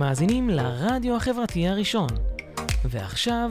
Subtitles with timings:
[0.00, 2.08] מאזינים לרדיו החברתי הראשון.
[2.84, 3.50] ועכשיו,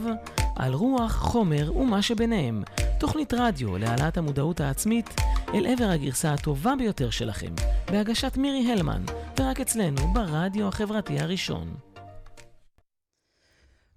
[0.55, 2.63] על רוח, חומר ומה שביניהם,
[2.99, 5.09] תוכנית רדיו להעלאת המודעות העצמית
[5.53, 7.53] אל עבר הגרסה הטובה ביותר שלכם,
[7.91, 9.03] בהגשת מירי הלמן,
[9.39, 11.75] ורק אצלנו ברדיו החברתי הראשון.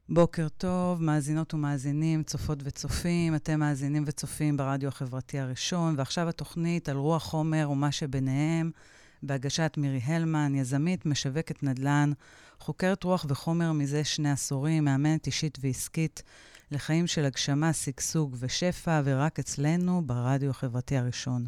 [0.09, 3.35] בוקר טוב, מאזינות ומאזינים, צופות וצופים.
[3.35, 8.71] אתם מאזינים וצופים ברדיו החברתי הראשון, ועכשיו התוכנית על רוח חומר ומה שביניהם,
[9.23, 12.13] בהגשת מירי הלמן, יזמית, משווקת נדל"ן,
[12.59, 16.23] חוקרת רוח וחומר מזה שני עשורים, מאמנת אישית ועסקית
[16.71, 21.47] לחיים של הגשמה, שגשוג ושפע, ורק אצלנו ברדיו החברתי הראשון.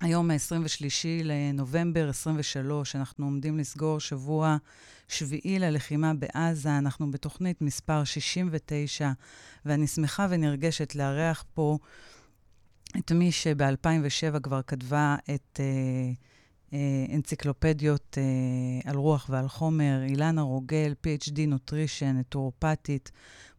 [0.00, 4.56] היום ה-23 לנובמבר 23, אנחנו עומדים לסגור שבוע
[5.08, 6.78] שביעי ללחימה בעזה.
[6.78, 9.10] אנחנו בתוכנית מספר 69,
[9.66, 11.78] ואני שמחה ונרגשת לארח פה
[12.96, 16.10] את מי שב-2007 כבר כתבה את אה,
[16.72, 23.10] אה, אנציקלופדיות אה, על רוח ועל חומר, אילנה רוגל, PhD נוטרישן, נטורופטית,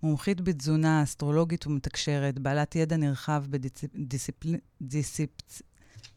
[0.04, 3.44] מומחית בתזונה, אסטרולוגית ומתקשרת, בעלת ידע נרחב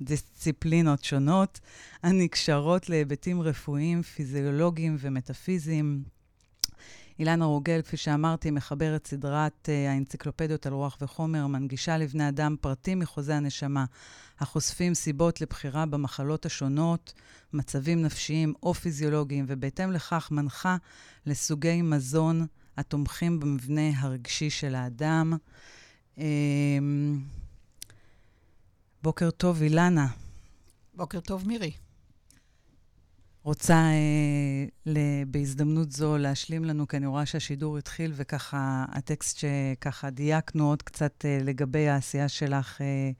[0.01, 1.61] בדיסציפלינות שונות,
[2.03, 6.03] הנקשרות להיבטים רפואיים, פיזיולוגיים ומטאפיזיים.
[7.19, 12.99] אילנה רוגל, כפי שאמרתי, מחברת סדרת uh, האנציקלופדיות על רוח וחומר, מנגישה לבני אדם פרטים
[12.99, 13.85] מחוזה הנשמה,
[14.41, 17.13] החושפים סיבות לבחירה במחלות השונות,
[17.53, 20.77] מצבים נפשיים או פיזיולוגיים, ובהתאם לכך מנחה
[21.27, 22.47] לסוגי מזון
[22.77, 25.33] התומכים במבנה הרגשי של האדם.
[26.17, 26.21] Uh,
[29.03, 30.07] בוקר טוב, אילנה.
[30.95, 31.73] בוקר טוב, מירי.
[33.43, 40.11] רוצה אה, ל, בהזדמנות זו להשלים לנו, כי אני רואה שהשידור התחיל, וככה הטקסט שככה
[40.11, 43.11] דייקנו עוד קצת אה, לגבי העשייה שלך, אה,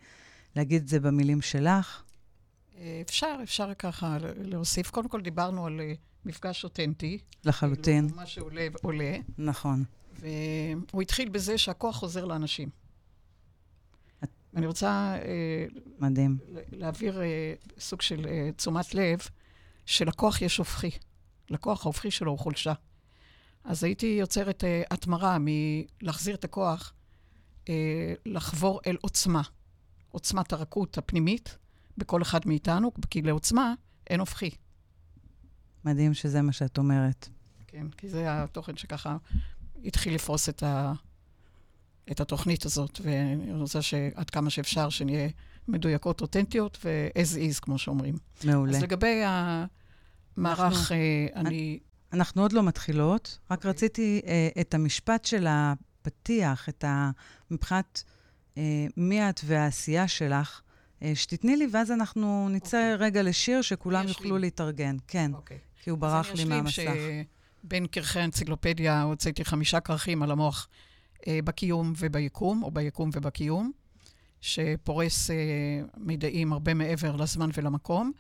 [0.57, 2.03] להגיד את זה במילים שלך.
[2.79, 4.91] אה, אפשר, אפשר ככה להוסיף.
[4.91, 5.93] קודם כל דיברנו על אה,
[6.25, 7.19] מפגש אותנטי.
[7.45, 8.05] לחלוטין.
[8.05, 9.17] כאילו, מה שעולה עולה.
[9.39, 9.85] נכון.
[10.19, 12.69] והוא התחיל בזה שהכוח חוזר לאנשים.
[14.25, 14.29] את...
[14.57, 15.15] אני רוצה...
[15.15, 15.67] אה,
[15.99, 16.39] מדהים.
[16.73, 17.21] להעביר
[17.79, 19.19] סוג של תשומת לב.
[19.87, 20.91] שלכוח יש הופכי.
[21.51, 22.73] לכוח ההופכי שלו הוא חולשה.
[23.65, 26.93] אז הייתי יוצרת uh, התמרה מלהחזיר את הכוח,
[27.65, 27.69] uh,
[28.27, 29.43] לחבור אל עוצמה.
[30.11, 31.59] עוצמת הרכות הפנימית
[31.99, 33.75] בכל אחד מאיתנו, כי לעוצמה
[34.11, 34.51] אין הופכי.
[35.85, 37.29] מדהים שזה מה שאת אומרת.
[37.67, 39.17] כן, כי זה התוכן שככה
[39.85, 40.93] התחיל לפרוס את, ה,
[42.11, 45.29] את התוכנית הזאת, ואני רוצה שעד כמה שאפשר שנהיה
[45.69, 48.15] מדויקות, אותנטיות, ו-as is, כמו שאומרים.
[48.45, 48.77] מעולה.
[48.77, 51.79] אז לגבי המערך, אנחנו, אה, אני...
[52.13, 53.69] אנחנו עוד לא מתחילות, רק okay.
[53.69, 57.11] רציתי אה, את המשפט של הפתיח, את ה...
[57.51, 58.05] מבחינת
[58.59, 60.61] אה, מי את והעשייה שלך,
[61.03, 62.93] אה, שתתני לי, ואז אנחנו נצא okay.
[62.95, 63.07] אוקיי.
[63.07, 64.41] רגע לשיר שכולם יוכלו לי.
[64.41, 64.97] להתארגן.
[65.09, 65.37] כן, okay.
[65.37, 65.59] אוקיי.
[65.83, 66.79] כי הוא ברח לי מהמסך.
[66.79, 67.25] אז אני אשלים
[67.65, 70.69] שבין כרכי האנציקלופדיה הוצאתי חמישה כרכים על המוח
[71.27, 73.73] אה, בקיום וביקום, או ביקום ובקיום.
[74.43, 75.37] שפורס אה,
[75.97, 78.13] מידעים הרבה מעבר לזמן ולמקום.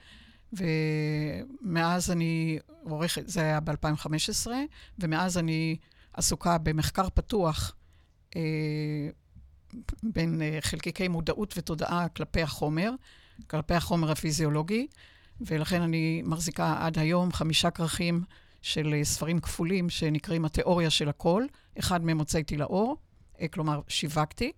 [0.53, 4.50] ומאז אני עורכת, זה היה ב-2015,
[4.99, 5.77] ומאז אני
[6.12, 7.75] עסוקה במחקר פתוח
[8.37, 9.09] אה,
[10.03, 12.91] בין אה, חלקיקי מודעות ותודעה כלפי החומר,
[13.47, 14.87] כלפי החומר הפיזיולוגי,
[15.41, 18.25] ולכן אני מחזיקה עד היום חמישה כרכים
[18.62, 21.47] של אה, ספרים כפולים שנקראים התיאוריה של הכל.
[21.78, 22.97] אחד מהם הוצאתי לאור,
[23.41, 24.53] אה, כלומר, שיווקתי.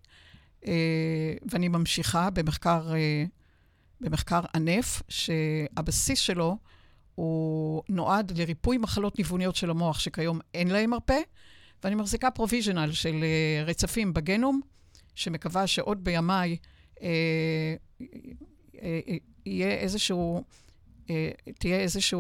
[0.67, 3.25] אה, ואני ממשיכה במחקר, אה,
[4.01, 6.57] במחקר ענף, שהבסיס שלו
[7.15, 11.21] הוא נועד לריפוי מחלות ניווניות של המוח, שכיום אין להם מרפא,
[11.85, 14.61] ואני מחזיקה פרוביז'נל של אה, רצפים בגנום,
[15.15, 16.57] שמקווה שעוד בימיי
[19.47, 20.45] יהיה איזשהו,
[21.59, 22.19] תהיה איזושהי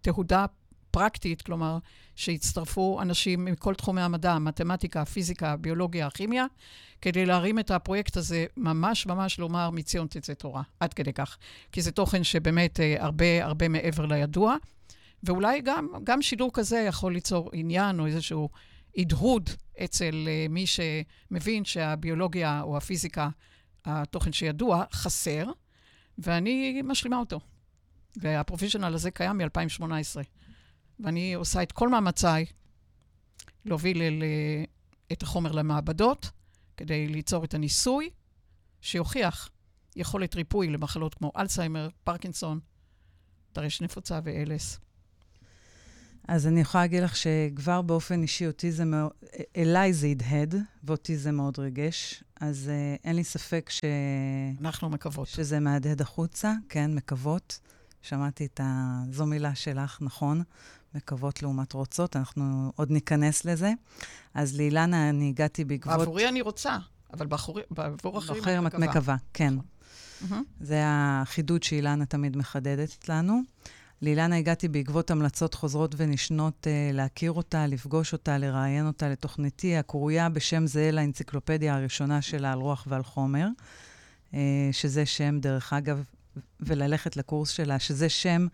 [0.00, 0.46] תהודה
[0.90, 1.78] פרקטית, כלומר,
[2.16, 6.46] שיצטרפו אנשים מכל תחומי המדע, מתמטיקה, פיזיקה, ביולוגיה, כימיה,
[7.00, 11.38] כדי להרים את הפרויקט הזה, ממש ממש לומר, מציון תצא תורה, עד כדי כך.
[11.72, 14.56] כי זה תוכן שבאמת אה, הרבה הרבה מעבר לידוע,
[15.22, 18.48] ואולי גם, גם שידור כזה יכול ליצור עניין או איזשהו
[18.96, 19.50] הדהוד
[19.84, 23.28] אצל אה, מי שמבין שהביולוגיה או הפיזיקה,
[23.84, 25.44] התוכן שידוע, חסר,
[26.18, 27.40] ואני משלימה אותו.
[28.16, 29.84] והפרופישיונל הזה קיים מ-2018.
[31.00, 32.44] ואני עושה את כל מאמציי
[33.64, 34.64] להוביל אל, אה,
[35.12, 36.30] את החומר למעבדות,
[36.76, 38.10] כדי ליצור את הניסוי
[38.80, 39.48] שיוכיח
[39.96, 42.60] יכולת ריפוי למחלות כמו אלצהיימר, פרקינסון,
[43.52, 44.78] טרשת נפוצה ואלס.
[46.28, 49.10] אז אני יכולה להגיד לך שכבר באופן אישי אותי זה מאוד,
[49.56, 52.24] אליי זה הדהד, ואותי זה מאוד ריגש.
[52.40, 53.80] אז uh, אין לי ספק ש...
[54.60, 55.28] אנחנו מקוות.
[55.28, 57.60] שזה מהדהד החוצה, כן, מקוות.
[58.02, 59.00] שמעתי את ה...
[59.10, 60.42] זו מילה שלך, נכון?
[60.96, 63.72] מקוות לעומת רוצות, אנחנו עוד ניכנס לזה.
[64.34, 65.98] אז לאילנה אני הגעתי בעקבות...
[65.98, 66.78] בעבורי אני רוצה,
[67.12, 68.84] אבל בעבור, אחרים אני מקווה.
[68.84, 69.54] את מקווה, כן.
[70.24, 70.44] נכון.
[70.60, 73.42] זה החידוד שאילנה תמיד מחדדת לנו.
[74.02, 80.28] לאילנה הגעתי בעקבות המלצות חוזרות ונשנות uh, להכיר אותה, לפגוש אותה, לראיין אותה לתוכניתי הקרויה
[80.28, 83.48] בשם זהה לאנציקלופדיה הראשונה שלה על רוח ועל חומר,
[84.32, 84.34] uh,
[84.72, 86.04] שזה שם, דרך אגב,
[86.60, 88.46] וללכת לקורס שלה, שזה שם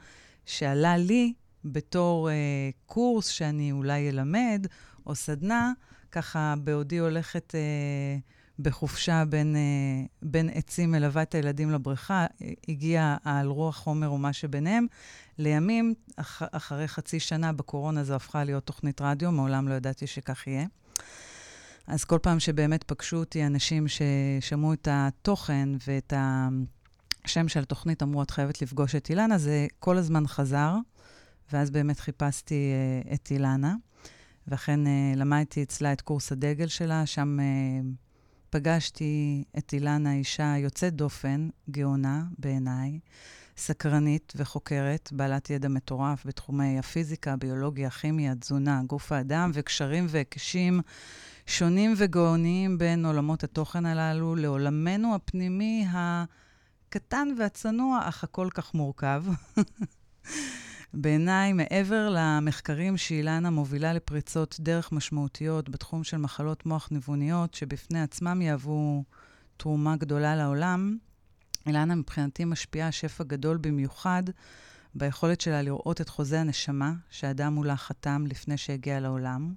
[0.46, 1.32] שעלה לי
[1.64, 2.32] בתור uh,
[2.86, 4.66] קורס שאני אולי אלמד,
[5.06, 5.72] או סדנה,
[6.12, 12.26] ככה בעודי הולכת uh, בחופשה בין, uh, בין עצים, מלווה את הילדים לבריכה,
[12.68, 14.86] הגיע על רוח חומר ומה שביניהם.
[15.38, 20.46] לימים, אח, אחרי חצי שנה בקורונה זו הפכה להיות תוכנית רדיו, מעולם לא ידעתי שכך
[20.46, 20.66] יהיה.
[21.86, 26.12] אז כל פעם שבאמת פגשו אותי אנשים ששמעו את התוכן ואת
[27.24, 30.76] השם של התוכנית, אמרו, את חייבת לפגוש את אילנה, זה כל הזמן חזר.
[31.52, 32.72] ואז באמת חיפשתי
[33.08, 33.74] uh, את אילנה,
[34.46, 37.86] ואכן uh, למדתי אצלה את קורס הדגל שלה, שם uh,
[38.50, 42.98] פגשתי את אילנה, אישה יוצאת דופן, גאונה בעיניי,
[43.56, 50.80] סקרנית וחוקרת, בעלת ידע מטורף בתחומי הפיזיקה, ביולוגיה, כימיה, תזונה, גוף האדם וקשרים והקשים
[51.46, 59.24] שונים וגאוניים בין עולמות התוכן הללו לעולמנו הפנימי הקטן והצנוע, אך הכל כך מורכב.
[60.94, 68.42] בעיניי, מעבר למחקרים שאילנה מובילה לפריצות דרך משמעותיות בתחום של מחלות מוח ניווניות, שבפני עצמם
[68.42, 69.04] יהוו
[69.56, 70.96] תרומה גדולה לעולם,
[71.66, 74.22] אילנה מבחינתי משפיעה שפע גדול במיוחד
[74.94, 79.54] ביכולת שלה לראות את חוזה הנשמה שאדם מולה חתם לפני שהגיע לעולם,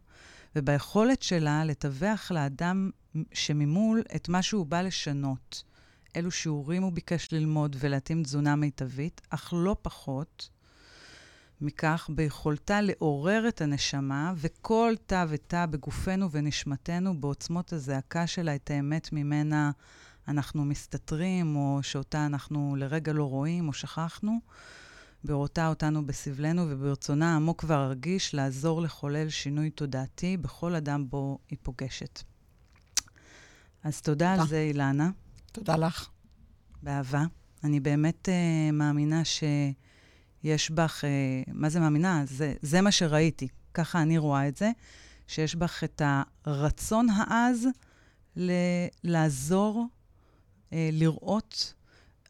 [0.55, 2.89] וביכולת שלה לתווך לאדם
[3.33, 5.63] שממול את מה שהוא בא לשנות.
[6.15, 10.49] אילו שיעורים הוא ביקש ללמוד ולהתאים תזונה מיטבית, אך לא פחות,
[11.61, 19.13] מכך ביכולתה לעורר את הנשמה וכל תא ותא בגופנו ונשמתנו בעוצמות הזעקה שלה, את האמת
[19.13, 19.71] ממנה
[20.27, 24.39] אנחנו מסתתרים, או שאותה אנחנו לרגע לא רואים או שכחנו,
[25.23, 32.23] בראותה אותנו בסבלנו וברצונה העמוק והרגיש לעזור לחולל שינוי תודעתי בכל אדם בו היא פוגשת.
[33.83, 34.41] אז תודה, תודה.
[34.41, 35.09] על זה, אילנה.
[35.51, 36.09] תודה לך.
[36.83, 37.25] באהבה.
[37.63, 39.43] אני באמת uh, מאמינה ש...
[40.45, 42.23] יש בך, אה, מה זה מאמינה?
[42.25, 44.71] זה, זה מה שראיתי, ככה אני רואה את זה,
[45.27, 46.01] שיש בך את
[46.45, 47.67] הרצון העז
[48.35, 49.85] ל- לעזור,
[50.73, 51.73] אה, לראות,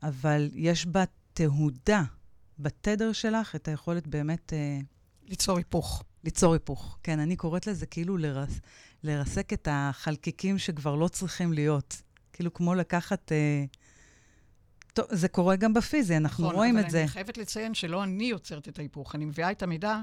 [0.03, 1.03] אבל יש בה
[1.33, 2.03] תהודה,
[2.59, 4.53] בתדר שלך, את היכולת באמת...
[4.53, 4.79] אה,
[5.27, 6.03] ליצור היפוך.
[6.23, 6.97] ליצור היפוך.
[7.03, 8.59] כן, אני קוראת לזה כאילו לרס,
[9.03, 12.01] לרסק את החלקיקים שכבר לא צריכים להיות.
[12.33, 13.31] כאילו כמו לקחת...
[13.31, 13.65] אה,
[14.95, 16.97] טוב, זה קורה גם בפיזי, אנחנו נכון, רואים את זה.
[16.97, 20.01] אבל אני חייבת לציין שלא אני יוצרת את ההיפוך, אני מביאה את המידע,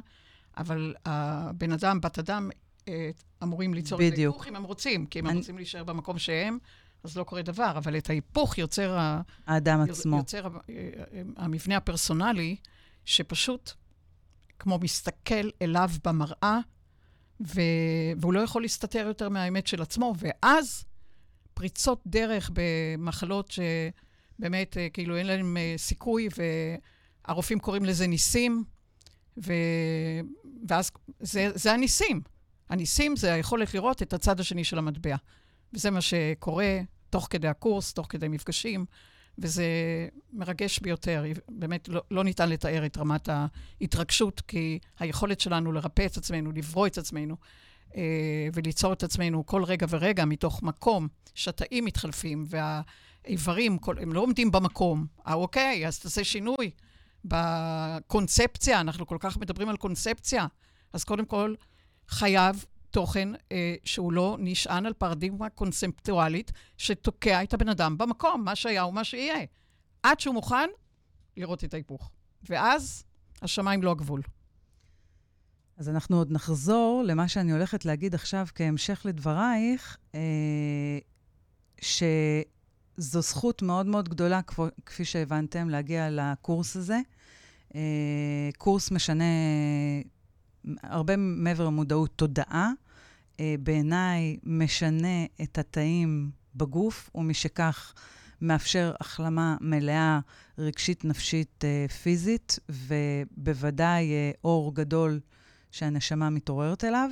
[0.56, 2.50] אבל הבן אדם, בת אדם,
[2.88, 3.10] אה,
[3.42, 4.14] אמורים ליצור בדיוק.
[4.14, 5.32] את ההיפוך אם הם רוצים, כי אם אני...
[5.32, 6.58] הם רוצים להישאר במקום שהם,
[7.04, 8.98] אז לא קורה דבר, אבל את ההיפוך יוצר...
[9.46, 10.16] האדם עצמו.
[10.16, 12.56] יוצר אה, אה, המבנה הפרסונלי,
[13.04, 13.72] שפשוט
[14.58, 16.58] כמו מסתכל אליו במראה,
[17.40, 17.60] ו...
[18.16, 20.84] והוא לא יכול להסתתר יותר מהאמת של עצמו, ואז
[21.54, 23.60] פריצות דרך במחלות ש...
[24.42, 26.28] באמת, אה, כאילו אין להם אה, סיכוי,
[27.26, 28.64] והרופאים קוראים לזה ניסים,
[29.44, 29.52] ו...
[30.68, 32.20] ואז זה, זה הניסים.
[32.68, 35.16] הניסים זה היכולת לראות את הצד השני של המטבע.
[35.72, 36.80] וזה מה שקורה
[37.10, 38.84] תוך כדי הקורס, תוך כדי מפגשים,
[39.38, 39.64] וזה
[40.32, 41.24] מרגש ביותר.
[41.48, 46.86] באמת לא, לא ניתן לתאר את רמת ההתרגשות, כי היכולת שלנו לרפא את עצמנו, לברוא
[46.86, 47.36] את עצמנו,
[47.96, 52.80] אה, וליצור את עצמנו כל רגע ורגע מתוך מקום שהתאים מתחלפים, וה...
[53.24, 55.06] איברים, כל, הם לא עומדים במקום.
[55.26, 56.70] אה, אוקיי, אז תעשה שינוי
[57.24, 60.46] בקונספציה, אנחנו כל כך מדברים על קונספציה.
[60.92, 61.54] אז קודם כל,
[62.08, 68.56] חייב תוכן אה, שהוא לא נשען על פרדיגמה קונספטואלית שתוקע את הבן אדם במקום, מה
[68.56, 69.44] שהיה ומה שיהיה.
[70.02, 70.68] עד שהוא מוכן
[71.36, 72.10] לראות את ההיפוך.
[72.48, 73.04] ואז
[73.42, 74.22] השמיים לא הגבול.
[75.76, 80.98] אז אנחנו עוד נחזור למה שאני הולכת להגיד עכשיו כהמשך לדברייך, אה,
[81.80, 82.02] ש...
[82.96, 84.40] זו זכות מאוד מאוד גדולה,
[84.86, 87.00] כפי שהבנתם, להגיע לקורס הזה.
[87.70, 87.74] Uh,
[88.58, 89.24] קורס משנה
[90.82, 92.72] הרבה מעבר למודעות תודעה.
[93.32, 97.94] Uh, בעיניי משנה את התאים בגוף, ומשכך
[98.40, 100.20] מאפשר החלמה מלאה
[100.58, 101.64] רגשית, נפשית,
[102.02, 104.10] פיזית, ובוודאי
[104.44, 105.20] אור גדול
[105.70, 107.10] שהנשמה מתעוררת אליו.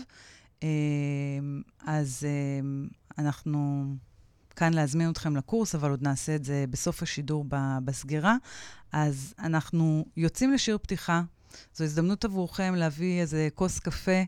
[1.87, 2.27] אז
[3.19, 3.85] אנחנו
[4.61, 7.45] כאן להזמין אתכם לקורס, אבל עוד נעשה את זה בסוף השידור
[7.85, 8.37] בסגירה.
[8.93, 11.23] אז אנחנו יוצאים לשיר פתיחה.
[11.75, 14.23] זו הזדמנות עבורכם להביא איזה כוס קפה,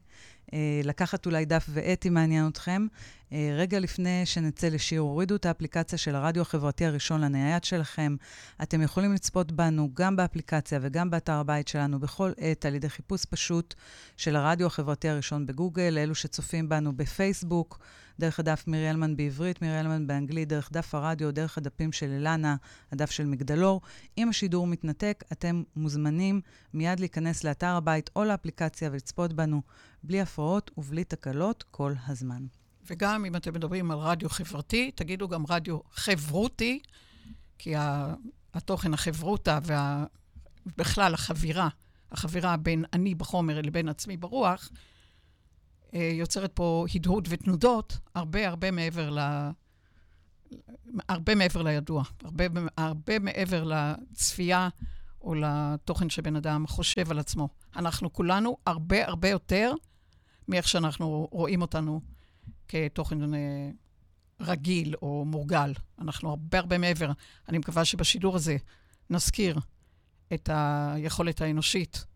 [0.53, 2.87] אה, לקחת אולי דף ועט אם מעניין אתכם.
[3.33, 8.17] אה, רגע לפני שנצא לשיר, הורידו את האפליקציה של הרדיו החברתי הראשון לנייד שלכם.
[8.63, 13.25] אתם יכולים לצפות בנו גם באפליקציה וגם באתר הבית שלנו בכל עת על ידי חיפוש
[13.25, 13.75] פשוט
[14.17, 17.79] של הרדיו החברתי הראשון בגוגל, אלו שצופים בנו בפייסבוק.
[18.19, 22.57] דרך הדף מירי אלמן בעברית, מירי אלמן באנגלית, דרך דף הרדיו, דרך הדפים של אילנה,
[22.93, 23.81] הדף של מגדלור.
[24.19, 26.41] אם השידור מתנתק, אתם מוזמנים
[26.75, 29.63] מיד להיכנס לאתר הבית או לאפליקציה ולצפות בנו
[30.03, 32.47] בלי הפרעות ובלי תקלות כל הזמן.
[32.91, 36.81] וגם אם אתם מדברים על רדיו חברתי, תגידו גם רדיו חברותי,
[37.59, 37.75] כי
[38.55, 39.59] התוכן החברותה
[40.67, 41.69] ובכלל החבירה,
[42.13, 44.71] החבירה בין אני בחומר לבין עצמי ברוח,
[45.93, 49.19] יוצרת פה הדהוד ותנודות הרבה הרבה מעבר ל...
[51.09, 52.45] הרבה מעבר לידוע, הרבה,
[52.77, 54.69] הרבה מעבר לצפייה
[55.21, 57.49] או לתוכן שבן אדם חושב על עצמו.
[57.77, 59.73] אנחנו כולנו הרבה הרבה יותר
[60.49, 62.01] מאיך שאנחנו רואים אותנו
[62.69, 63.71] כתוכן אה,
[64.41, 65.73] רגיל או מורגל.
[65.99, 67.13] אנחנו הרבה הרבה מעבר.
[67.49, 68.57] אני מקווה שבשידור הזה
[69.11, 69.59] נזכיר
[70.35, 72.12] את היכולת האנושית אה,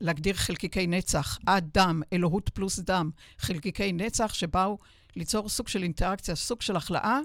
[0.00, 4.78] להגדיר חלקיקי נצח, עד דם, אלוהות פלוס דם, חלקיקי נצח שבאו
[5.16, 7.18] ליצור סוג של אינטראקציה, סוג של החלאה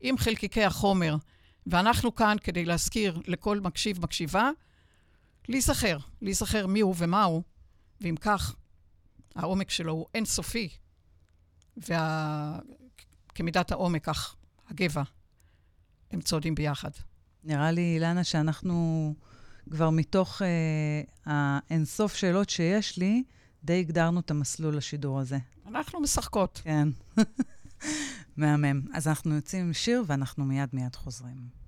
[0.00, 1.16] עם חלקיקי החומר.
[1.66, 4.50] ואנחנו כאן כדי להזכיר לכל מקשיב, מקשיבה,
[5.48, 7.42] להיזכר, להיזכר מי הוא ומה הוא,
[8.00, 8.54] ואם כך,
[9.34, 10.68] העומק שלו הוא אינסופי,
[11.76, 13.76] וכמידת וה...
[13.76, 14.36] העומק, כך
[14.70, 15.02] הגבע,
[16.10, 16.90] הם צועדים ביחד.
[17.44, 19.14] נראה לי, אילנה, שאנחנו
[19.70, 23.22] כבר מתוך אה, האינסוף שאלות שיש לי,
[23.64, 25.38] די הגדרנו את המסלול לשידור הזה.
[25.66, 26.60] אנחנו משחקות.
[26.64, 26.88] כן.
[28.36, 28.80] מהמם.
[28.94, 31.58] אז אנחנו יוצאים עם שיר ואנחנו מיד מיד חוזרים.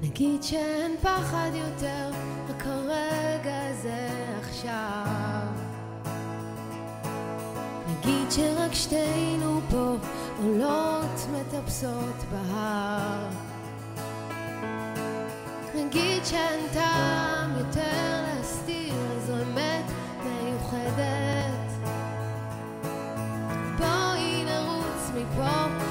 [0.00, 2.10] נגיד שאין פחד יותר,
[2.48, 4.08] רק הרגע זה
[4.40, 5.43] עכשיו.
[8.04, 9.94] נגיד שרק שתינו פה
[10.42, 13.28] עולות מטפסות בהר.
[15.74, 18.94] נגיד שאין טעם יותר להסתיר,
[19.26, 19.84] זו אמת
[20.24, 21.70] מיוחדת.
[23.78, 25.83] בואי נרוץ מפה,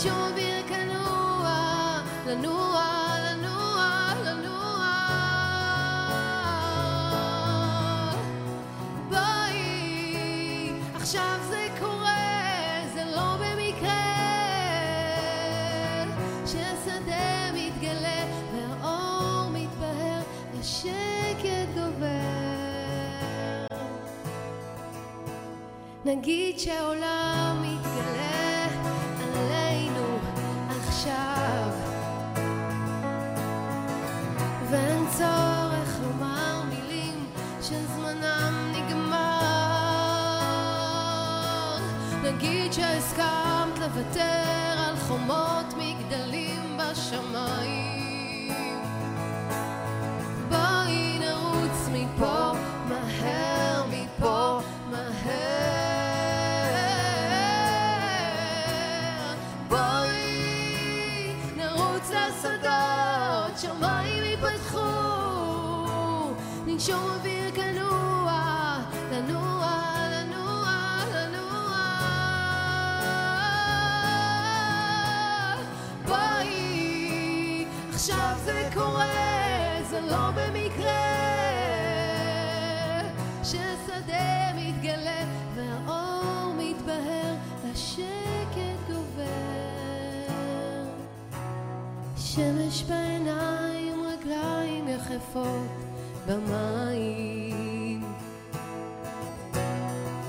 [0.00, 2.84] ננשום אוויר כנוע, לנוע,
[3.24, 4.86] לנוע, לנוע.
[9.08, 14.02] בואי, עכשיו זה קורה, זה לא במקרה,
[16.46, 20.22] שהשדה מתגלה והאור מתבהר,
[20.60, 22.40] השקט גובר.
[26.04, 27.79] נגיד שהעולם
[42.80, 47.89] שהסכמת לוותר על חומות מגדלים בשמיים
[92.40, 95.70] שמש בעיניים, רגליים יחפות
[96.26, 98.04] במים.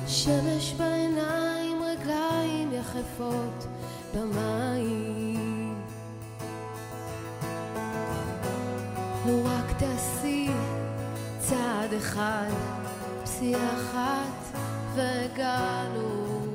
[0.08, 3.68] שמש בעיניים, רגליים יחפות
[4.16, 5.76] במים.
[9.28, 10.50] לו רק תעשי
[11.40, 12.52] צעד אחד,
[13.24, 14.58] פסיעה אחת,
[14.96, 16.46] והגענו.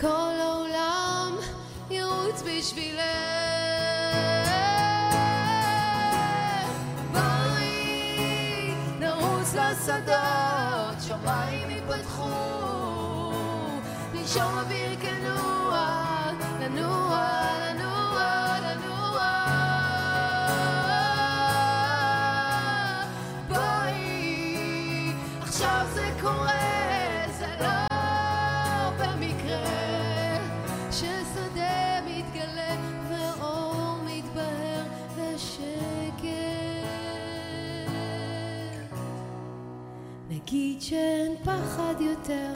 [0.00, 1.36] כל העולם
[1.90, 3.81] ירוץ בשבילך.
[9.82, 10.14] לשדות
[10.98, 13.32] השמיים ייפתחו,
[14.14, 15.21] לנשום אוויר כנוע,
[41.92, 42.52] פחד יותר,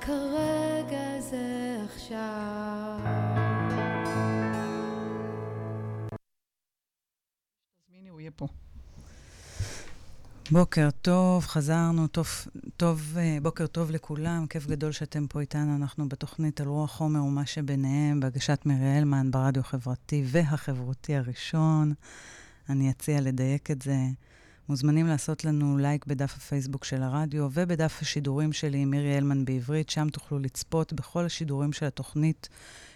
[0.00, 2.98] כרגע זה עכשיו.
[7.84, 8.46] תזמיני, הוא יהיה פה.
[10.50, 12.26] בוקר טוב, חזרנו, טוב,
[12.76, 15.76] טוב, אה, בוקר טוב לכולם, כיף גדול שאתם פה איתנו.
[15.76, 21.94] אנחנו בתוכנית על רוח חומר ומה שביניהם, בהגשת מירי הלמן ברדיו החברתי והחברותי הראשון.
[22.68, 23.96] אני אציע לדייק את זה.
[24.70, 30.08] מוזמנים לעשות לנו לייק בדף הפייסבוק של הרדיו ובדף השידורים שלי, מירי הלמן בעברית, שם
[30.08, 32.48] תוכלו לצפות בכל השידורים של התוכנית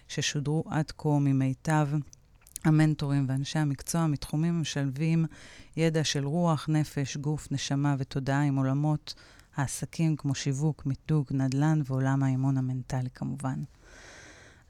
[0.08, 1.88] ששודרו עד כה ממיטב
[2.64, 5.24] המנטורים ואנשי המקצוע מתחומים המשלבים
[5.76, 9.14] ידע של רוח, נפש, גוף, נשמה ותודעה עם עולמות
[9.56, 13.62] העסקים כמו שיווק, מיתוג, נדל"ן ועולם האימון המנטלי כמובן.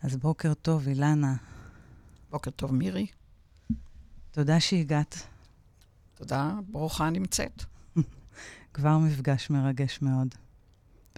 [0.02, 1.34] אז בוקר טוב, אילנה.
[2.30, 3.06] בוקר טוב, מירי.
[4.30, 5.33] תודה שהגעת.
[6.26, 7.64] תודה, ברוכה נמצאת.
[8.74, 10.34] כבר מפגש מרגש מאוד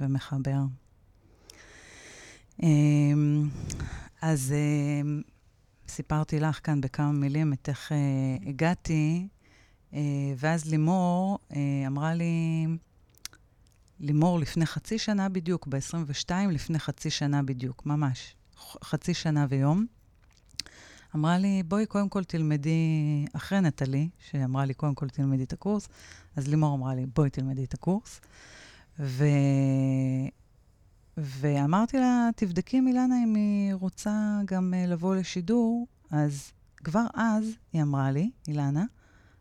[0.00, 0.60] ומחבר.
[2.62, 3.48] אמ,
[4.22, 5.22] אז אמ,
[5.88, 7.96] סיפרתי לך כאן בכמה מילים את איך אה,
[8.48, 9.28] הגעתי,
[9.94, 10.00] אה,
[10.36, 12.66] ואז לימור אה, אמרה לי,
[14.00, 18.35] לימור לפני חצי שנה בדיוק, ב-22 לפני חצי שנה בדיוק, ממש,
[18.85, 19.87] חצי שנה ויום.
[21.16, 25.88] אמרה לי, בואי קודם כל תלמדי, אחרי נטלי, שאמרה לי, קודם כל תלמדי את הקורס,
[26.37, 28.20] אז לימור אמרה לי, בואי תלמדי את הקורס.
[29.00, 29.24] ו...
[31.16, 35.87] ואמרתי לה, תבדקי עם אילנה אם היא רוצה גם uh, לבוא לשידור.
[36.11, 38.85] אז כבר אז, היא אמרה לי, אילנה,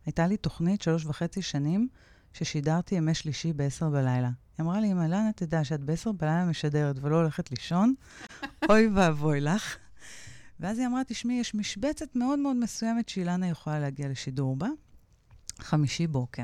[0.05, 1.87] הייתה לי תוכנית שלוש וחצי שנים
[2.33, 4.29] ששידרתי ימי שלישי בעשר בלילה.
[4.57, 7.93] היא אמרה לי, אם אילנה תדע שאת בעשר בלילה משדרת ולא הולכת לישון,
[8.69, 9.77] אוי ואבוי לך.
[10.59, 14.67] ואז היא אמרה, תשמעי, יש משבצת מאוד מאוד מסוימת שאילנה יכולה להגיע לשידור בה,
[15.59, 16.43] חמישי בוקר.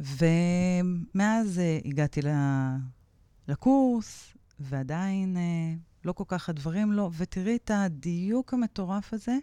[0.00, 2.28] ומאז uh, הגעתי ל...
[3.48, 7.10] לקורס, ועדיין uh, לא כל כך הדברים לא.
[7.16, 9.36] ותראי את הדיוק המטורף הזה,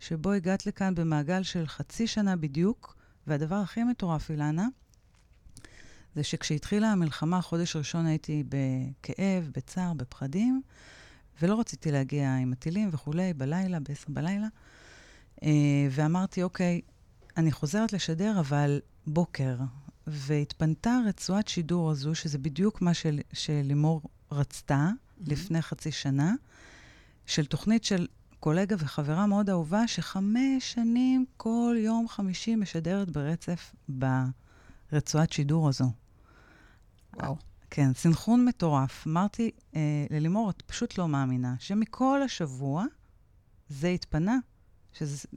[0.00, 2.96] שבו הגעת לכאן במעגל של חצי שנה בדיוק,
[3.26, 4.68] והדבר הכי מטורף, אילנה,
[6.14, 10.62] זה שכשהתחילה המלחמה, חודש ראשון הייתי בכאב, בצער, בפחדים,
[11.42, 14.46] ולא רציתי להגיע עם הטילים וכולי, בלילה, בעשר בלילה.
[15.36, 15.44] Uh,
[15.90, 16.80] ואמרתי, אוקיי,
[17.36, 19.56] אני חוזרת לשדר, אבל בוקר.
[20.06, 25.30] והתפנתה רצועת שידור הזו, שזה בדיוק מה של, שלימור רצתה mm-hmm.
[25.30, 26.34] לפני חצי שנה,
[27.26, 28.06] של תוכנית של
[28.40, 33.74] קולגה וחברה מאוד אהובה, שחמש שנים כל יום חמישי משדרת ברצף
[34.92, 35.90] ברצועת שידור הזו.
[37.16, 37.49] וואו.
[37.70, 39.06] כן, סנכרון מטורף.
[39.06, 42.84] אמרתי אה, ללימור, את פשוט לא מאמינה, שמכל השבוע
[43.68, 44.38] זה התפנה,
[44.92, 45.28] שזה,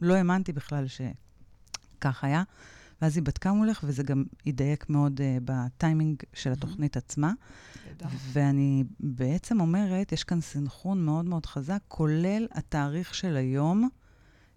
[0.00, 2.42] לא האמנתי בכלל שכך היה.
[3.02, 7.32] ואז היא בדקה מולך, וזה גם ידייק מאוד uh, בטיימינג של התוכנית עצמה.
[7.86, 8.06] נהדר.
[8.32, 13.88] ואני בעצם אומרת, יש כאן סנכרון מאוד מאוד חזק, כולל התאריך של היום,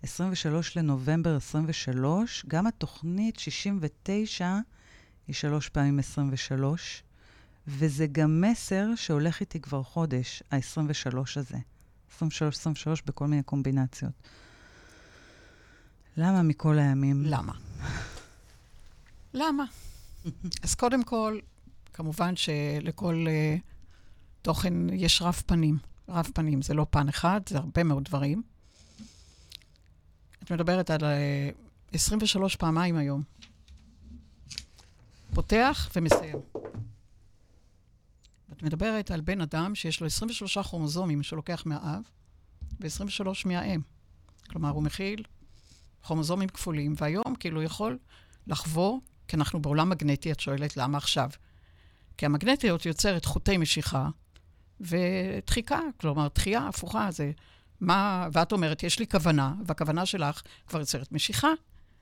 [0.04, 4.60] 23 לנובמבר 23, גם התוכנית 69
[5.28, 7.04] היא שלוש פעמים 23,
[7.70, 11.58] וזה גם מסר שהולך איתי כבר חודש, ה-23 הזה.
[12.16, 14.12] 23, 23 בכל מיני קומבינציות.
[16.18, 17.24] למה מכל הימים?
[17.26, 17.54] למה?
[19.34, 19.64] למה?
[20.64, 21.40] אז קודם כל,
[21.94, 23.62] כמובן שלכל uh,
[24.42, 25.78] תוכן יש רב פנים.
[26.10, 28.42] רב פנים זה לא פן אחד, זה הרבה מאוד דברים.
[30.44, 33.24] את מדברת על uh, 23 פעמיים היום.
[35.34, 36.38] פותח ומסיים.
[38.60, 42.02] את מדברת על בן אדם שיש לו 23 כרומוזומים שלוקח מהאב
[42.80, 43.82] ו-23 מהאם.
[44.50, 45.24] כלומר, הוא מכיל
[46.04, 47.98] כרומוזומים כפולים, והיום כאילו יכול
[48.48, 51.30] לחבור, כי אנחנו בעולם מגנטי, את שואלת למה עכשיו?
[52.18, 54.10] כי המגנטיות יוצרת חוטי משיכה
[54.82, 57.32] ודחיקה, כלומר, דחייה הפוכה, זה
[57.82, 61.52] מה, ואת אומרת, יש לי כוונה, והכוונה שלך כבר יוצרת משיכה,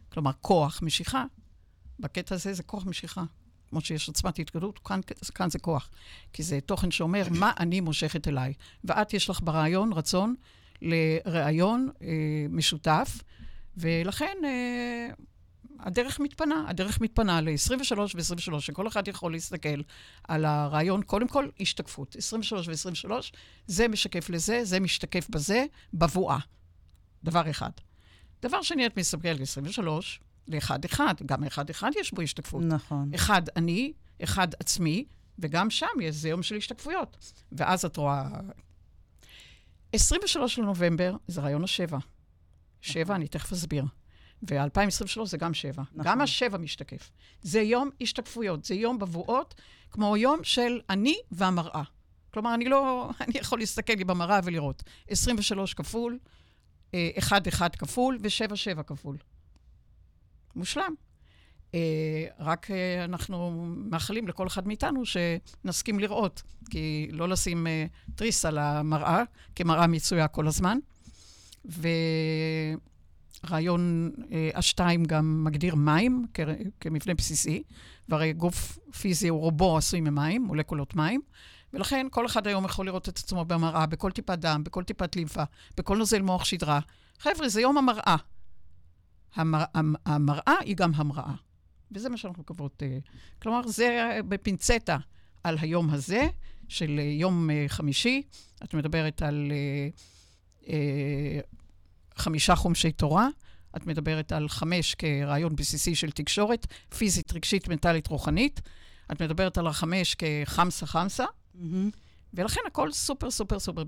[0.09, 1.25] כלומר, כוח משיכה.
[1.99, 3.23] בקטע הזה זה כוח משיכה.
[3.69, 4.99] כמו שיש עוצמת התגלות, כאן,
[5.35, 5.89] כאן זה כוח.
[6.33, 8.53] כי זה תוכן שאומר מה אני מושכת אליי.
[8.83, 10.35] ואת, יש לך ברעיון רצון
[10.81, 12.07] לרעיון אה,
[12.49, 13.17] משותף,
[13.77, 15.07] ולכן אה,
[15.79, 19.81] הדרך מתפנה, הדרך מתפנה ל-23 ו-23, שכל אחד יכול להסתכל
[20.27, 22.15] על הרעיון, קודם כל, השתקפות.
[22.15, 23.11] 23 ו-23,
[23.67, 26.37] זה משקף לזה, זה משתקף בזה, בבואה.
[27.23, 27.71] דבר אחד.
[28.41, 29.87] דבר שני, את מסתכלת ל-23,
[30.47, 32.63] לאחד-אחד, גם אחד-אחד יש בו השתקפות.
[32.63, 33.11] נכון.
[33.15, 35.05] אחד אני, אחד עצמי,
[35.39, 37.33] וגם שם יש, זה יום של השתקפויות.
[37.51, 38.29] ואז את רואה...
[39.93, 41.97] 23 לנובמבר זה רעיון השבע.
[42.81, 43.85] שבע, אני תכף אסביר.
[44.49, 45.83] ו-2023 זה גם שבע.
[45.91, 46.03] נכון.
[46.03, 47.11] גם השבע משתקף.
[47.41, 49.55] זה יום השתקפויות, זה יום בבואות,
[49.91, 51.83] כמו יום של אני והמראה.
[52.33, 53.09] כלומר, אני לא...
[53.21, 54.83] אני יכול להסתכל לי במראה ולראות.
[55.09, 56.19] 23 כפול,
[56.95, 59.17] 1 1 כפול ו-7 7 כפול.
[60.57, 60.93] מושלם.
[61.73, 68.45] אה, רק אה, אנחנו מאחלים לכל אחד מאיתנו שנסכים לראות, כי לא לשים אה, תריס
[68.45, 69.23] על המראה,
[69.55, 70.77] כי מראה מצויה כל הזמן.
[73.43, 74.11] ורעיון
[74.55, 76.25] השתיים גם מגדיר מים
[76.79, 77.63] כמבנה בסיסי,
[78.09, 81.21] והרי גוף פיזי הוא רובו עשוי ממים, מולקולות מים,
[81.73, 85.43] ולכן כל אחד היום יכול לראות את עצמו במראה, בכל טיפת דם, בכל טיפת לימפה,
[85.77, 86.79] בכל נוזל מוח שדרה.
[87.19, 88.15] חבר'ה, זה יום המראה.
[89.37, 89.63] המר...
[90.05, 91.33] המראה היא גם המראה.
[91.91, 92.83] וזה מה שאנחנו מקוות.
[92.83, 92.97] אה,
[93.41, 94.97] כלומר, זה בפינצטה
[95.43, 96.27] על היום הזה,
[96.67, 98.21] של אה, יום אה, חמישי.
[98.63, 99.51] את מדברת על
[102.15, 103.27] חמישה חומשי תורה.
[103.77, 108.61] את מדברת על חמש כרעיון בסיסי של תקשורת, פיזית, רגשית, מנטלית, רוחנית.
[109.11, 111.25] את מדברת על החמש כחמסה חמסה.
[111.25, 111.59] Mm-hmm.
[112.33, 113.83] ולכן הכל סופר, סופר, סופר.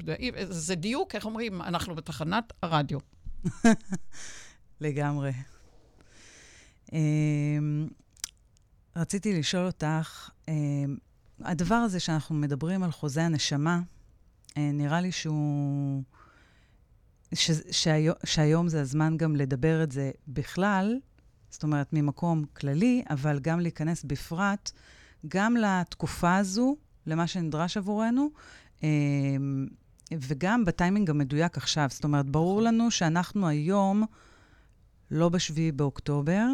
[0.49, 2.99] זה דיוק, איך אומרים, אנחנו בתחנת הרדיו.
[4.81, 5.31] לגמרי.
[6.93, 7.87] אמ,
[8.95, 10.97] רציתי לשאול אותך, אמ,
[11.41, 13.79] הדבר הזה שאנחנו מדברים על חוזה הנשמה,
[14.57, 16.03] אה, נראה לי שהוא...
[17.33, 20.99] ש, שהיום, שהיום זה הזמן גם לדבר את זה בכלל,
[21.49, 24.71] זאת אומרת, ממקום כללי, אבל גם להיכנס בפרט,
[25.27, 28.29] גם לתקופה הזו, למה שנדרש עבורנו,
[28.83, 29.67] אמ,
[30.11, 31.87] וגם בטיימינג המדויק עכשיו.
[31.91, 32.73] זאת אומרת, ברור נכון.
[32.75, 34.03] לנו שאנחנו היום
[35.11, 36.47] לא בשביעי באוקטובר,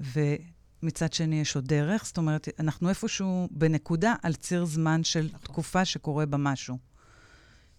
[0.00, 2.06] ומצד שני יש עוד דרך.
[2.06, 5.40] זאת אומרת, אנחנו איפשהו בנקודה על ציר זמן של נכון.
[5.40, 6.78] תקופה שקורה בה משהו.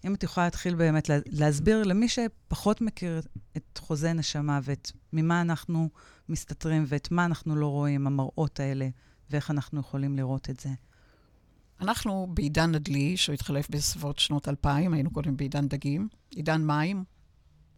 [0.04, 3.20] אם את יכולה להתחיל באמת להסביר למי שפחות מכיר
[3.56, 5.88] את חוזה נשמה ואת ממה אנחנו
[6.28, 8.88] מסתתרים ואת מה אנחנו לא רואים, המראות האלה,
[9.30, 10.70] ואיך אנחנו יכולים לראות את זה.
[11.80, 17.04] אנחנו בעידן הדלי, שהוא התחלף בסביבות שנות 2000, היינו קודם בעידן דגים, עידן מים,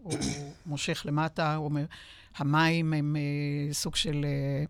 [0.02, 0.18] הוא
[0.66, 1.84] מושך למטה, הוא אומר,
[2.36, 4.64] המים הם אה, סוג של אה,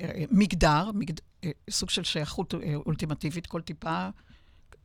[0.00, 4.08] אה, מגדר, מגד, אה, סוג של שייכות אה, אולטימטיבית, כל טיפה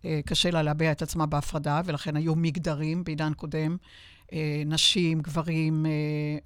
[0.06, 3.78] אה, קשה לה להביע את עצמה בהפרדה, ולכן היו מגדרים בעידן קודם,
[4.34, 5.92] אה, נשים, גברים, אה,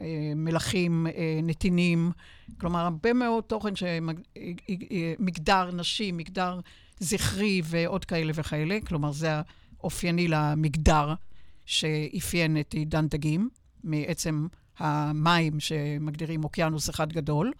[0.05, 2.11] אה, מלכים, אה, נתינים,
[2.59, 6.59] כלומר, הרבה מאוד תוכן שמגדר אה, נשים, מגדר
[6.99, 9.31] זכרי ועוד כאלה וכאלה, כלומר, זה
[9.79, 11.13] האופייני למגדר
[11.69, 13.49] שאפיין את עידן דגים,
[13.83, 17.53] מעצם המים שמגדירים אוקיינוס אחד גדול,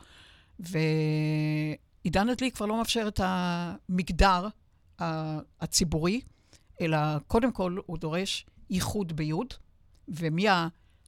[0.59, 4.47] ועידן הדלי כבר לא מאפשר את המגדר
[5.61, 6.21] הציבורי,
[6.81, 9.53] אלא קודם כל הוא דורש ייחוד ביוד,
[10.07, 10.45] ומי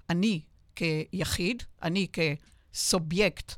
[0.09, 0.41] אני
[0.75, 2.07] כיחיד, אני
[2.73, 3.53] כסובייקט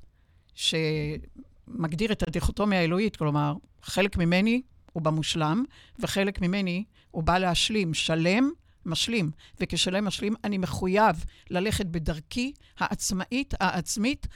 [0.54, 4.62] שמגדיר את הדיכוטומיה האלוהית, כלומר, חלק ממני
[4.94, 5.64] הוא במושלם,
[6.00, 8.52] וחלק ממני הוא בא להשלים, שלם,
[8.86, 9.32] משלים.
[9.60, 14.28] וכשלם משלים, אני מחויב ללכת בדרכי העצמאית, העצמית,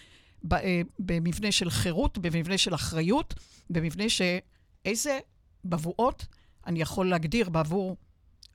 [0.54, 3.34] אה, במבנה של חירות, במבנה של אחריות,
[3.70, 5.20] במבנה שאיזה
[5.66, 6.26] בבואות
[6.68, 7.98] אני יכול להגדיר בעבור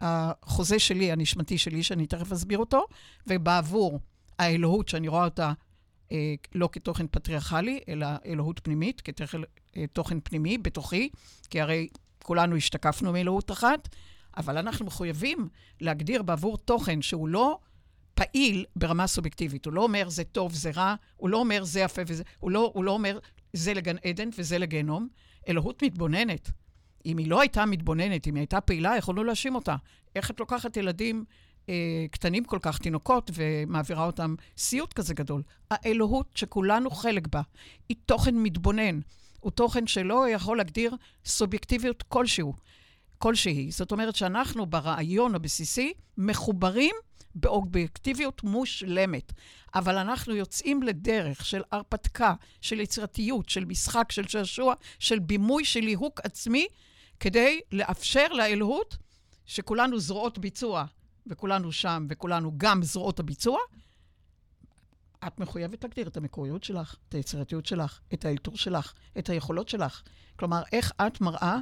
[0.01, 2.87] החוזה שלי, הנשמתי שלי, שאני תכף אסביר אותו,
[3.27, 4.01] ובעבור
[4.39, 5.53] האלוהות, שאני רואה אותה
[6.13, 11.09] אה, לא כתוכן פטריארכלי, אלא אלוהות פנימית, כתוכן אה, פנימי בתוכי,
[11.51, 11.89] כי הרי
[12.23, 13.89] כולנו השתקפנו מאלוהות אחת,
[14.37, 15.49] אבל אנחנו מחויבים
[15.81, 17.59] להגדיר בעבור תוכן שהוא לא
[18.15, 19.67] פעיל ברמה סובייקטיבית.
[19.67, 22.71] הוא לא אומר זה טוב, זה רע, הוא לא אומר זה יפה וזה, הוא לא,
[22.75, 23.19] הוא לא אומר
[23.53, 25.09] זה לגן עדן וזה לגיהנום.
[25.49, 26.51] אלוהות מתבוננת.
[27.07, 29.77] אם היא לא הייתה מתבוננת, אם היא הייתה פעילה, יכולנו להאשים אותה.
[30.17, 31.25] איך את לוקחת ילדים
[31.69, 35.43] אה, קטנים כל כך, תינוקות, ומעבירה אותם סיוט כזה גדול?
[35.71, 37.41] האלוהות שכולנו חלק בה,
[37.89, 39.01] היא תוכן מתבונן.
[39.41, 42.55] הוא תוכן שלא יכול להגדיר סובייקטיביות כלשהו,
[43.23, 43.71] כלשהי.
[43.71, 46.95] זאת אומרת שאנחנו ברעיון הבסיסי מחוברים
[47.35, 49.33] באובייקטיביות מושלמת.
[49.75, 55.81] אבל אנחנו יוצאים לדרך של הרפתקה, של יצירתיות, של משחק, של שעשוע, של בימוי, של
[55.81, 56.67] ליהוק עצמי,
[57.21, 58.97] כדי לאפשר לאלוהות,
[59.47, 60.85] שכולנו זרועות ביצוע,
[61.27, 63.59] וכולנו שם, וכולנו גם זרועות הביצוע,
[65.27, 70.03] את מחויבת להגדיר את המקוריות שלך, את היצירתיות שלך, את האלתור שלך, את היכולות שלך.
[70.37, 71.59] כלומר, איך את מראה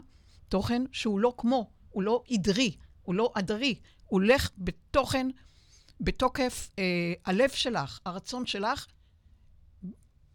[0.50, 3.74] תוכן שהוא לא כמו, הוא לא עדרי, הוא לא עדרי,
[4.06, 5.28] הוא הולך בתוכן,
[6.00, 8.86] בתוקף אה, הלב שלך, הרצון שלך,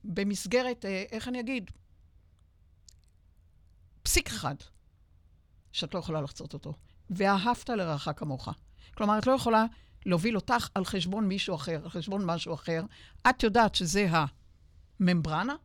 [0.04, 1.72] במסגרת, אה, איך אני אגיד,
[4.04, 4.56] פסיק אחד,
[5.72, 6.74] שאת לא יכולה לחצות אותו.
[7.10, 8.50] ואהבת לרעך כמוך.
[8.94, 9.66] כלומר, את לא יכולה
[10.06, 12.84] להוביל אותך על חשבון מישהו אחר, על חשבון משהו אחר.
[13.30, 14.08] את יודעת שזה
[15.00, 15.56] הממברנה,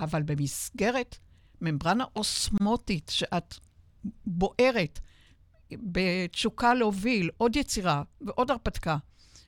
[0.00, 1.18] אבל במסגרת
[1.62, 3.54] ממברנה אוסמוטית, שאת
[4.26, 5.00] בוערת
[5.72, 8.96] בתשוקה להוביל עוד יצירה ועוד הרפתקה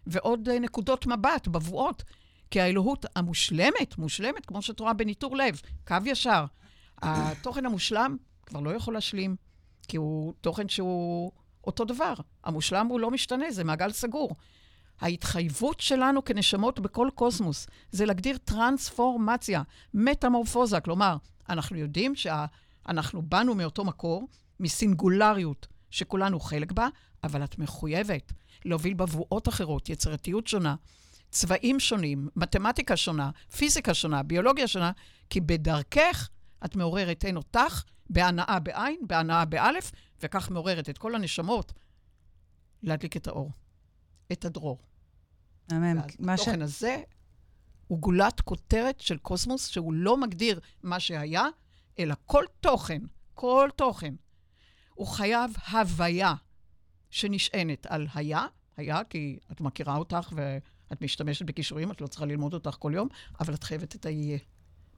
[0.07, 2.03] ועוד אה, נקודות מבט, בבואות,
[2.51, 6.45] כי האלוהות המושלמת, מושלמת, כמו שאת רואה בניטור לב, קו ישר.
[7.03, 9.37] התוכן המושלם כבר לא יכול להשלים,
[9.89, 11.33] כי הוא תוכן שהוא
[11.67, 12.15] אותו דבר.
[12.45, 14.31] המושלם הוא לא משתנה, זה מעגל סגור.
[15.01, 19.63] ההתחייבות שלנו כנשמות בכל קוסמוס זה להגדיר טרנספורמציה,
[19.95, 20.81] מטמורפוזה.
[20.81, 21.17] כלומר,
[21.49, 24.29] אנחנו יודעים שאנחנו באנו מאותו מקור,
[24.61, 26.89] מסינגולריות שכולנו חלק בה,
[27.25, 28.33] אבל את מחויבת
[28.65, 30.75] להוביל בבואות אחרות, יצירתיות שונה,
[31.31, 34.93] צבעים שונים, מתמטיקה שונה, פיזיקה שונה, ביולוגיה שונה,
[35.31, 36.29] כי בדרכך
[36.65, 41.73] את מעוררת הן אותך בהנאה בעין, בהנאה באלף, וכך מעוררת את כל הנשמות
[42.83, 43.53] להדליק את האור,
[44.33, 44.79] את הדרור.
[45.73, 45.99] אמן.
[45.99, 46.63] התוכן ש...
[46.63, 47.03] הזה
[47.95, 51.47] הוא גולת כותרת של קוסמוס, שהוא לא מגדיר מה שהיה,
[51.99, 53.03] אלא כל תוכן,
[53.35, 54.15] כל תוכן,
[54.95, 56.35] הוא חייב הוויה
[57.11, 62.55] שנשענת על היה, היה, כי את מכירה אותך ואת משתמשת בכישורים, את לא צריכה ללמוד
[62.55, 63.09] אותך כל יום,
[63.41, 64.39] אבל את חייבת את היהיה.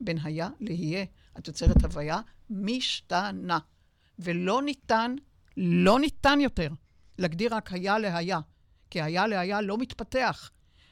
[0.01, 1.05] בין היה ליהיה,
[1.39, 3.59] את יוצרת הוויה משתנה.
[4.19, 5.15] ולא ניתן,
[5.57, 6.69] לא ניתן יותר
[7.19, 8.41] להגדיר רק היה להיה,
[8.91, 10.51] כי היה להיה לא מתפתח.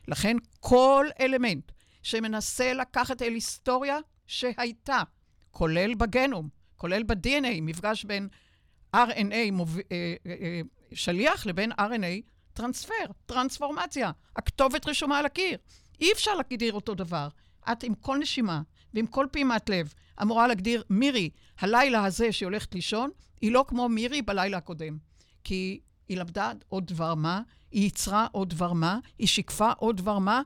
[0.08, 1.73] לכן כל אלמנט
[2.04, 5.02] שמנסה לקחת אל היסטוריה שהייתה,
[5.50, 8.28] כולל בגנום, כולל ב-DNA, מפגש בין
[8.96, 9.78] RNA מוב...
[9.78, 10.60] אה, אה, אה,
[10.92, 14.10] שליח לבין RNA טרנספר, טרנספורמציה.
[14.36, 15.58] הכתובת רשומה על הקיר.
[16.00, 17.28] אי אפשר להגדיר אותו דבר.
[17.72, 18.62] את עם כל נשימה
[18.94, 23.88] ועם כל פעימת לב אמורה להגדיר, מירי, הלילה הזה שהיא הולכת לישון, היא לא כמו
[23.88, 24.98] מירי בלילה הקודם.
[25.44, 27.40] כי היא למדה עוד דבר מה,
[27.70, 30.42] היא ייצרה עוד דבר מה, היא שיקפה עוד דבר מה,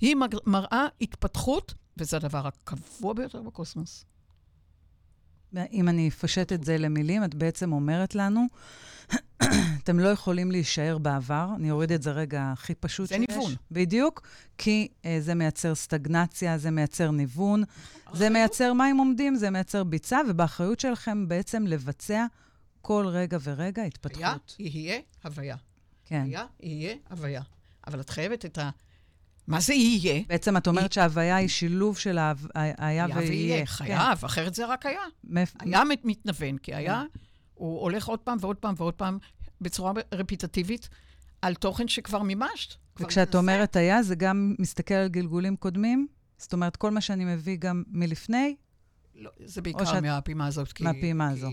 [0.00, 4.04] היא מראה התפתחות, וזה הדבר הקבוע ביותר בקוסמוס.
[5.72, 8.46] אם אני אפשט את זה למילים, את בעצם אומרת לנו,
[9.82, 13.18] אתם לא יכולים להישאר בעבר, אני אוריד את זה רגע הכי פשוט שיש.
[13.18, 13.52] זה ניוון.
[13.70, 14.26] בדיוק,
[14.58, 17.62] כי uh, זה מייצר סטגנציה, זה מייצר ניוון,
[18.12, 22.26] זה מייצר מים עומדים, זה מייצר ביצה, ובאחריות שלכם בעצם לבצע
[22.80, 24.22] כל רגע ורגע התפתחות.
[24.22, 25.56] היה, יהיה, הוויה.
[26.04, 26.22] כן.
[26.26, 27.42] היה, יהיה, הוויה.
[27.86, 28.70] אבל את חייבת את ה...
[29.46, 30.22] מה זה יהיה?
[30.28, 32.18] בעצם את אומרת שההוויה היא שילוב של
[32.54, 33.66] היה ויהיה.
[33.66, 34.26] חייב, כן.
[34.26, 35.00] אחרת זה רק היה.
[35.60, 37.02] היה מתנוון, כי היה,
[37.54, 39.18] הוא הולך עוד פעם ועוד פעם ועוד פעם
[39.60, 40.88] בצורה רפיטטיבית
[41.42, 42.74] על תוכן שכבר מימשת.
[43.00, 46.06] וכשאת אומרת היה, זה גם מסתכל על גלגולים קודמים?
[46.38, 48.56] זאת אומרת, כל מה שאני מביא גם מלפני?
[49.14, 50.02] לא, זה בעיקר שאת...
[50.02, 50.72] מהפעימה הזאת.
[50.72, 51.48] כי, מהפעימה הזו.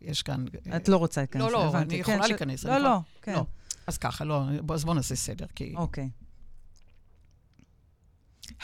[0.00, 0.44] יש כאן...
[0.76, 1.78] את לא רוצה להיכנס, לא, לא.
[1.78, 2.64] אני יכולה כן, להיכנס.
[2.64, 3.32] לא, לא, כן.
[3.32, 3.46] לא.
[3.86, 5.74] אז ככה, לא, אז בואו נעשה סדר, כי...
[5.76, 6.10] אוקיי.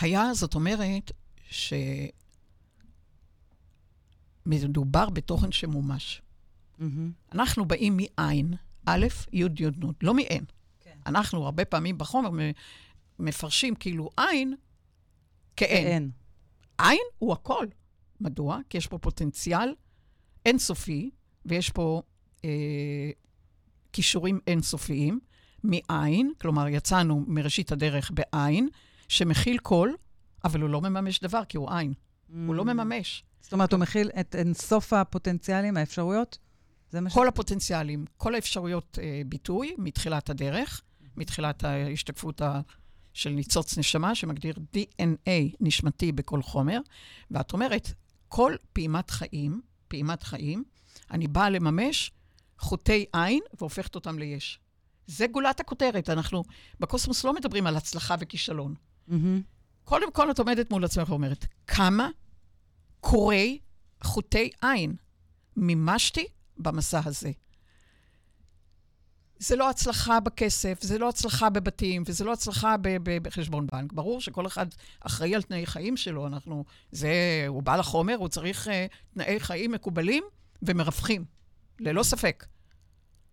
[0.00, 1.11] היה, זאת אומרת,
[4.46, 6.22] שמדובר בתוכן שמומש.
[6.78, 6.83] Mm-hmm.
[7.33, 8.55] אנחנו באים מעין,
[8.87, 10.44] א', י', י', נ', לא מאין.
[10.81, 10.98] כן.
[11.07, 12.31] אנחנו הרבה פעמים בחומר
[13.18, 14.55] מפרשים כאילו עין
[15.57, 15.85] כאין.
[15.85, 16.11] כאין.
[16.78, 17.66] עין הוא הכל.
[18.20, 18.59] מדוע?
[18.70, 19.74] כי יש פה פוטנציאל
[20.46, 21.11] אינסופי,
[21.46, 22.02] ויש פה
[22.44, 23.11] אה,
[23.92, 25.20] כישורים אינסופיים,
[25.64, 28.68] מעין, כלומר, יצאנו מראשית הדרך בעין,
[29.12, 29.96] שמכיל קול,
[30.44, 31.92] אבל הוא לא מממש דבר, כי הוא עין.
[31.92, 32.33] Mm.
[32.46, 32.66] הוא לא mm.
[32.66, 33.25] מממש.
[33.40, 36.38] זאת אומרת, הוא מכיל את אינסוף הפוטנציאלים, האפשרויות?
[36.90, 37.14] זה מה ש...
[37.14, 40.83] כל הפוטנציאלים, כל האפשרויות אה, ביטוי מתחילת הדרך,
[41.16, 42.61] מתחילת ההשתקפות ה...
[43.12, 46.79] של ניצוץ נשמה, שמגדיר DNA נשמתי בכל חומר,
[47.31, 47.92] ואת אומרת,
[48.29, 50.64] כל פעימת חיים, פעימת חיים,
[51.11, 52.11] אני באה לממש
[52.59, 54.59] חוטי עין והופכת אותם ליש.
[55.07, 56.11] זה גולת הכותרת.
[56.11, 56.44] אנחנו
[56.81, 58.75] בקוסמוס לא מדברים על הצלחה וכישלון.
[59.08, 59.14] Mm-hmm.
[59.84, 62.08] קודם כל, את עומדת מול עצמך ואומרת, כמה
[63.00, 63.58] קורי
[64.02, 64.96] חוטי עין
[65.56, 66.26] מימשתי
[66.58, 67.30] במסע הזה?
[69.38, 73.92] זה לא הצלחה בכסף, זה לא הצלחה בבתים, וזה לא הצלחה בחשבון בנק.
[73.92, 74.66] ברור שכל אחד
[75.00, 76.26] אחראי על תנאי חיים שלו.
[76.26, 78.70] אנחנו, זה, הוא בא לחומר, הוא צריך uh,
[79.14, 80.24] תנאי חיים מקובלים
[80.62, 81.24] ומרווחים,
[81.80, 82.46] ללא ספק.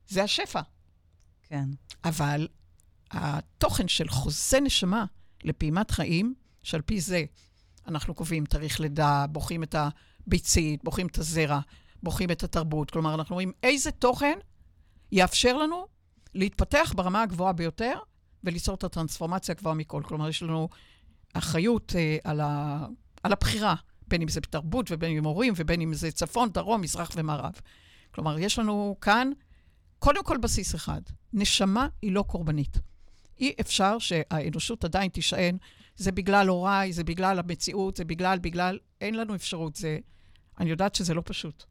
[0.08, 0.62] זה השפע.
[1.43, 1.69] כן.
[2.03, 2.47] אבל
[3.12, 5.05] התוכן של חוזה נשמה
[5.43, 7.23] לפעימת חיים, שעל פי זה
[7.88, 9.75] אנחנו קובעים תאריך לידה, בוחרים את
[10.28, 11.60] הביצית, בוחרים את הזרע,
[12.04, 12.91] בוחרים את התרבות.
[12.91, 14.38] כלומר, אנחנו רואים איזה תוכן
[15.12, 15.88] יאפשר לנו
[16.34, 17.99] להתפתח ברמה הגבוהה ביותר
[18.43, 20.02] וליצור את הטרנספורמציה הגבוהה מכל.
[20.06, 20.69] כלומר, יש לנו
[21.34, 22.86] אחריות אה, על, ה,
[23.23, 23.75] על הבחירה,
[24.08, 27.54] בין אם זה בתרבות ובין אם הורים ובין אם זה צפון, דרום, מזרח ומערב.
[28.12, 29.32] כלומר, יש לנו כאן
[29.99, 31.02] קודם כל בסיס אחד,
[31.34, 32.80] נשמה היא לא קורבנית.
[33.39, 35.58] אי אפשר שהאנושות עדיין תישען,
[35.95, 39.75] זה בגלל הוריי, זה בגלל המציאות, זה בגלל, בגלל, אין לנו אפשרות.
[39.75, 39.99] זה,
[40.60, 41.63] אני יודעת שזה לא פשוט.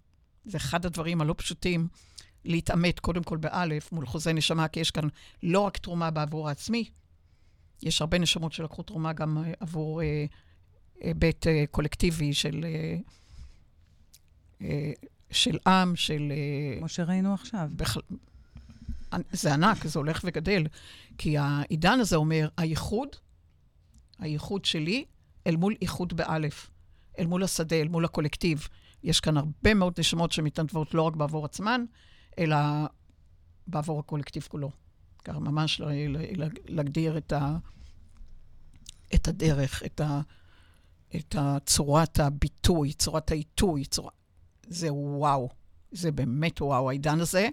[0.44, 1.88] זה אחד הדברים הלא פשוטים
[2.44, 5.08] להתעמת, קודם כל באלף, מול חוזה נשמה, כי יש כאן
[5.42, 6.90] לא רק תרומה בעבור העצמי,
[7.82, 10.24] יש הרבה נשמות שלקחו תרומה גם אה, עבור אה,
[11.00, 12.96] היבט אה, קולקטיבי של, אה,
[14.62, 14.92] אה,
[15.30, 16.32] של עם, של...
[16.32, 17.68] אה, כמו שראינו עכשיו.
[17.76, 17.96] בכ...
[19.32, 20.66] זה ענק, זה הולך וגדל.
[21.18, 23.08] כי העידן הזה אומר, הייחוד,
[24.18, 25.04] הייחוד שלי,
[25.46, 26.70] אל מול איחוד באלף,
[27.18, 28.68] אל מול השדה, אל מול הקולקטיב.
[29.02, 31.84] יש כאן הרבה מאוד נשמות שמתנדבות לא רק בעבור עצמן,
[32.38, 32.56] אלא
[33.66, 34.70] בעבור הקולקטיב כולו.
[35.24, 35.80] ככה ממש
[36.68, 37.56] להגדיר את, ה,
[39.14, 40.20] את הדרך, את, ה,
[41.16, 44.10] את צורת הביטוי, צורת העיתוי, צורה...
[44.66, 45.48] זה וואו.
[45.90, 47.48] זה באמת וואו, העידן הזה.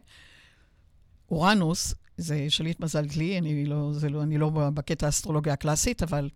[1.31, 6.29] אורנוס, זה שליט מזל דלי, אני לא, לא, אני לא בקטע האסטרולוגיה הקלאסית, אבל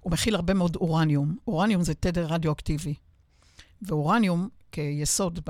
[0.00, 1.36] הוא מכיל הרבה מאוד אורניום.
[1.46, 2.94] אורניום זה תדר רדיואקטיבי.
[3.82, 5.40] ואורניום, כיסוד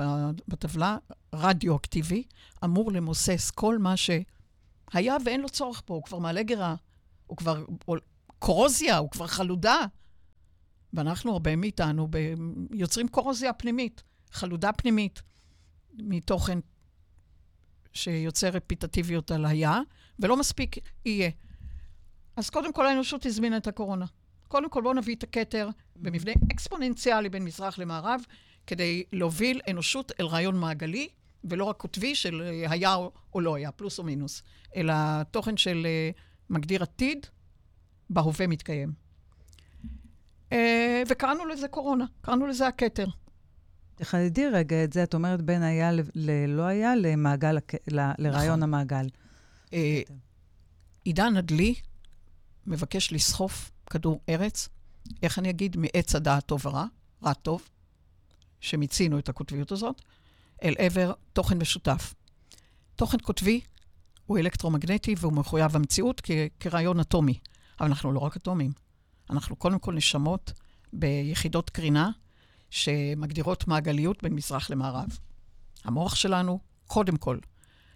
[0.47, 0.97] בטבלה,
[1.33, 2.23] רדיואקטיבי,
[2.63, 6.75] אמור למוסס כל מה שהיה ואין לו צורך פה, הוא כבר מעלה גרה,
[7.27, 7.65] הוא כבר
[8.39, 9.85] קורוזיה, הוא כבר חלודה.
[10.93, 12.07] ואנחנו, הרבה מאיתנו,
[12.71, 15.21] יוצרים קורוזיה פנימית, חלודה פנימית,
[15.93, 16.59] מתוכן
[17.93, 19.79] שיוצר רפיטטיביות על היה,
[20.19, 20.75] ולא מספיק
[21.05, 21.29] יהיה.
[22.35, 24.05] אז קודם כל האנושות הזמינה את הקורונה.
[24.47, 28.21] קודם כל בואו נביא את הכתר במבנה אקספוננציאלי בין מזרח למערב,
[28.67, 31.09] כדי להוביל אנושות אל רעיון מעגלי,
[31.43, 32.95] ולא רק קוטבי של אה, היה
[33.33, 34.43] או לא היה, פלוס או מינוס,
[34.75, 34.93] אלא
[35.31, 36.09] תוכן של אה,
[36.49, 37.25] מגדיר עתיד,
[38.09, 38.93] בהווה מתקיים.
[40.51, 43.05] אה, וקראנו לזה קורונה, קראנו לזה הכתר.
[43.95, 47.57] תחדדי רגע את זה, את אומרת בין היה ללא היה למעגל,
[48.17, 48.63] לרעיון נכון.
[48.63, 49.07] המעגל.
[51.03, 51.75] עידן הדלי
[52.67, 54.69] מבקש לסחוף כדור ארץ,
[55.23, 56.85] איך אני אגיד, מעץ הדעת טוב ורע,
[57.23, 57.69] רע טוב,
[58.59, 60.01] שמיצינו את הקוטביות הזאת,
[60.63, 62.13] אל עבר תוכן משותף.
[62.95, 63.61] תוכן קוטבי
[64.25, 67.39] הוא אלקטרומגנטי והוא מחויב המציאות כ- כרעיון אטומי.
[67.79, 68.71] אבל אנחנו לא רק אטומים,
[69.29, 70.53] אנחנו קודם כל נשמות
[70.93, 72.11] ביחידות קרינה
[72.71, 75.17] שמגדירות מעגליות בין מזרח למערב.
[75.83, 77.37] המוח שלנו, קודם כל,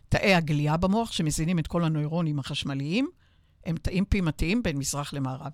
[0.09, 3.09] תאי הגלייה במוח שמזינים את כל הנוירונים החשמליים,
[3.65, 5.51] הם תאים פעימתיים בין מזרח למערב.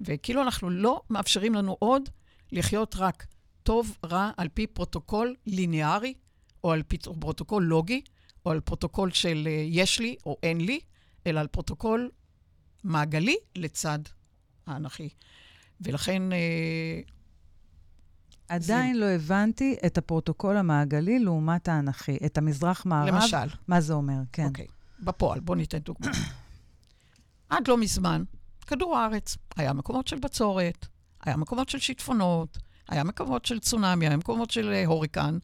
[0.00, 2.08] וכאילו אנחנו לא מאפשרים לנו עוד
[2.52, 3.26] לחיות רק
[3.62, 6.14] טוב, רע, על פי פרוטוקול ליניארי,
[6.64, 8.00] או על פי פרוטוקול לוגי,
[8.46, 10.80] או על פרוטוקול של uh, יש לי או אין לי,
[11.26, 12.10] אלא על פרוטוקול
[12.84, 13.98] מעגלי לצד
[14.66, 15.08] האנכי.
[15.80, 16.22] ולכן...
[16.32, 17.15] אה,
[18.48, 19.00] עדיין זה...
[19.00, 23.14] לא הבנתי את הפרוטוקול המעגלי לעומת האנכי, את המזרח-מערב.
[23.14, 23.56] למשל.
[23.68, 24.46] מה זה אומר, כן.
[24.46, 24.66] אוקיי.
[25.00, 26.12] בפועל, בואו ניתן דוגמא.
[27.48, 28.24] עד לא מזמן,
[28.66, 30.86] כדור הארץ, היה מקומות של בצורת,
[31.22, 35.38] היה מקומות של שיטפונות, היה מקומות של צונאמי, היה מקומות של אה, הוריקן,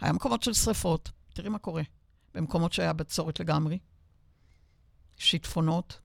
[0.00, 1.10] היה מקומות של שריפות.
[1.32, 1.82] תראי מה קורה.
[2.34, 3.78] במקומות שהיה בצורת לגמרי,
[5.16, 6.00] שיטפונות,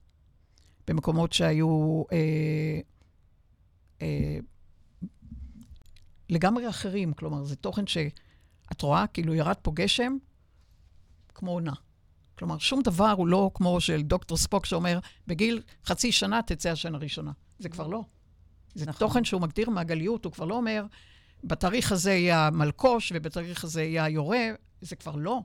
[0.88, 2.80] במקומות שהיו אה,
[4.02, 4.38] אה,
[6.28, 7.12] לגמרי אחרים.
[7.12, 10.16] כלומר, זה תוכן שאת רואה, כאילו ירד פה גשם,
[11.34, 11.72] כמו עונה.
[12.38, 16.98] כלומר, שום דבר הוא לא כמו של דוקטור ספוק שאומר, בגיל חצי שנה תצא השנה
[16.98, 17.32] הראשונה.
[17.58, 18.04] זה כבר לא.
[18.74, 18.98] זה נכון.
[18.98, 20.86] תוכן שהוא מגדיר מעגליות, הוא כבר לא אומר,
[21.44, 24.48] בתאריך הזה יהיה המלקוש ובתאריך הזה יהיה היורה,
[24.80, 25.40] זה כבר לא.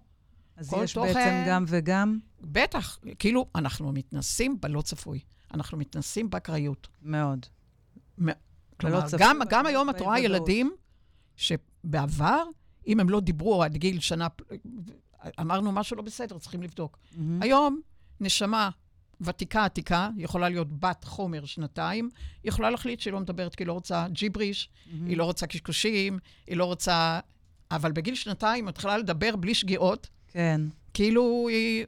[0.55, 2.19] אז יש תוכן, בעצם גם וגם?
[2.41, 2.99] בטח.
[3.19, 5.19] כאילו, אנחנו מתנסים בלא צפוי.
[5.53, 6.87] אנחנו מתנסים באקראיות.
[7.01, 7.45] מאוד.
[8.79, 10.71] כלומר, צפוי, גם, גם היום את רואה ילדים
[11.35, 12.43] שבעבר,
[12.87, 14.27] אם הם לא דיברו עד גיל שנה,
[15.39, 16.97] אמרנו משהו לא בסדר, צריכים לבדוק.
[16.97, 17.17] Mm-hmm.
[17.41, 17.81] היום,
[18.19, 18.69] נשמה
[19.21, 22.09] ותיקה עתיקה, יכולה להיות בת חומר שנתיים,
[22.43, 24.93] יכולה להחליט שהיא לא מדברת כי היא לא רוצה ג'יבריש, mm-hmm.
[25.07, 27.19] היא לא רוצה קשקושים, היא לא רוצה...
[27.71, 30.07] אבל בגיל שנתיים היא מתחילה לדבר בלי שגיאות.
[30.27, 30.61] כן.
[30.93, 31.85] כאילו היא,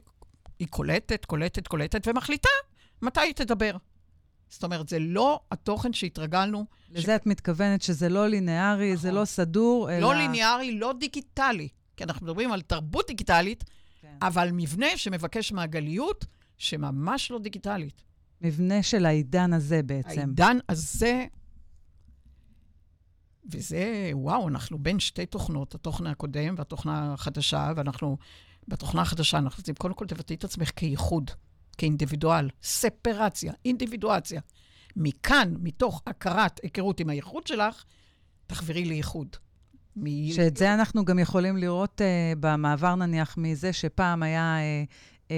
[0.59, 2.49] היא קולטת, קולטת, קולטת, ומחליטה
[3.01, 3.71] מתי היא תדבר.
[4.51, 6.65] זאת אומרת, זה לא התוכן שהתרגלנו.
[6.89, 7.09] לזה ש...
[7.09, 9.01] את מתכוונת שזה לא לינארי, נכון.
[9.01, 9.99] זה לא סדור, אלא...
[9.99, 11.67] לא לינארי, לא דיגיטלי.
[11.97, 13.63] כי אנחנו מדברים על תרבות דיגיטלית,
[14.01, 14.15] כן.
[14.21, 16.25] אבל מבנה שמבקש מעגליות
[16.57, 18.01] שממש לא דיגיטלית.
[18.41, 20.19] מבנה של העידן הזה בעצם.
[20.19, 21.25] העידן הזה,
[23.51, 28.17] וזה, וואו, אנחנו בין שתי תוכנות, התוכנה הקודם והתוכנה החדשה, ואנחנו,
[28.67, 31.31] בתוכנה החדשה אנחנו רוצים, קודם כל תבטאי את עצמך כייחוד,
[31.77, 34.41] כאינדיבידואל, ספרציה, אינדיבידואציה.
[34.95, 37.83] מכאן, מתוך הכרת היכרות עם הייחוד שלך,
[38.47, 39.27] תחברי לייחוד.
[39.95, 40.31] מ...
[40.31, 45.31] שאת זה אנחנו גם יכולים לראות uh, במעבר, נניח, מזה שפעם היה uh, uh,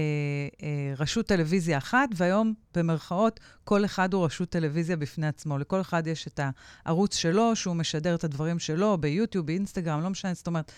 [0.57, 0.63] uh,
[0.97, 5.57] רשות טלוויזיה אחת, והיום, במרכאות, כל אחד הוא רשות טלוויזיה בפני עצמו.
[5.57, 6.39] לכל אחד יש את
[6.85, 10.33] הערוץ שלו, שהוא משדר את הדברים שלו, ביוטיוב, באינסטגרם, לא משנה.
[10.33, 10.71] זאת אומרת,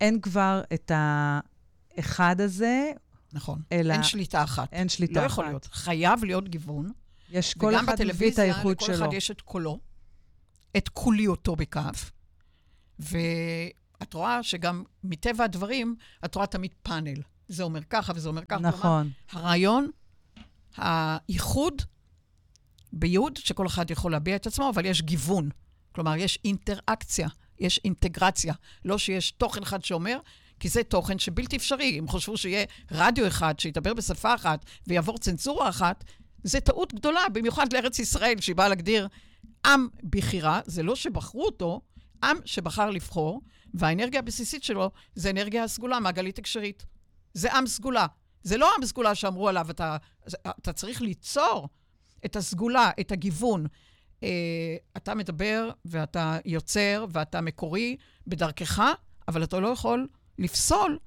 [0.00, 2.90] אין כבר את האחד הזה.
[3.32, 3.62] נכון.
[3.72, 3.92] אלא...
[3.92, 4.72] אין שליטה אחת.
[4.72, 5.22] אין שליטה אחת.
[5.22, 5.68] לא יכול להיות.
[5.72, 6.90] חייב להיות גיוון.
[7.30, 8.94] יש כל אחד מביא את הייחוד שלו.
[8.94, 9.80] וגם בטלוויזיה, לכל אחד יש את קולו,
[10.76, 12.10] את קוליותו בכף.
[12.98, 17.22] ואת רואה שגם מטבע הדברים, את רואה תמיד פאנל.
[17.48, 18.60] זה אומר ככה וזה אומר ככה.
[18.60, 19.10] נכון.
[19.30, 19.90] כלומר, הרעיון,
[20.76, 21.82] הייחוד
[22.92, 25.48] ביוד, שכל אחד יכול להביע את עצמו, אבל יש גיוון.
[25.92, 27.28] כלומר, יש אינטראקציה,
[27.58, 28.54] יש אינטגרציה.
[28.84, 30.18] לא שיש תוכן אחד שאומר,
[30.60, 31.98] כי זה תוכן שבלתי אפשרי.
[31.98, 36.04] אם חשבו שיהיה רדיו אחד שידבר בשפה אחת ויעבור צנזורה אחת,
[36.44, 39.08] זה טעות גדולה, במיוחד לארץ ישראל, שהיא באה להגדיר
[39.66, 40.60] עם בחירה.
[40.66, 41.80] זה לא שבחרו אותו,
[42.24, 43.40] עם שבחר לבחור,
[43.74, 46.86] והאנרגיה הבסיסית שלו זה אנרגיה סגולה, מעגלית הקשרית.
[47.34, 48.06] זה עם סגולה.
[48.42, 49.96] זה לא עם סגולה שאמרו עליו, אתה,
[50.28, 51.68] אתה צריך ליצור
[52.24, 53.66] את הסגולה, את הגיוון.
[53.66, 54.22] Uh,
[54.96, 57.96] אתה מדבר ואתה יוצר ואתה מקורי
[58.26, 58.82] בדרכך,
[59.28, 60.08] אבל אתה לא יכול
[60.40, 60.98] לפסול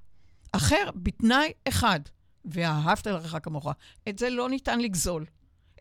[0.51, 1.99] אחר בתנאי אחד,
[2.45, 3.67] ואהבת לרעך כמוך.
[4.09, 5.25] את זה לא ניתן לגזול,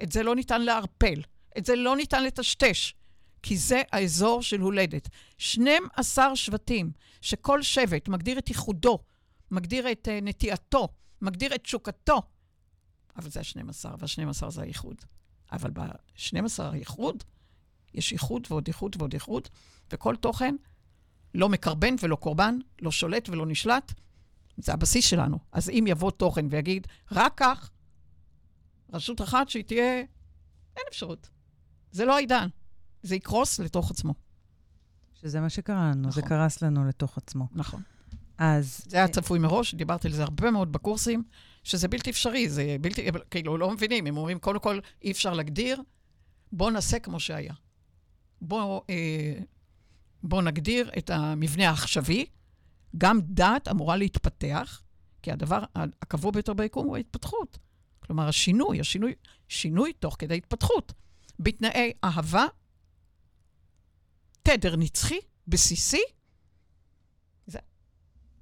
[0.02, 1.22] את זה לא ניתן לערפל,
[1.58, 2.94] את זה לא ניתן לטשטש.
[3.42, 5.08] כי זה האזור של הולדת.
[5.38, 8.98] 12 שבטים, שכל שבט מגדיר את ייחודו,
[9.50, 10.88] מגדיר את uh, נטייתו,
[11.22, 12.22] מגדיר את תשוקתו.
[13.16, 14.96] אבל זה ה-12, וה-12 זה הייחוד.
[15.52, 17.24] אבל ב-12 הייחוד,
[17.94, 19.48] יש ייחוד ועוד ייחוד ועוד ייחוד,
[19.92, 20.54] וכל תוכן
[21.34, 23.92] לא מקרבן ולא קורבן, לא שולט ולא נשלט.
[24.56, 25.38] זה הבסיס שלנו.
[25.52, 27.70] אז אם יבוא תוכן ויגיד, רק כך,
[28.92, 29.98] רשות אחת שהיא תהיה,
[30.76, 31.28] אין אפשרות.
[31.92, 32.48] זה לא העידן.
[33.02, 34.14] זה יקרוס לתוך עצמו.
[35.14, 36.22] שזה מה שקרה לנו, נכון.
[36.22, 37.48] זה קרס לנו לתוך עצמו.
[37.52, 37.82] נכון.
[38.38, 38.84] אז...
[38.86, 41.22] זה היה צפוי מראש, דיברתי על זה הרבה מאוד בקורסים,
[41.64, 45.82] שזה בלתי אפשרי, זה בלתי, כאילו, לא מבינים, הם אומרים, קודם כל, אי אפשר להגדיר,
[46.52, 47.54] בואו נעשה כמו שהיה.
[48.40, 49.34] בואו אה,
[50.22, 52.26] בוא נגדיר את המבנה העכשווי,
[52.98, 54.82] גם דת אמורה להתפתח,
[55.22, 55.64] כי הדבר
[56.02, 57.58] הקבוע ביותר ביקום הוא ההתפתחות.
[58.00, 59.14] כלומר, השינוי, השינוי,
[59.48, 60.92] שינוי תוך כדי התפתחות.
[61.38, 62.46] בתנאי אהבה
[64.42, 65.18] תדר נצחי,
[65.48, 66.02] בסיסי,
[67.46, 67.58] זה,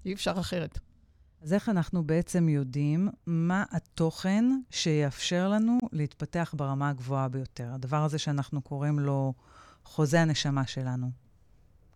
[0.05, 0.79] אי אפשר אחרת.
[1.43, 7.71] אז איך אנחנו בעצם יודעים מה התוכן שיאפשר לנו להתפתח ברמה הגבוהה ביותר?
[7.75, 9.35] הדבר הזה שאנחנו קוראים לו
[9.85, 11.11] חוזה הנשמה שלנו.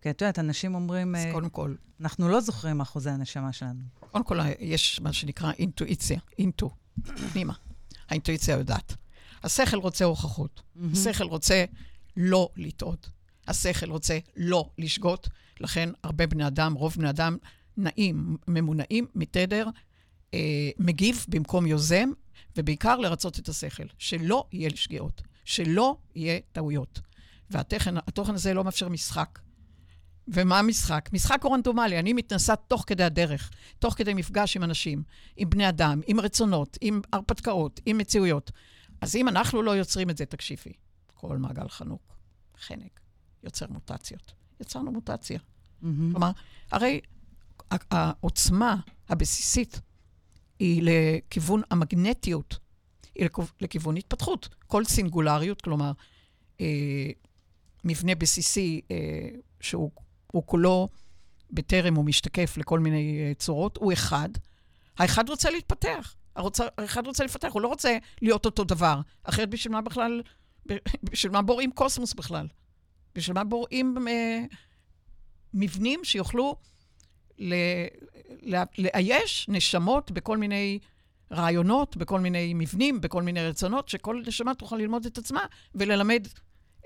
[0.05, 1.15] כי את יודעת, אנשים אומרים...
[1.15, 1.75] אז uh, קודם כל...
[2.01, 3.79] אנחנו לא זוכרים מה חוזה הנשמה שלנו.
[3.99, 6.69] קודם כל, יש מה שנקרא אינטואיציה, אינטו,
[7.33, 7.53] פנימה.
[8.09, 8.95] האינטואיציה יודעת.
[9.43, 10.61] השכל רוצה הוכחות.
[10.93, 11.65] השכל רוצה
[12.17, 13.09] לא לטעות.
[13.47, 15.29] השכל רוצה לא לשגות,
[15.59, 17.37] לכן הרבה בני אדם, רוב בני אדם,
[17.77, 19.67] נעים, ממונעים מתדר,
[20.33, 22.09] אה, מגיב במקום יוזם,
[22.57, 26.99] ובעיקר לרצות את השכל, שלא יהיה שגיאות, שלא יהיה טעויות.
[27.49, 29.39] והתוכן הזה לא מאפשר משחק.
[30.27, 31.09] ומה המשחק?
[31.13, 35.03] משחק הוא רנדומלי, אני מתנסה תוך כדי הדרך, תוך כדי מפגש עם אנשים,
[35.37, 38.51] עם בני אדם, עם רצונות, עם הרפתקאות, עם מציאויות.
[39.01, 40.73] אז אם אנחנו לא יוצרים את זה, תקשיבי,
[41.13, 42.17] כל מעגל חנוק,
[42.59, 42.99] חנק.
[43.43, 44.33] יוצר מוטציות.
[44.59, 45.39] יצרנו מוטציה.
[45.39, 45.85] Mm-hmm.
[46.11, 46.31] כלומר,
[46.71, 47.01] הרי
[47.91, 48.75] העוצמה
[49.09, 49.81] הבסיסית
[50.59, 52.57] היא לכיוון המגנטיות,
[53.15, 53.29] היא
[53.61, 54.49] לכיוון התפתחות.
[54.67, 55.91] כל סינגולריות, כלומר,
[56.61, 57.09] אה,
[57.83, 59.29] מבנה בסיסי אה,
[59.61, 59.91] שהוא
[60.45, 60.87] כולו
[61.51, 64.29] בטרם הוא משתקף לכל מיני אה, צורות, הוא אחד.
[64.97, 66.15] האחד רוצה להתפתח.
[66.77, 69.01] האחד רוצה לפתח, הוא לא רוצה להיות אותו דבר.
[69.23, 70.21] אחרת בשביל מה בכלל,
[71.11, 72.47] בשביל מה בוראים קוסמוס בכלל?
[73.15, 74.43] בשביל מה בוראים אה,
[75.53, 76.55] מבנים שיוכלו
[77.39, 77.53] ל,
[78.41, 80.79] ל, לאייש נשמות בכל מיני
[81.31, 86.27] רעיונות, בכל מיני מבנים, בכל מיני רצונות, שכל נשמה תוכל ללמוד את עצמה וללמד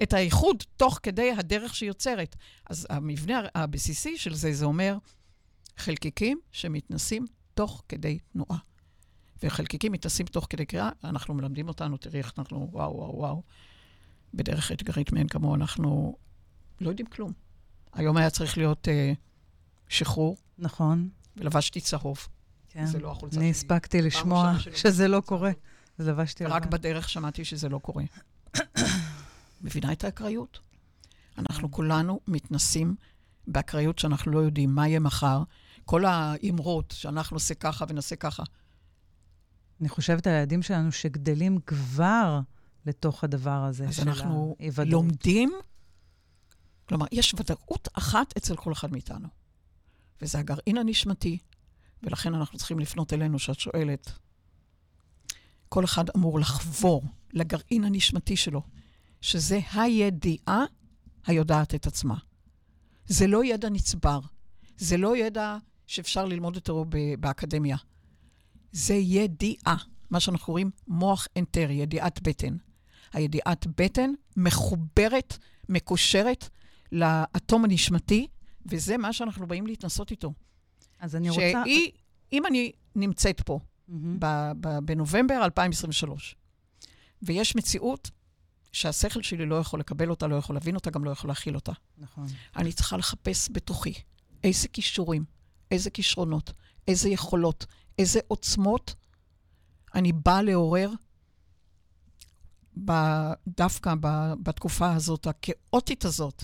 [0.04, 2.36] את האיחוד תוך כדי הדרך שהיא יוצרת.
[2.70, 4.98] אז המבנה הבסיסי של זה, זה אומר
[5.78, 8.58] חלקיקים שמתנסים תוך כדי תנועה.
[9.44, 13.44] וחלקיקים מתנסים תוך כדי קריאה, אנחנו מלמדים אותנו, תראי איך אנחנו, וואו, וואו, וואו.
[14.34, 16.16] בדרך אתגרית מאין כמוהו, אנחנו
[16.82, 17.32] לא יודעים כלום.
[17.94, 19.14] היום היה צריך להיות אה,
[19.88, 20.38] שחרור.
[20.58, 21.10] נכון.
[21.38, 22.28] ולבשתי צהוב.
[22.70, 22.86] כן.
[22.86, 23.42] זה לא החולצה שלי.
[23.44, 25.52] אני הספקתי לשמוע שזה לא קורה.
[25.98, 26.66] אז לבשתי רק.
[26.66, 28.04] בדרך שמעתי שזה לא קורה.
[29.62, 30.60] מבינה את האקראיות?
[31.38, 32.96] אנחנו כולנו מתנסים
[33.48, 35.44] באקראיות שאנחנו לא יודעים מה יהיה מחר.
[35.86, 38.44] כל האמרות שאנחנו נעשה ככה ונעשה ככה.
[39.82, 42.40] אני חושבת על הילדים שלנו שגדלים כבר
[42.86, 44.88] לתוך הדבר הזה אז של אנחנו האי-ודאות.
[44.88, 45.52] לומדים,
[46.86, 49.28] כלומר, יש ודאות אחת אצל כל אחד מאיתנו,
[50.22, 51.38] וזה הגרעין הנשמתי,
[52.04, 54.12] ולכן אנחנו צריכים לפנות אלינו, שאת שואלת.
[55.70, 57.04] כל אחד אמור לחבור
[57.34, 58.62] לגרעין הנשמתי שלו,
[59.22, 60.66] שזה הידיעה
[61.26, 62.16] היודעת את עצמה.
[63.06, 64.20] זה לא ידע נצבר,
[64.78, 65.58] זה לא ידע
[65.88, 66.86] שאפשר ללמוד אותו
[67.20, 67.78] באקדמיה.
[68.72, 69.76] זה ידיעה,
[70.10, 72.58] מה שאנחנו קוראים מוח אנטרי, ידיעת בטן.
[73.14, 75.38] הידיעת בטן מחוברת,
[75.70, 76.50] מקושרת
[76.92, 78.28] לאטום הנשמתי,
[78.66, 80.34] וזה מה שאנחנו באים להתנסות איתו.
[81.00, 81.52] אז אני רוצה...
[81.66, 81.92] שהיא,
[82.34, 83.60] אם אני נמצאת פה.
[84.20, 86.36] ב- ב- בנובמבר 2023,
[87.22, 88.12] ויש מציאות
[88.72, 91.72] שהשכל שלי לא יכול לקבל אותה, לא יכול להבין אותה, גם לא יכול להכיל אותה.
[91.98, 92.28] נכון.
[92.56, 93.94] אני צריכה לחפש בתוכי
[94.44, 95.26] איזה כישורים,
[95.72, 96.54] איזה כישרונות,
[96.88, 97.66] איזה יכולות,
[98.00, 98.96] איזה עוצמות
[99.96, 100.92] אני באה לעורר
[103.48, 103.94] דווקא
[104.44, 106.44] בתקופה הזאת, הכאוטית הזאת,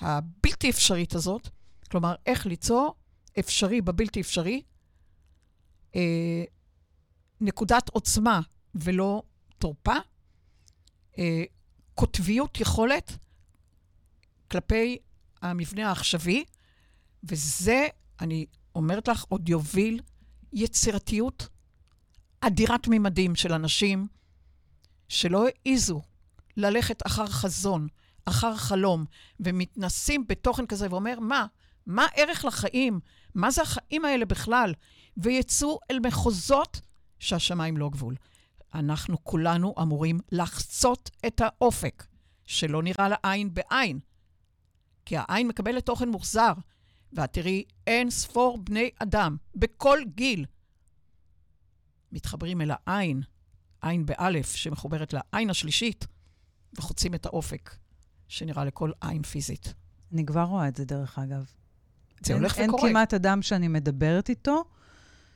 [0.00, 1.48] הבלתי אפשרית הזאת,
[1.90, 2.94] כלומר, איך ליצור
[3.38, 4.62] אפשרי בבלתי אפשרי,
[5.96, 6.44] אה,
[7.40, 8.40] נקודת עוצמה
[8.74, 9.22] ולא
[9.58, 9.94] תורפה,
[11.18, 11.44] אה,
[11.94, 13.18] קוטביות יכולת
[14.50, 14.98] כלפי
[15.42, 16.44] המבנה העכשווי,
[17.24, 17.86] וזה,
[18.20, 20.00] אני אומרת לך, עוד יוביל
[20.52, 21.48] יצירתיות
[22.40, 24.06] אדירת ממדים של אנשים
[25.08, 26.02] שלא העיזו
[26.56, 27.88] ללכת אחר חזון,
[28.24, 29.04] אחר חלום,
[29.40, 31.46] ומתנסים בתוכן כזה ואומר, מה?
[31.86, 33.00] מה ערך לחיים?
[33.34, 34.74] מה זה החיים האלה בכלל?
[35.16, 36.80] ויצאו אל מחוזות
[37.18, 38.14] שהשמיים לא גבול.
[38.78, 42.06] אנחנו כולנו אמורים לחצות את האופק,
[42.44, 43.98] שלא נראה לעין בעין.
[45.04, 46.52] כי העין מקבלת תוכן מוחזר,
[47.12, 50.44] ואת תראי אין ספור בני אדם, בכל גיל,
[52.12, 53.22] מתחברים אל העין,
[53.82, 56.06] עין באלף, שמחוברת לעין השלישית,
[56.78, 57.76] וחוצים את האופק,
[58.28, 59.74] שנראה לכל עין פיזית.
[60.12, 61.44] אני כבר רואה את זה, דרך אגב.
[62.24, 62.88] זה אין- הולך אין וקורה.
[62.90, 64.64] כמעט אדם שאני מדברת איתו,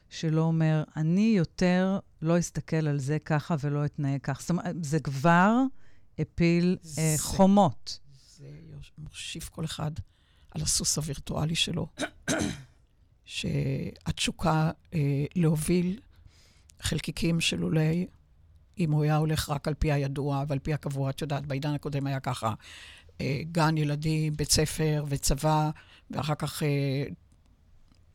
[0.08, 4.40] שלא אומר, אני יותר לא אסתכל על זה ככה ולא אתנהג כך.
[4.40, 5.52] זאת אומרת, זה כבר
[6.18, 7.98] הפיל אה, זה- חומות.
[8.38, 8.46] זה
[8.98, 9.90] מושיב כל אחד
[10.50, 11.86] על הסוס הווירטואלי שלו,
[13.24, 15.00] שהתשוקה אה,
[15.36, 16.00] להוביל
[16.80, 18.06] חלקיקים של אולי,
[18.78, 22.06] אם הוא היה הולך רק על פי הידוע ועל פי הקבוע, את יודעת, בעידן הקודם
[22.06, 22.54] היה ככה,
[23.20, 25.70] אה, גן ילדים, בית ספר וצבא,
[26.10, 26.62] ואחר כך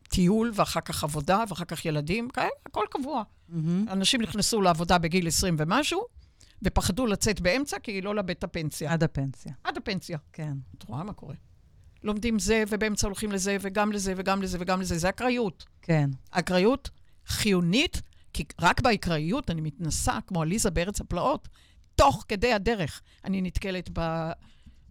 [0.08, 3.22] טיול, ואחר כך עבודה, ואחר כך ילדים, כאלה, הכל קבוע.
[3.48, 3.88] מהמם.
[3.88, 6.04] אנשים נכנסו לעבודה בגיל 20 ומשהו,
[6.62, 8.92] ופחדו לצאת באמצע כי לא לאבד את הפנסיה.
[8.92, 10.18] עד הפנסיה, עד הפנסיה.
[10.32, 10.52] כן.
[10.78, 11.34] את רואה מה קורה?
[12.02, 14.98] לומדים זה, ובאמצע הולכים לזה, וגם לזה, וגם לזה, וגם לזה.
[14.98, 15.64] זה אקראיות.
[15.82, 16.10] כן.
[16.30, 16.90] אקראיות
[17.26, 18.02] חיונית,
[18.32, 21.48] כי רק באקראיות אני מתנסה, כמו עליזה בארץ הפלאות,
[21.94, 24.30] תוך כדי הדרך אני נתקלת ב,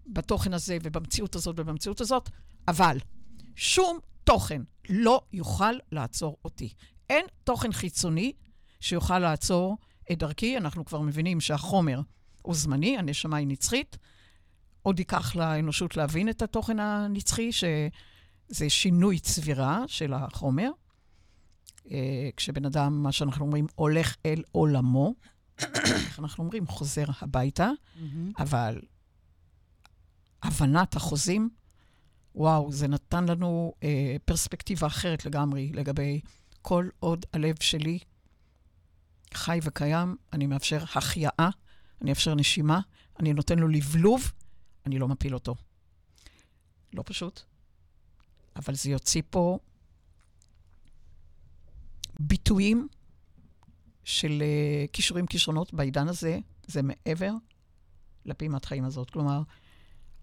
[0.07, 2.29] בתוכן הזה, ובמציאות הזאת, ובמציאות הזאת,
[2.67, 2.97] אבל
[3.55, 6.73] שום תוכן לא יוכל לעצור אותי.
[7.09, 8.33] אין תוכן חיצוני
[8.79, 9.77] שיוכל לעצור
[10.11, 10.57] את דרכי.
[10.57, 12.01] אנחנו כבר מבינים שהחומר
[12.41, 13.97] הוא זמני, הנשמה היא נצחית.
[14.81, 20.71] עוד ייקח לאנושות להבין את התוכן הנצחי, שזה שינוי צבירה של החומר.
[21.91, 25.13] אה, כשבן אדם, מה שאנחנו אומרים, הולך אל עולמו,
[25.59, 28.31] איך אנחנו אומרים, חוזר הביתה, מהמם.
[28.39, 28.81] אבל
[30.43, 31.49] הבנת החוזים,
[32.35, 36.21] וואו, זה נתן לנו אה, פרספקטיבה אחרת לגמרי לגבי
[36.61, 37.99] כל עוד הלב שלי
[39.33, 41.49] חי וקיים, אני מאפשר החייאה,
[42.01, 42.79] אני מאפשר נשימה,
[43.19, 44.31] אני נותן לו לבלוב,
[44.85, 45.55] אני לא מפיל אותו.
[46.93, 47.41] לא פשוט,
[48.55, 49.59] אבל זה יוציא פה
[52.19, 52.87] ביטויים
[54.03, 57.31] של uh, כישורים, כישרונות בעידן הזה, זה מעבר
[58.25, 59.09] לפעימת חיים הזאת.
[59.09, 59.41] כלומר,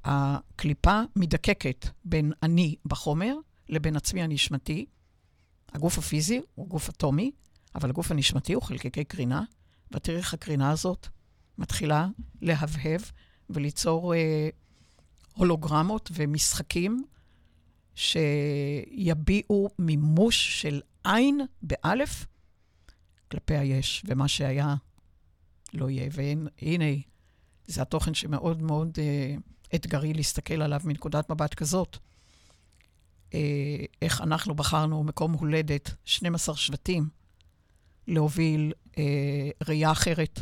[0.05, 3.35] הקליפה מדקקת בין אני בחומר
[3.69, 4.87] לבין עצמי הנשמתי.
[5.73, 7.31] הגוף הפיזי הוא גוף אטומי,
[7.75, 9.43] אבל הגוף הנשמתי הוא חלקיקי קרינה,
[9.91, 11.07] ותראי איך הקרינה הזאת
[11.59, 12.09] מתחילה
[12.43, 13.01] להבהב
[13.51, 14.49] וליצור אה,
[15.35, 17.05] הולוגרמות ומשחקים
[17.95, 22.27] שיביעו מימוש של עין באלף
[23.31, 24.75] כלפי היש, ומה שהיה
[25.73, 26.09] לא יהיה.
[26.13, 27.01] והנה,
[27.67, 29.35] זה התוכן שמאוד מאוד אה,
[29.75, 31.99] אתגרי להסתכל עליו מנקודת מבט כזאת.
[33.35, 37.09] אה, איך אנחנו בחרנו מקום הולדת 12 שבטים
[38.09, 40.41] להוביל אה, ראייה אחרת.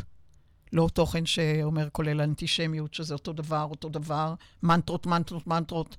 [0.73, 5.97] לא תוכן שאומר כולל אנטישמיות, שזה אותו דבר, אותו דבר, מנטרות, מנטרות, מנטרות.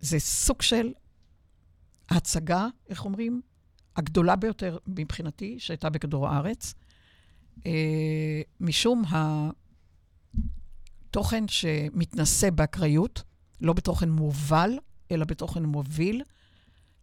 [0.00, 0.92] זה סוג של
[2.10, 3.42] הצגה, איך אומרים?
[3.96, 6.74] הגדולה ביותר מבחינתי, שהייתה בכדור הארץ.
[7.66, 9.02] אה, משום
[11.14, 13.22] התוכן שמתנשא באקראיות,
[13.60, 14.78] לא בתוכן מובל,
[15.10, 16.22] אלא בתוכן מוביל,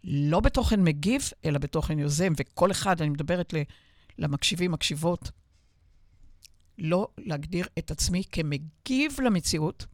[0.03, 3.53] לא בתוכן מגיב, אלא בתוכן יוזם, וכל אחד, אני מדברת
[4.17, 5.31] למקשיבים, מקשיבות,
[6.77, 9.85] לא להגדיר את עצמי כמגיב למציאות,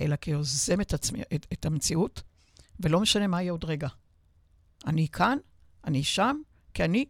[0.00, 2.22] אלא כיוזם את, עצמי, את, את המציאות,
[2.80, 3.88] ולא משנה מה יהיה עוד רגע.
[4.86, 5.38] אני כאן,
[5.84, 6.36] אני שם,
[6.74, 7.04] כי אני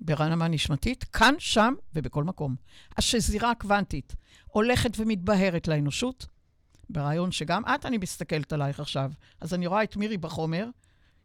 [0.00, 2.56] ברמה נשמתית, כאן, שם ובכל מקום.
[2.96, 4.14] השזירה הקוונטית
[4.52, 6.26] הולכת ומתבהרת לאנושות,
[6.90, 9.12] ברעיון שגם את, אני מסתכלת עלייך עכשיו.
[9.40, 10.66] אז אני רואה את מירי בחומר,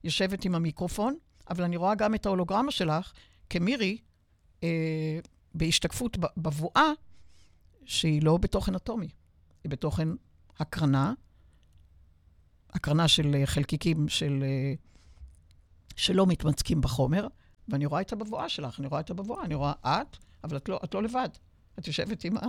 [0.04, 1.18] יושבת עם המיקרופון,
[1.50, 3.14] אבל אני רואה גם את ההולוגרמה שלך
[3.50, 3.98] כמירי,
[4.64, 5.20] אה,
[5.56, 6.92] בהשתקפות בבואה,
[7.86, 9.10] שהיא לא בתוכן אטומי,
[9.64, 10.08] היא בתוכן
[10.60, 11.14] הקרנה,
[12.70, 14.74] הקרנה של אה, חלקיקים של, אה,
[15.96, 17.28] שלא מתמצקים בחומר,
[17.68, 20.80] ואני רואה את הבבואה שלך, אני רואה את הבבואה, אני רואה את, אבל את לא,
[20.84, 21.30] את לא לבד.
[21.80, 22.42] את יושבת עם ה...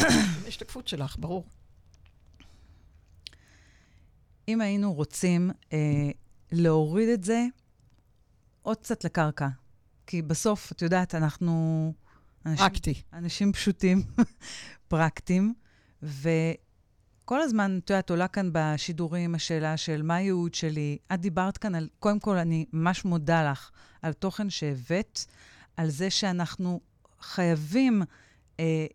[0.00, 0.06] עם
[0.44, 1.46] ההשתקפות שלך, ברור.
[4.48, 6.10] אם היינו רוצים אה,
[6.52, 7.46] להוריד את זה
[8.62, 9.48] עוד קצת לקרקע,
[10.06, 11.92] כי בסוף, את יודעת, אנחנו...
[12.46, 13.02] אנשים, פרקטי.
[13.12, 14.02] אנשים פשוטים,
[14.88, 15.54] פרקטיים,
[16.02, 20.98] וכל הזמן, את יודעת, עולה כאן בשידורים השאלה של מה הייעוד שלי.
[21.14, 23.70] את דיברת כאן על, קודם כל, אני ממש מודה לך
[24.02, 25.18] על תוכן שהבאת,
[25.76, 26.80] על זה שאנחנו
[27.22, 28.02] חייבים,
[28.60, 28.86] אה,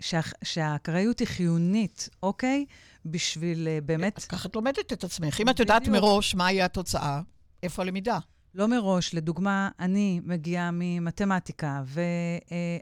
[0.00, 2.64] שה, שהאקראיות היא חיונית, אוקיי?
[3.06, 4.18] בשביל uh, באמת...
[4.18, 5.40] אז ככה את לומדת את עצמך.
[5.40, 7.20] אם את יודעת מראש מה יהיה התוצאה,
[7.62, 8.18] איפה הלמידה?
[8.54, 9.14] לא מראש.
[9.14, 11.82] לדוגמה, אני מגיעה ממתמטיקה,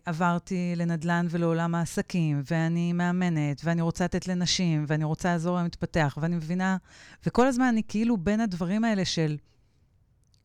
[0.07, 6.19] ועברתי לנדל"ן ולעולם העסקים, ואני מאמנת, ואני רוצה לתת לנשים, ואני רוצה לעזור להם להתפתח,
[6.21, 6.77] ואני מבינה...
[7.27, 9.37] וכל הזמן אני כאילו בין הדברים האלה של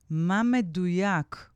[0.10, 1.50] מה מדויק,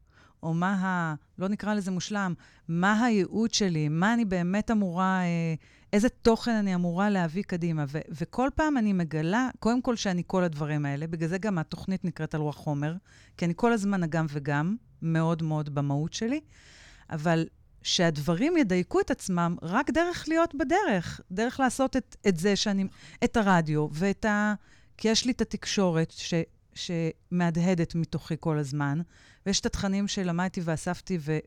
[0.44, 1.16] או מה ה...
[1.39, 2.34] לא נקרא לזה מושלם,
[2.68, 5.22] מה הייעוד שלי, מה אני באמת אמורה...
[5.22, 5.56] אה,
[5.94, 7.86] איזה תוכן אני אמורה להביא קדימה.
[7.88, 12.06] ו- וכל פעם אני מגלה, קודם כל שאני כל הדברים האלה, בגלל זה גם התוכנית
[12.06, 12.94] נקראת על רוח חומר,
[13.38, 16.39] כי אני כל הזמן הגם וגם, מאוד מאוד במהות שלי,
[17.10, 17.46] אבל
[17.84, 22.88] שהדברים ידייקו את עצמם רק דרך להיות בדרך, דרך לעשות את, את זה שאני,
[23.24, 24.54] את הרדיו ואת ה...
[24.98, 26.34] כי יש לי את התקשורת ש,
[26.74, 29.00] שמהדהדת מתוכי כל הזמן,
[29.46, 31.38] ויש את התכנים שלמדתי ואספתי ו,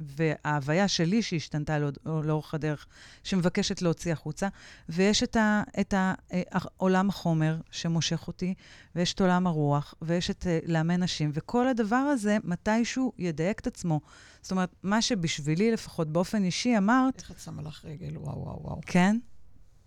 [0.00, 2.86] וההוויה שלי שהשתנתה לא, לאורך הדרך,
[3.24, 4.48] שמבקשת להוציא החוצה,
[4.88, 6.42] ויש את, ה, את ה, אה,
[6.76, 8.54] עולם החומר שמושך אותי,
[8.94, 13.66] ויש את עולם הרוח, ויש את uh, לאמן נשים, וכל הדבר הזה מתישהו ידייק את
[13.66, 14.00] עצמו.
[14.42, 17.20] זאת אומרת, מה שבשבילי לפחות באופן אישי אמרת...
[17.20, 18.18] איך את שמה לך רגל?
[18.18, 18.80] וואו, וואו, וואו.
[18.86, 19.18] כן?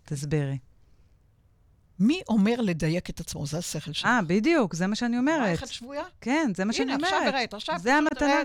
[0.05, 0.57] תסבירי.
[1.99, 3.45] מי אומר לדייק את עצמו?
[3.45, 4.05] זה השכל שלך.
[4.05, 5.63] אה, בדיוק, זה מה שאני אומרת.
[5.63, 6.03] את שבויה?
[6.21, 7.07] כן, זה מה שאני אומרת.
[7.07, 8.41] הנה, עכשיו הראית, עכשיו זה המתנה.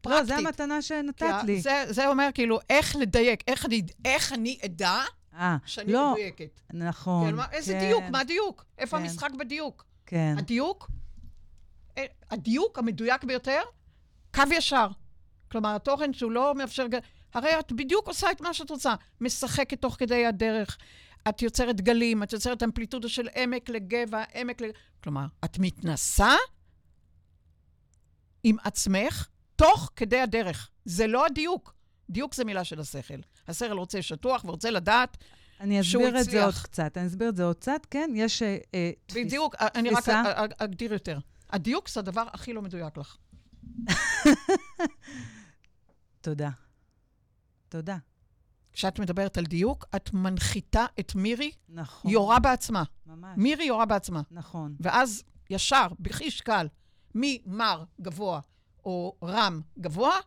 [0.00, 0.30] פרקטית.
[0.30, 1.60] לא, זו המתנה שנתת לי.
[1.60, 6.12] זה, זה אומר כאילו, איך לדייק, איך אני, איך אני אדע 아, אה, שאני לא,
[6.12, 6.60] מדויקת.
[6.72, 7.42] נכון, כן.
[7.52, 7.80] איזה כן.
[7.80, 8.04] דיוק?
[8.10, 8.64] מה הדיוק?
[8.78, 9.02] איפה כן.
[9.02, 9.84] המשחק בדיוק?
[10.06, 10.34] כן.
[10.38, 10.90] הדיוק,
[11.98, 13.60] אה, הדיוק המדויק ביותר,
[14.34, 14.88] קו ישר.
[15.50, 16.86] כלומר, התוכן שהוא לא מאפשר...
[17.34, 18.94] הרי את בדיוק עושה את מה שאת רוצה.
[19.20, 20.76] משחקת תוך כדי הדרך.
[21.28, 24.64] את יוצרת גלים, את יוצרת אמפליטודה של עמק לגבע, עמק ל...
[25.02, 26.34] כלומר, את מתנסה
[28.44, 30.70] עם עצמך, תוך כדי הדרך.
[30.84, 31.74] זה לא הדיוק.
[32.10, 33.20] דיוק זה מילה של השכל.
[33.48, 35.16] השכל רוצה שטוח ורוצה לדעת
[35.60, 36.98] אני אסביר את זה עוד קצת.
[36.98, 38.10] אני אסביר את זה עוד קצת, כן?
[38.14, 39.68] יש אה, אה תפיס, בדיוק, תפיסה.
[39.74, 40.08] אני רק
[40.58, 41.18] אגדיר יותר.
[41.50, 43.16] הדיוק זה הדבר הכי לא מדויק לך.
[46.20, 46.50] תודה.
[47.68, 47.96] תודה.
[48.76, 52.10] כשאת מדברת על דיוק, את מנחיתה את מירי, נכון.
[52.10, 52.82] יורה בעצמה.
[53.06, 53.34] ממש.
[53.36, 54.22] מירי יורה בעצמה.
[54.30, 54.76] נכון.
[54.80, 56.66] ואז ישר, בחיש קל,
[57.14, 58.40] ממר גבוה
[58.84, 60.18] או רם גבוה,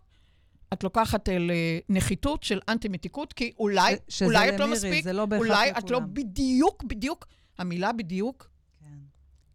[0.74, 5.14] את לוקחת אל אה, נחיתות של אנטי-מתיקות, כי אולי, ש- אולי את לא מספיק, זה
[5.14, 5.72] לא אולי.
[5.72, 7.26] את לא בדיוק, בדיוק,
[7.58, 8.98] המילה בדיוק כן.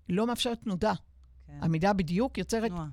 [0.08, 0.92] לא מאפשרת תנודה.
[1.46, 1.58] כן.
[1.62, 2.86] המילה בדיוק יוצרת, תנועה.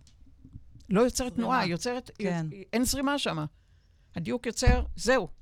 [0.90, 2.46] לא יוצרת תנועה, היא יוצרת, כן.
[2.74, 3.46] אין זרימה שם.
[4.16, 5.41] הדיוק יוצר, זהו.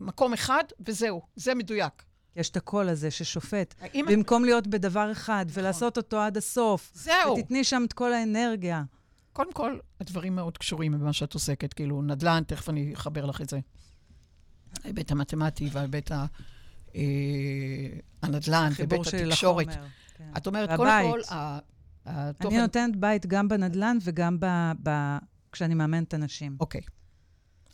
[0.00, 2.02] מקום אחד וזהו, זה מדויק.
[2.36, 3.74] יש את הקול הזה ששופט.
[4.08, 4.46] במקום את...
[4.46, 5.62] להיות בדבר אחד נכון.
[5.62, 6.90] ולעשות אותו עד הסוף.
[6.94, 7.36] זהו.
[7.38, 8.82] ותתני שם את כל האנרגיה.
[9.32, 11.72] קודם כל, הדברים מאוד קשורים במה שאת עוסקת.
[11.72, 13.58] כאילו, נדל"ן, תכף אני אחבר לך את זה.
[14.84, 16.26] ההיבט המתמטי וההיבט ה...
[16.94, 17.00] אה,
[18.22, 19.66] הנדל"ן, והיבט התקשורת.
[20.14, 20.32] כן.
[20.36, 21.20] את אומרת, קודם כל.
[22.06, 22.54] התוכן...
[22.54, 24.46] אני נותנת בית גם בנדל"ן וגם ב,
[24.82, 24.90] ב,
[25.52, 26.56] כשאני מאמנת אנשים.
[26.60, 26.80] אוקיי.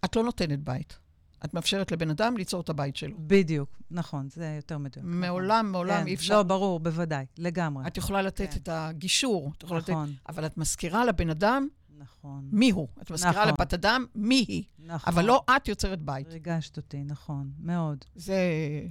[0.05, 0.99] את לא נותנת בית.
[1.45, 3.17] את מאפשרת לבן אדם ליצור את הבית שלו.
[3.19, 5.05] בדיוק, נכון, זה יותר מדויק.
[5.09, 6.37] מעולם, מעולם כן, אי אפשר...
[6.37, 7.87] לא, ברור, בוודאי, לגמרי.
[7.87, 8.57] את יכולה לתת כן.
[8.57, 9.91] את הגישור, את יכולה לתת...
[9.91, 11.69] נכון, אבל את מזכירה לבן אדם
[11.99, 12.89] נכון, מי הוא.
[13.03, 13.49] את מזכירה נכון.
[13.49, 14.65] לבת אדם מי היא.
[14.79, 15.13] נכון.
[15.15, 16.27] אבל לא את יוצרת בית.
[16.29, 18.39] ריגשת אותי, נכון, מאוד, זה...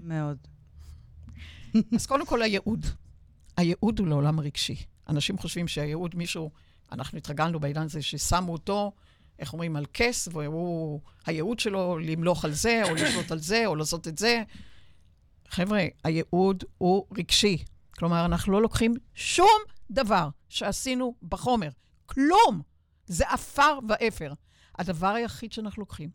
[0.03, 0.37] מאוד.
[1.95, 2.85] אז קודם כל הייעוד.
[3.57, 4.75] הייעוד הוא לעולם הרגשי.
[5.09, 6.51] אנשים חושבים שהייעוד, מישהו,
[6.91, 8.91] אנחנו התרגלנו בעידן הזה ששמו אותו,
[9.39, 13.75] איך אומרים, על כס, והוא, הייעוד שלו למלוך על זה, או לשלוט על זה, או
[13.75, 14.43] לעשות את זה.
[15.47, 17.57] חבר'ה, הייעוד הוא רגשי.
[17.97, 19.59] כלומר, אנחנו לא לוקחים שום
[19.91, 21.69] דבר שעשינו בחומר.
[22.05, 22.61] כלום.
[23.07, 24.33] זה עפר ואפר.
[24.79, 26.09] הדבר היחיד שאנחנו לוקחים,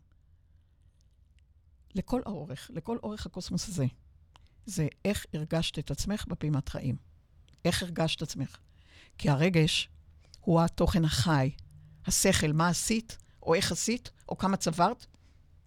[1.95, 3.85] לכל האורך, לכל אורך הקוסמוס הזה,
[4.65, 6.95] זה איך הרגשת את עצמך בפעימת חיים.
[7.65, 8.57] איך הרגשת עצמך.
[9.17, 9.89] כי הרגש
[10.39, 11.51] הוא התוכן החי.
[12.05, 15.05] השכל, מה עשית, או איך עשית, או כמה צברת,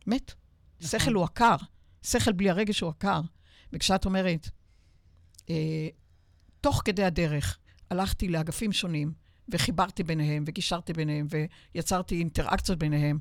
[0.07, 0.33] מת.
[0.81, 1.01] נכון.
[1.01, 1.57] שכל הוא עקר.
[2.03, 3.21] שכל בלי הרגש הוא עקר.
[3.73, 4.49] וכשאת אומרת,
[5.51, 5.89] אה,
[6.61, 7.59] תוך כדי הדרך
[7.91, 9.13] הלכתי לאגפים שונים,
[9.49, 11.27] וחיברתי ביניהם, וגישרתי ביניהם,
[11.75, 13.19] ויצרתי אינטראקציות ביניהם,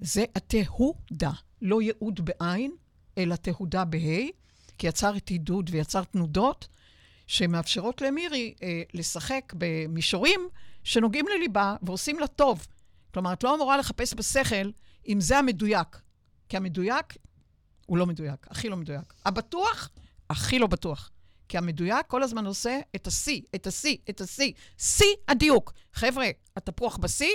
[0.00, 1.30] זה התהודה,
[1.62, 2.72] לא ייעוד בעין,
[3.18, 4.26] אלא תהודה בה',
[4.78, 6.68] כי יצרת עידוד ויצר תנודות
[7.26, 10.40] שמאפשרות למירי אה, לשחק במישורים
[10.84, 12.66] שנוגעים לליבה ועושים לה טוב.
[13.14, 14.70] כלומר, את לא אמורה לחפש בשכל
[15.08, 16.00] אם זה המדויק,
[16.48, 17.16] כי המדויק
[17.86, 19.14] הוא לא מדויק, הכי לא מדויק.
[19.24, 19.90] הבטוח,
[20.30, 21.10] הכי לא בטוח.
[21.48, 24.52] כי המדויק כל הזמן עושה את השיא, את השיא, את השיא.
[24.78, 25.72] שיא הדיוק.
[25.92, 26.26] חבר'ה,
[26.56, 27.34] התפוח בשיא,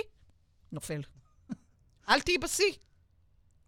[0.72, 1.02] נופל.
[2.08, 2.72] אל תהיי בשיא.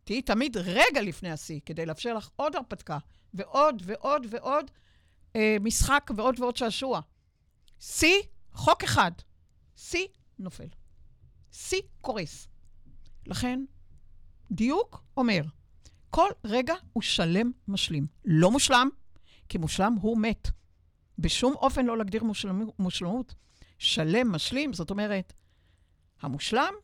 [0.05, 2.99] תהיי תמיד רגע לפני השיא, כדי לאפשר לך עוד הרפתקה,
[3.35, 4.71] ועוד ועוד ועוד
[5.37, 7.01] אה, משחק ועוד ועוד שעשוע.
[7.81, 8.23] שיא,
[8.53, 9.11] חוק אחד.
[9.77, 10.07] שיא,
[10.39, 10.69] נופל.
[11.53, 12.49] שיא, קורס.
[13.27, 13.65] לכן,
[14.51, 15.43] דיוק אומר,
[16.11, 18.07] כל רגע הוא שלם משלים.
[18.25, 18.89] לא מושלם,
[19.49, 20.49] כי מושלם הוא מת.
[21.19, 23.35] בשום אופן לא להגדיר מושלמ, מושלמות.
[23.79, 25.33] שלם, משלים, זאת אומרת,
[26.21, 26.75] המושלם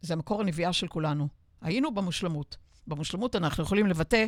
[0.00, 1.28] זה מקור הנביאה של כולנו.
[1.60, 2.56] היינו במושלמות.
[2.86, 4.26] במושלמות אנחנו יכולים לבטא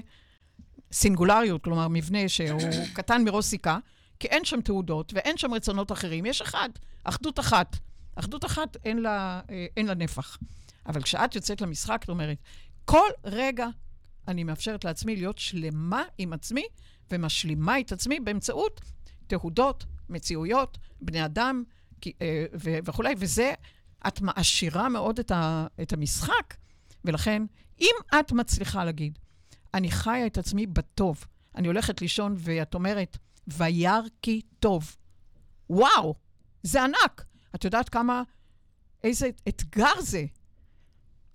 [0.92, 2.60] סינגולריות, כלומר מבנה שהוא
[2.94, 3.78] קטן מראש סיכה,
[4.18, 6.26] כי אין שם תעודות ואין שם רצונות אחרים.
[6.26, 6.68] יש אחד,
[7.04, 7.76] אחדות אחת.
[8.14, 10.38] אחדות אחת אין לה, אה, אין לה נפח.
[10.86, 12.38] אבל כשאת יוצאת למשחק, את אומרת,
[12.84, 13.66] כל רגע
[14.28, 16.64] אני מאפשרת לעצמי להיות שלמה עם עצמי
[17.10, 18.80] ומשלימה את עצמי באמצעות
[19.26, 21.64] תהודות, מציאויות, בני אדם
[22.06, 23.52] אה, ו- וכולי, וזה,
[24.06, 26.54] את מעשירה מאוד את, ה- את המשחק,
[27.04, 27.42] ולכן,
[27.80, 29.18] אם את מצליחה להגיד,
[29.74, 34.96] אני חיה את עצמי בטוב, אני הולכת לישון ואת אומרת, וירא כי טוב.
[35.70, 36.14] וואו,
[36.62, 37.24] זה ענק.
[37.54, 38.22] את יודעת כמה,
[39.04, 40.24] איזה אתגר זה.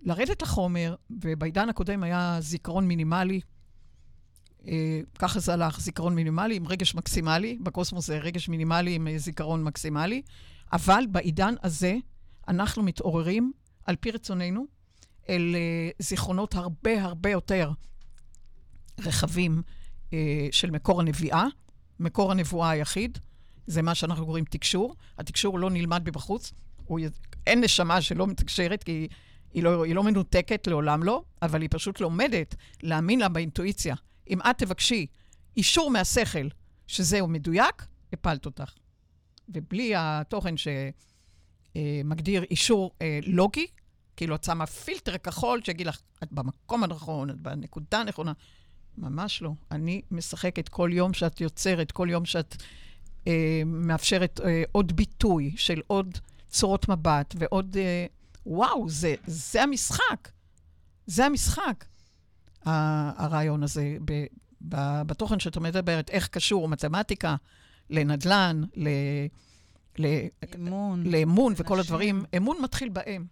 [0.01, 3.41] לרדת לחומר, ובעידן הקודם היה זיכרון מינימלי,
[4.67, 9.17] אה, ככה זה הלך, זיכרון מינימלי עם רגש מקסימלי, בקוסמוס זה רגש מינימלי עם אה,
[9.17, 10.21] זיכרון מקסימלי,
[10.73, 11.95] אבל בעידן הזה
[12.47, 13.51] אנחנו מתעוררים,
[13.85, 14.65] על פי רצוננו,
[15.29, 17.71] אל אה, זיכרונות הרבה הרבה יותר
[18.99, 19.61] רחבים
[20.13, 21.45] אה, של מקור הנביאה,
[21.99, 23.17] מקור הנבואה היחיד,
[23.67, 24.95] זה מה שאנחנו קוראים תקשור.
[25.17, 26.53] התקשור לא נלמד מבחוץ,
[26.85, 26.99] הוא,
[27.47, 29.07] אין נשמה שלא מתקשרת, כי
[29.53, 33.95] היא לא, היא לא מנותקת, לעולם לא, אבל היא פשוט לומדת להאמין לה באינטואיציה.
[34.29, 35.05] אם את תבקשי
[35.57, 36.47] אישור מהשכל
[36.87, 38.73] שזהו מדויק, הפלת אותך.
[39.49, 40.55] ובלי התוכן
[41.75, 43.67] שמגדיר אישור אה, לוגי,
[44.15, 48.33] כאילו את שמה פילטר כחול שיגיד לך, את במקום הנכון, את בנקודה הנכונה.
[48.97, 49.51] ממש לא.
[49.71, 52.65] אני משחקת כל יום שאת יוצרת, כל יום שאת אה,
[53.65, 56.17] מאפשרת אה, עוד ביטוי של עוד
[56.49, 57.77] צורות מבט ועוד...
[57.77, 58.05] אה,
[58.45, 60.29] וואו, זה, זה המשחק.
[61.05, 61.85] זה המשחק.
[62.65, 64.25] הרעיון הזה, ב,
[64.69, 67.35] ב, בתוכן שאת מדברת, איך קשור מתמטיקה
[67.89, 68.87] לנדל"ן, ל,
[69.97, 70.05] ל,
[70.55, 71.03] אמון.
[71.03, 71.79] לאמון וכל.
[71.79, 72.23] הדברים.
[72.37, 73.25] אמון מתחיל בהם.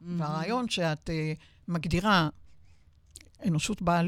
[0.00, 0.20] מהמם.
[0.20, 2.28] והרעיון שאת uh, מגדירה,
[3.46, 4.02] אנושות באה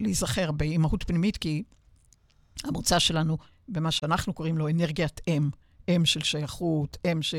[0.00, 1.62] להיזכר באימהות פנימית, כי
[2.64, 3.38] המוצא שלנו,
[3.70, 5.50] במה שאנחנו קוראים לו אנרגיית אם,
[5.88, 7.34] אם של שייכות, אם ש...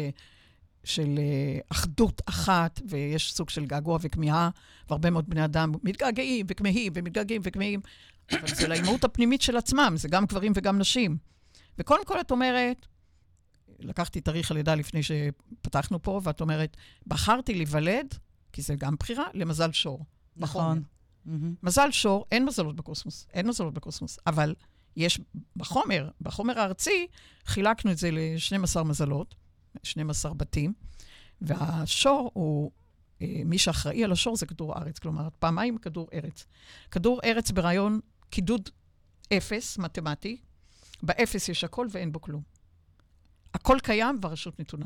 [0.84, 4.50] של uh, אחדות אחת, ויש סוג של געגוע וכמיהה,
[4.90, 7.80] והרבה מאוד בני אדם מתגעגעים וכמהים ומתגעגעים וכמהים,
[8.32, 11.18] אבל זה לאימהות הפנימית של עצמם, זה גם גברים וגם נשים.
[11.78, 12.86] וקודם כל את אומרת,
[13.80, 16.78] לקחתי תאריך הלידה לפני שפתחנו פה, ואת אומרת,
[17.08, 18.16] בחרתי להיוולד,
[18.54, 20.06] כי זה גם בחירה, למזל שור.
[20.38, 20.84] נכון.
[21.64, 24.56] מזל שור, אין מזלות בקוסמוס, אין מזלות בקוסמוס, אבל
[24.96, 25.20] יש
[25.56, 27.08] בחומר, בחומר הארצי,
[27.46, 29.36] חילקנו את זה ל-12 מזלות,
[29.84, 30.74] 12 בתים,
[31.42, 32.72] והשור הוא,
[33.22, 36.46] אה, מי שאחראי על השור זה כדור הארץ, כלומר, פעמיים כדור ארץ.
[36.92, 38.70] כדור ארץ ברעיון קידוד
[39.34, 40.38] אפס, מתמטי,
[41.04, 42.42] באפס יש הכל ואין בו כלום.
[43.54, 44.86] הכל קיים והרשות נתונה.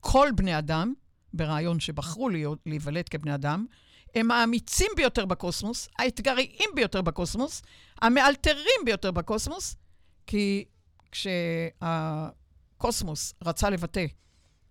[0.00, 0.94] כל בני אדם,
[1.32, 3.66] ברעיון שבחרו להיות, להיוולד כבני אדם,
[4.14, 7.62] הם האמיצים ביותר בקוסמוס, האתגריים ביותר בקוסמוס,
[8.02, 9.76] המאלתרים ביותר בקוסמוס,
[10.26, 10.64] כי
[12.72, 14.06] כשהקוסמוס רצה לבטא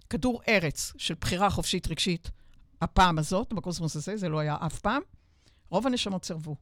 [0.10, 2.32] כדור ארץ של בחירה חופשית רגשית,
[2.82, 5.02] הפעם הזאת, בקוסמוס הזה, זה לא היה אף פעם,
[5.70, 6.56] רוב הנשמות סירבו.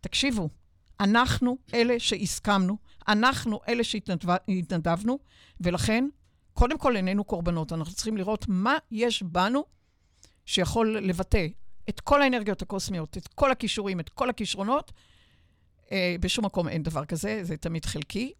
[0.00, 0.48] תקשיבו,
[1.00, 5.18] אנחנו אלה שהסכמנו, אנחנו אלה שהתנדבנו,
[5.60, 6.08] ולכן,
[6.52, 7.72] קודם כל איננו קורבנות.
[7.72, 9.64] אנחנו צריכים לראות מה יש בנו
[10.46, 11.46] שיכול לבטא
[11.90, 14.92] את כל האנרגיות הקוסמיות, את כל הכישורים, את כל הכישרונות.
[15.92, 18.32] אה, בשום מקום אין דבר כזה, זה תמיד חלקי.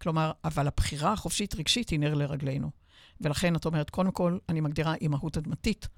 [0.00, 2.70] כלומר, אבל הבחירה החופשית רגשית היא נר לרגלינו.
[3.20, 5.88] ולכן את אומרת, קודם כל, אני מגדירה אימהות אדמתית,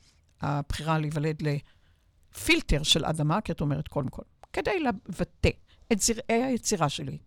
[0.41, 4.23] הבחירה להיוולד לפילטר של אדמה, כי את אומרת, קודם כל,
[4.53, 5.51] כדי לבטא
[5.93, 7.19] את זרעי היצירה שלי.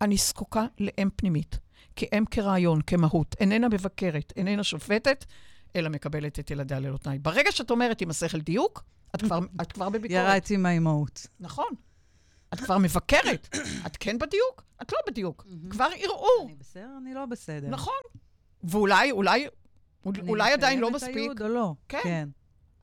[0.00, 1.58] אני זקוקה לאם פנימית,
[1.96, 5.24] כי אם כרעיון, כמהות, איננה מבקרת, איננה שופטת,
[5.76, 7.18] אלא מקבלת את ילדיה ללא תנאי.
[7.18, 10.20] ברגע שאת אומרת עם השכל דיוק, את כבר, את כבר בביקורת.
[10.20, 11.26] ירדתי עם האימהות.
[11.40, 11.72] נכון.
[12.54, 13.56] את כבר מבקרת.
[13.86, 15.46] את כן בדיוק, את לא בדיוק.
[15.70, 16.44] כבר ערעור.
[16.46, 17.68] אני בסדר, אני לא בסדר.
[17.68, 17.94] נכון.
[18.64, 19.46] ואולי, אולי,
[20.28, 21.08] אולי עדיין לא מספיק.
[21.08, 21.74] אני מקיימת את הייעוד או לא.
[21.88, 22.00] כן.
[22.02, 22.28] כן.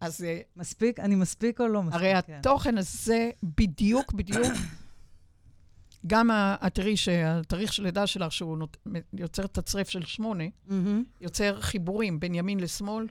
[0.01, 2.01] אז אה, מספיק, אני מספיק או לא מספיק?
[2.01, 2.33] הרי כן.
[2.33, 4.47] התוכן הזה בדיוק, בדיוק,
[6.07, 8.77] גם ה- את תראי שהתאריך של לידה שלך, שהוא נות-
[9.13, 11.03] יוצר תצרף של שמונה, מהמם.
[11.21, 13.07] יוצר חיבורים בין ימין לשמאל.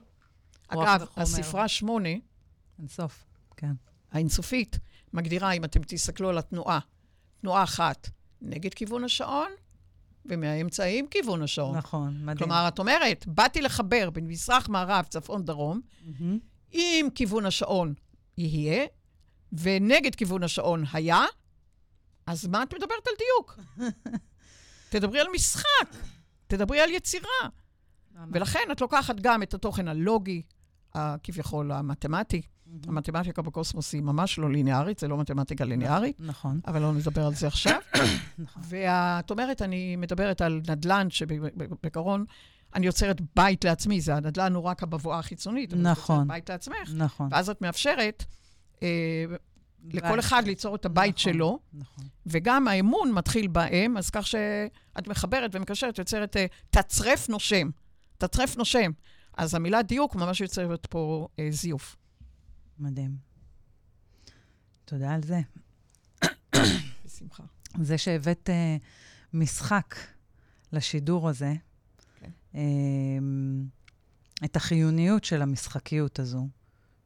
[0.67, 1.23] אגב, וחומר.
[1.23, 2.09] הספרה שמונה,
[2.79, 3.25] אין סוף,
[3.57, 3.71] כן.
[4.11, 4.79] האינסופית,
[5.13, 6.79] מגדירה, אם אתם תסתכלו על התנועה,
[7.41, 8.09] תנועה אחת
[8.41, 9.49] נגד כיוון השעון,
[10.25, 11.77] ומהאמצע עם כיוון השעון.
[11.77, 12.37] נכון, מדהים.
[12.37, 16.39] כלומר, את אומרת, באתי לחבר בין מזרח, מערב, צפון, דרום, מהמם.
[16.73, 17.93] אם כיוון השעון
[18.37, 18.85] יהיה,
[19.53, 21.23] ונגד כיוון השעון היה,
[22.27, 23.59] אז מה את מדברת על דיוק?
[24.89, 25.95] תדברי על משחק,
[26.47, 27.49] תדברי על יצירה.
[28.31, 30.41] ולכן את לוקחת גם את התוכן הלוגי,
[31.23, 32.41] כביכול המתמטי.
[32.87, 37.33] המתמטיקה בקוסמוס היא ממש לא ליניארית, זה לא מתמטיקה ליניארית, נכון, אבל לא נדבר על
[37.33, 37.79] זה עכשיו.
[38.37, 38.63] נכון.
[38.65, 42.25] ואת אומרת, אני מדברת על נדל"ן שבעיקרון,
[42.75, 45.73] אני יוצרת בית לעצמי, זה הנדל"ן הוא רק הבבואה החיצונית.
[45.73, 46.27] נכון.
[46.27, 47.27] בית לעצמך, נכון.
[47.31, 48.25] ואז את מאפשרת
[48.83, 49.25] אה,
[49.93, 51.33] לכל אחד ליצור את הבית נכון.
[51.33, 52.05] שלו, נכון.
[52.25, 57.69] וגם האמון מתחיל באם, אז כך שאת מחברת ומקשרת, יוצרת אה, תצרף נושם.
[58.17, 58.91] תצרף נושם.
[59.37, 61.95] אז המילה דיוק ממש יוצרת פה אה, זיוף.
[62.79, 63.17] מדהים.
[64.85, 65.39] תודה על זה.
[67.05, 67.43] בשמחה.
[67.81, 68.83] זה שהבאת uh,
[69.33, 69.95] משחק
[70.73, 71.53] לשידור הזה,
[72.19, 72.29] כן.
[72.53, 72.57] um,
[74.45, 76.47] את החיוניות של המשחקיות הזו,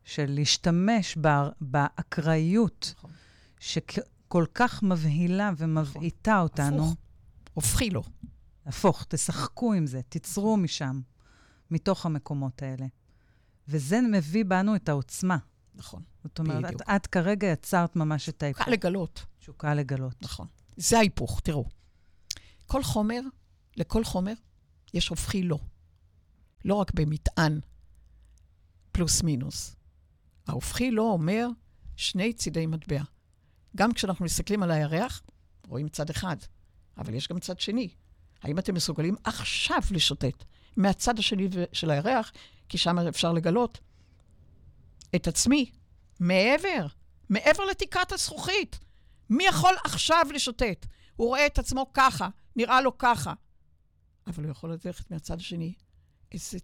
[0.03, 1.17] של להשתמש
[1.61, 3.11] באקראיות נכון.
[3.59, 6.83] שכל כך מבהילה ומבעיטה אותנו.
[6.83, 6.95] הפוך.
[7.53, 8.03] הופכי לו.
[8.65, 11.01] הפוך, תשחקו עם זה, תיצרו משם,
[11.71, 12.85] מתוך המקומות האלה.
[13.67, 15.37] וזה מביא בנו את העוצמה.
[15.75, 16.03] נכון.
[16.23, 16.81] זאת אומרת, בדיוק.
[16.81, 18.65] את, את כרגע יצרת ממש את ההיפוך.
[18.65, 19.25] קל לגלות.
[19.39, 20.21] תשוקה לגלות.
[20.21, 20.47] נכון.
[20.77, 21.65] זה ההיפוך, תראו.
[22.67, 23.21] כל חומר,
[23.77, 24.33] לכל חומר,
[24.93, 25.59] יש הופכי לו.
[26.65, 27.59] לא רק במטען
[28.91, 29.75] פלוס מינוס.
[30.51, 31.47] ההופכי לו אומר
[31.95, 33.01] שני צידי מטבע.
[33.75, 35.21] גם כשאנחנו מסתכלים על הירח,
[35.67, 36.35] רואים צד אחד,
[36.97, 37.89] אבל יש גם צד שני.
[38.41, 40.43] האם אתם מסוגלים עכשיו לשוטט
[40.77, 42.31] מהצד השני של הירח,
[42.69, 43.79] כי שם אפשר לגלות
[45.15, 45.71] את עצמי
[46.19, 46.87] מעבר,
[47.29, 48.79] מעבר לתקרת הזכוכית.
[49.29, 50.85] מי יכול עכשיו לשוטט?
[51.15, 53.33] הוא רואה את עצמו ככה, נראה לו ככה.
[54.27, 55.73] אבל הוא יכול ללכת מהצד השני,
[56.31, 56.57] איזה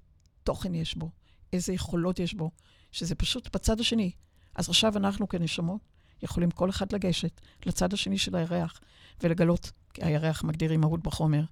[0.43, 1.11] תוכן יש בו,
[1.53, 2.51] איזה יכולות יש בו,
[2.91, 4.11] שזה פשוט בצד השני.
[4.55, 5.81] אז עכשיו אנחנו כנשמות
[6.23, 8.79] יכולים כל אחד לגשת לצד השני של הירח
[9.23, 11.43] ולגלות, כי הירח מגדיר אימהות בחומר,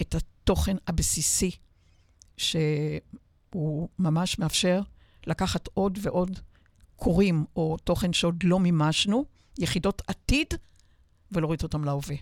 [0.00, 1.50] את התוכן הבסיסי,
[2.36, 4.80] שהוא ממש מאפשר
[5.26, 6.40] לקחת עוד ועוד
[6.96, 9.24] קורים או תוכן שעוד לא מימשנו,
[9.58, 10.54] יחידות עתיד,
[11.32, 12.16] ולהוריד אותם להווה.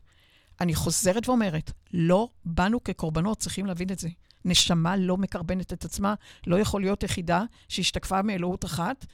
[0.60, 4.08] אני חוזרת ואומרת, לא באנו כקורבנות, צריכים להבין את זה.
[4.44, 6.14] נשמה לא מקרבנת את עצמה,
[6.46, 9.06] לא יכול להיות יחידה שהשתקפה מאלוהות אחת,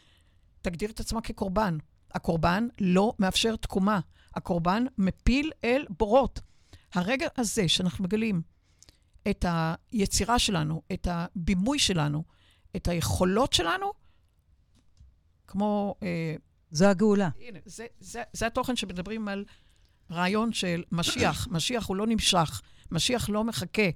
[0.63, 1.79] תגדיר את עצמה כקורבן.
[2.15, 4.01] הקורבן לא מאפשר תקומה,
[4.35, 6.41] הקורבן מפיל אל בורות.
[6.95, 8.43] הרגע הזה שאנחנו מגלים
[9.31, 12.25] את היצירה שלנו, את הבימוי שלנו,
[12.77, 13.93] את היכולות שלנו,
[15.47, 15.95] כמו...
[16.03, 16.37] אה,
[16.71, 17.29] זו הגאולה.
[17.41, 19.45] הנה, זה, זה, זה התוכן שמדברים על
[20.11, 21.49] רעיון של משיח.
[21.51, 23.89] משיח הוא לא נמשך, משיח לא מחכה.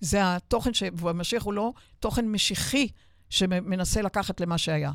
[0.00, 0.82] זה התוכן, ש...
[0.92, 2.88] והמשיח הוא לא תוכן משיחי
[3.30, 4.92] שמנסה לקחת למה שהיה.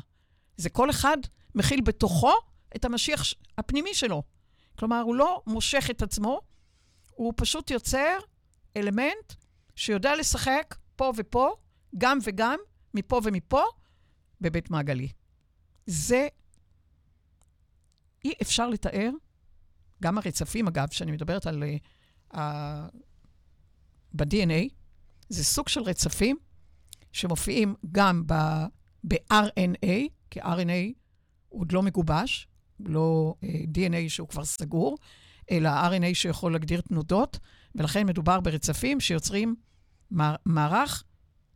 [0.56, 1.16] זה כל אחד
[1.54, 2.32] מכיל בתוכו
[2.76, 3.22] את המשיח
[3.58, 4.22] הפנימי שלו.
[4.78, 6.40] כלומר, הוא לא מושך את עצמו,
[7.14, 8.18] הוא פשוט יוצר
[8.76, 9.32] אלמנט
[9.76, 11.54] שיודע לשחק פה ופה,
[11.98, 12.58] גם וגם,
[12.94, 13.62] מפה ומפה,
[14.40, 15.08] בבית מעגלי.
[15.86, 16.28] זה
[18.24, 19.10] אי אפשר לתאר,
[20.02, 21.62] גם הרצפים, אגב, שאני מדברת על...
[22.34, 22.38] Uh,
[24.16, 24.74] ב-DNA,
[25.28, 26.36] זה סוג של רצפים
[27.12, 28.22] שמופיעים גם
[29.06, 30.92] ב-RNA, כי RNA
[31.48, 32.48] עוד לא מגובש,
[32.80, 34.98] לא uh, אה, DNA שהוא כבר סגור,
[35.50, 37.38] אלא RNA שיכול להגדיר תנודות,
[37.74, 39.56] ולכן מדובר ברצפים שיוצרים
[40.46, 41.04] מערך,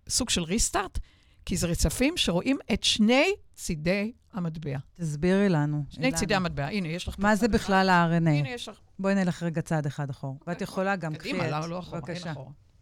[0.08, 0.98] סוג של ריסטארט,
[1.46, 4.78] כי זה רצפים שרואים את שני צידי המטבע.
[4.96, 5.84] תסבירי לנו.
[5.88, 6.18] שני אילנה.
[6.18, 6.66] צידי המטבע.
[6.66, 7.14] הנה, יש לך...
[7.18, 8.14] מה זה בכלל ה-RNA?
[8.16, 8.80] הנה, יש לך...
[8.98, 10.38] בואי נלך רגע צעד אחד אחור.
[10.40, 10.64] ואת אוקיי.
[10.64, 11.36] יכולה גם קחי את...
[11.36, 12.00] קדימה, למה לא אחורה?
[12.00, 12.32] בבקשה.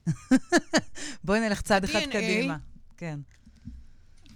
[1.24, 2.56] בואי נלך צעד אחד קדימה.
[2.96, 3.20] כן.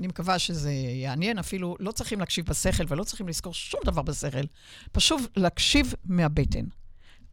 [0.01, 4.47] אני מקווה שזה יעניין, אפילו לא צריכים להקשיב בשכל ולא צריכים לזכור שום דבר בשכל,
[4.93, 6.65] פשוט להקשיב מהבטן.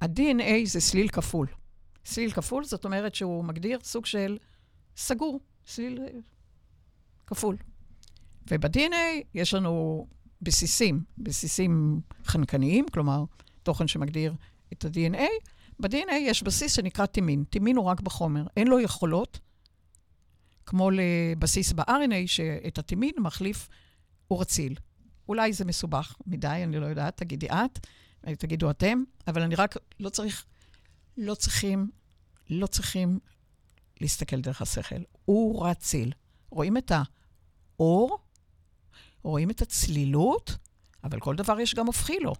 [0.01, 1.47] ה-DNA זה סליל כפול.
[2.05, 4.37] סליל כפול, זאת אומרת שהוא מגדיר סוג של
[4.97, 5.99] סגור, סליל
[7.27, 7.57] כפול.
[8.47, 10.07] וב-DNA יש לנו
[10.41, 13.23] בסיסים, בסיסים חנקניים, כלומר,
[13.63, 14.33] תוכן שמגדיר
[14.73, 15.29] את ה-DNA.
[15.79, 17.43] ב-DNA יש בסיס שנקרא טימין.
[17.43, 19.39] טימין הוא רק בחומר, אין לו יכולות,
[20.65, 23.69] כמו לבסיס ב-RNA, שאת הטימין מחליף
[24.31, 24.75] אורציל.
[25.29, 27.87] אולי זה מסובך מדי, אני לא יודעת, תגידי את,
[28.39, 30.45] תגידו אתם, אבל אני רק, לא צריך,
[31.17, 31.91] לא צריכים,
[32.49, 33.19] לא צריכים
[34.01, 35.01] להסתכל דרך השכל.
[35.27, 36.13] אורציל.
[36.49, 36.91] רואים את
[37.79, 38.17] האור,
[39.23, 40.57] רואים את הצלילות,
[41.03, 42.33] אבל כל דבר יש גם הופכי לו.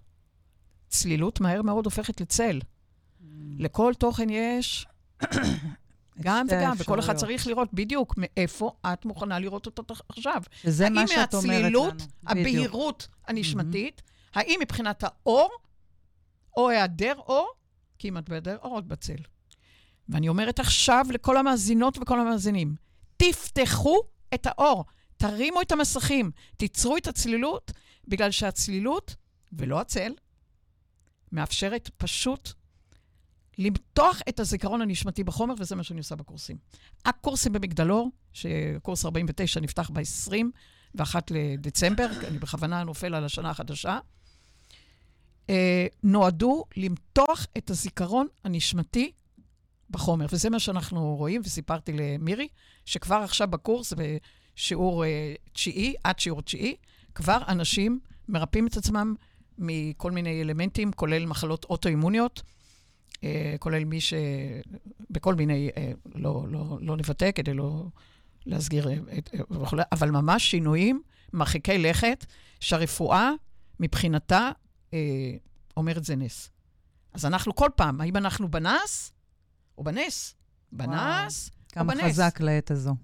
[0.88, 2.60] צלילות מהר מאוד הופכת לצל.
[3.58, 4.86] לכל תוכן יש
[6.22, 10.42] גם וגם, וכל אחד צריך לראות בדיוק מאיפה את מוכנה לראות אותו עכשיו.
[10.62, 11.82] שזה מה שאת אומרת לנו.
[11.82, 14.38] האם מהצלילות, הבהירות הנשמתית, mm-hmm.
[14.40, 15.50] האם מבחינת האור,
[16.56, 17.50] או היעדר אור,
[17.98, 19.16] כי אם את בהיעדר אור, את בצל.
[20.08, 22.74] ואני אומרת עכשיו לכל המאזינות וכל המאזינים,
[23.16, 24.00] תפתחו
[24.34, 24.84] את האור,
[25.16, 27.72] תרימו את המסכים, תיצרו את הצלילות,
[28.08, 29.14] בגלל שהצלילות,
[29.52, 30.12] ולא הצל,
[31.32, 32.52] מאפשרת פשוט
[33.60, 36.56] למתוח את הזיכרון הנשמתי בחומר, וזה מה שאני עושה בקורסים.
[37.04, 43.98] הקורסים במגדלור, שקורס 49 נפתח ב-21 לדצמבר, אני בכוונה נופל על השנה החדשה,
[45.50, 49.12] אה, נועדו למתוח את הזיכרון הנשמתי
[49.90, 50.26] בחומר.
[50.32, 52.48] וזה מה שאנחנו רואים, וסיפרתי למירי,
[52.84, 56.76] שכבר עכשיו בקורס, בשיעור אה, תשיעי, עד שיעור תשיעי,
[57.14, 59.14] כבר אנשים מרפאים את עצמם
[59.58, 62.42] מכל מיני אלמנטים, כולל מחלות אוטואימוניות,
[63.58, 64.14] כולל מי ש...
[65.10, 67.84] בכל מיני, אה, לא, לא, לא נבטא כדי לא
[68.46, 68.88] להסגיר
[69.50, 71.02] וכולי, אבל ממש שינויים
[71.32, 72.26] מרחיקי לכת,
[72.60, 73.30] שהרפואה
[73.80, 74.50] מבחינתה
[74.94, 74.98] אה,
[75.76, 76.50] אומרת זה נס.
[77.12, 79.12] אז אנחנו כל פעם, האם אנחנו בנס
[79.78, 80.34] או בנס?
[80.72, 81.50] בנס או בנס.
[81.72, 82.94] כמה חזק לעת הזו.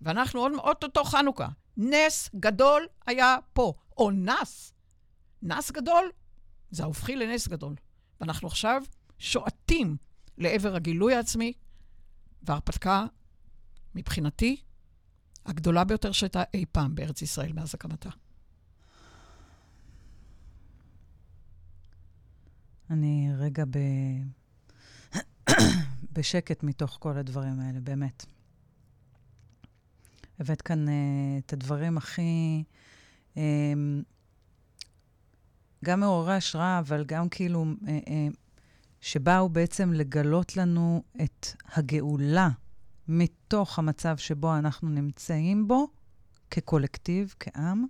[0.00, 1.48] ואנחנו עוד אוטוטו חנוכה.
[1.76, 4.72] נס גדול היה פה, או נס.
[5.42, 6.10] נס גדול,
[6.70, 7.74] זה ההופכי לנס גדול.
[8.20, 8.82] ואנחנו עכשיו
[9.18, 9.96] שועטים
[10.38, 11.52] לעבר הגילוי העצמי,
[12.42, 13.06] וההרפתקה,
[13.94, 14.62] מבחינתי,
[15.46, 18.10] הגדולה ביותר שהייתה אי פעם בארץ ישראל מאז הקמתה.
[22.90, 23.78] אני רגע ב...
[26.14, 28.24] בשקט מתוך כל הדברים האלה, באמת.
[30.38, 30.90] הבאת כאן uh,
[31.38, 32.64] את הדברים הכי...
[33.34, 33.38] Um,
[35.84, 38.36] גם מעוררי השראה, אבל גם כאילו, uh, uh,
[39.00, 42.48] שבאו בעצם לגלות לנו את הגאולה
[43.08, 45.88] מתוך המצב שבו אנחנו נמצאים בו,
[46.50, 47.84] כקולקטיב, כעם,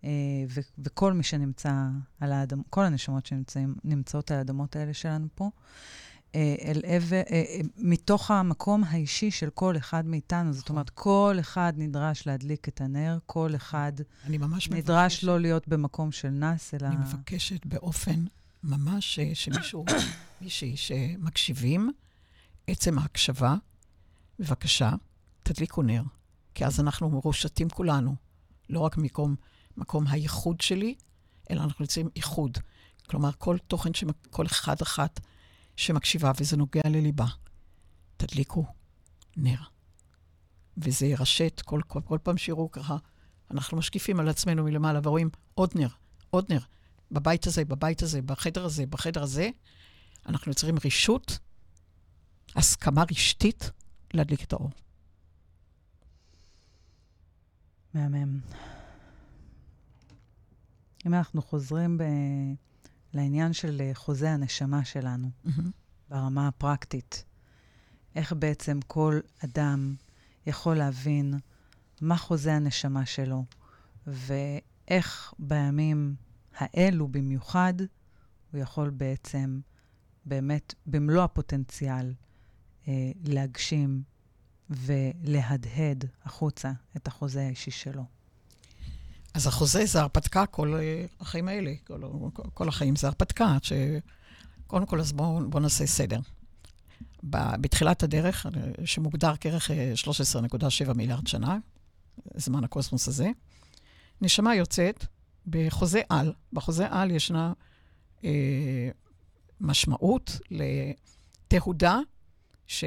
[0.00, 0.04] uh,
[0.48, 1.72] ו- וכל מי שנמצא
[2.20, 5.50] על האדמות, כל הנשמות שנמצאות על האדמות האלה שלנו פה.
[6.34, 10.52] אה, אל עבר, אה, אה, מתוך המקום האישי של כל אחד מאיתנו.
[10.52, 13.92] זאת אומרת, כל אחד נדרש להדליק את הנר, כל אחד
[14.28, 16.86] נדרש מבקשת, לא להיות במקום של נס, אלא...
[16.86, 18.24] אני מבקשת באופן
[18.62, 19.84] ממש שמישהו,
[20.40, 21.90] מישהי שמקשיבים,
[22.66, 23.54] עצם ההקשבה,
[24.38, 24.90] בבקשה,
[25.42, 26.02] תדליקו נר.
[26.54, 28.16] כי אז אנחנו מרושתים כולנו,
[28.68, 29.36] לא רק מקום,
[29.76, 30.94] מקום הייחוד שלי,
[31.50, 32.58] אלא אנחנו יוצאים איחוד.
[33.06, 35.20] כלומר, כל תוכן שכל אחד אחת
[35.76, 37.26] שמקשיבה וזה נוגע לליבה,
[38.16, 38.66] תדליקו
[39.36, 39.60] נר.
[40.76, 42.96] וזה ירשת, כל, כל, כל פעם שיראו ככה,
[43.50, 45.88] אנחנו משקיפים על עצמנו מלמעלה ורואים עוד נר,
[46.30, 46.60] עוד נר.
[47.12, 49.50] בבית הזה, בבית הזה, בחדר הזה, בחדר הזה,
[50.26, 51.38] אנחנו יוצרים רישות,
[52.56, 53.70] הסכמה רשתית
[54.14, 54.70] להדליק את האור.
[57.94, 58.40] מהמם.
[61.06, 62.02] אם אנחנו חוזרים ב...
[63.14, 65.50] לעניין של אה, חוזה הנשמה שלנו, Mm-hmm.
[66.08, 67.24] ברמה הפרקטית,
[68.14, 69.94] איך בעצם כל אדם
[70.46, 71.34] יכול להבין
[72.00, 73.44] מה חוזה הנשמה שלו,
[74.06, 76.14] ואיך בימים
[76.60, 77.74] האלו במיוחד,
[78.52, 79.60] הוא יכול בעצם
[80.24, 82.14] באמת במלוא הפוטנציאל
[82.88, 82.92] אה,
[83.24, 84.02] להגשים
[84.70, 88.04] ולהדהד החוצה את החוזה האישי שלו.
[89.34, 92.02] אז החוזה זה הרפתקה כל אה, החיים האלה, כל,
[92.54, 93.72] כל, החיים זה הרפתקה, ש...
[94.66, 96.20] קודם כל, אז בואו בוא נעשה סדר.
[97.60, 99.92] בתחילת הדרך, אה, שמוגדר כערך אה,
[100.86, 101.58] 13.7 מיליארד שנה,
[102.34, 103.30] זמן הקוסמוס הזה,
[104.20, 105.04] נשמה יוצאת
[105.50, 106.32] בחוזה על.
[106.52, 107.52] בחוזה על ישנה
[108.24, 108.90] אה,
[109.60, 111.98] משמעות לתהודה
[112.66, 112.84] ש...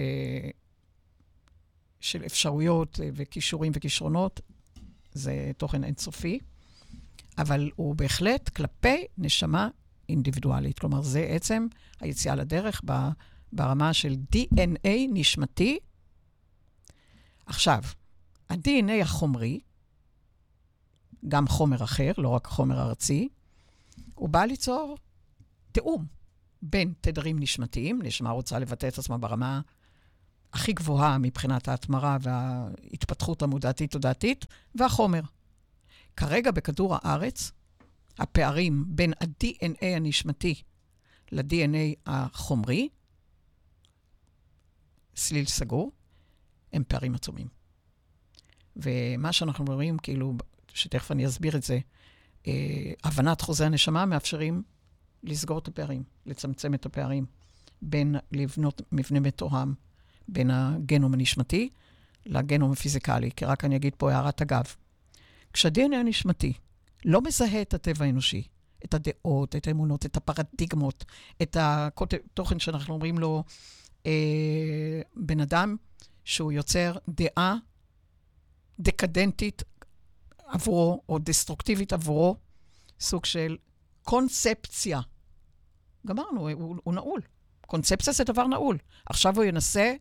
[2.00, 4.42] של אפשרויות אה, וכישורים וכישרונות.
[5.12, 6.40] זה תוכן אינסופי,
[7.38, 9.70] אבל הוא בהחלט כלפי נשמה
[10.10, 10.80] אינדיבידואלית.
[10.80, 11.68] כלומר, זה עצם
[12.00, 13.10] היציאה לדרך ב-
[13.54, 15.80] ברמה של DNA נשמתי.
[17.46, 17.84] עכשיו,
[18.50, 19.60] ה-DNA החומרי,
[21.28, 23.30] גם חומר אחר, לא רק חומר ארצי,
[24.16, 24.98] הוא בא ליצור
[25.72, 26.06] תיאום
[26.62, 29.62] בין תדרים נשמתיים, נשמה רוצה לבטא את עצמה ברמה
[30.54, 34.46] הכי גבוהה מבחינת ההתמרה וההתפתחות המודעתית-תודעתית,
[34.76, 35.22] והחומר.
[36.18, 37.52] כרגע בכדור הארץ,
[38.20, 40.62] הפערים בין ה-DNA הנשמתי
[41.32, 42.90] ל-DNA החומרי,
[45.16, 45.92] סליל סגור,
[46.74, 47.48] הם פערים עצומים.
[48.76, 50.34] ומה שאנחנו רואים, כאילו,
[50.74, 51.80] שתכף אני אסביר את זה,
[52.48, 54.64] אה, הבנת חוזה הנשמה מאפשרים
[55.24, 57.26] לסגור את הפערים, לצמצם את הפערים,
[57.82, 59.74] בין לבנות מבנה מתואם
[60.28, 61.70] בין הגנום הנשמתי
[62.26, 63.32] לגנום הפיזיקלי.
[63.36, 64.64] כי רק אני אגיד פה הערת אגב.
[65.54, 66.54] כשה-DNA הנשמתי
[67.06, 68.48] לא מזהה את הטבע האנושי,
[68.86, 71.06] את הדעות, את האמונות, את הפרדיגמות,
[71.42, 73.44] את התוכן שאנחנו אומרים לו,
[74.06, 75.76] אה, בן אדם
[76.24, 77.56] שהוא יוצר דעה
[78.80, 79.64] דקדנטית
[80.54, 82.36] עבורו, או דסטרוקטיבית עבורו,
[83.00, 83.58] סוג של
[84.04, 85.02] קונספציה.
[86.08, 87.22] גמרנו, הוא, הוא נעול.
[87.68, 88.78] קונספציה זה דבר נעול.
[89.06, 89.94] עכשיו הוא ינסה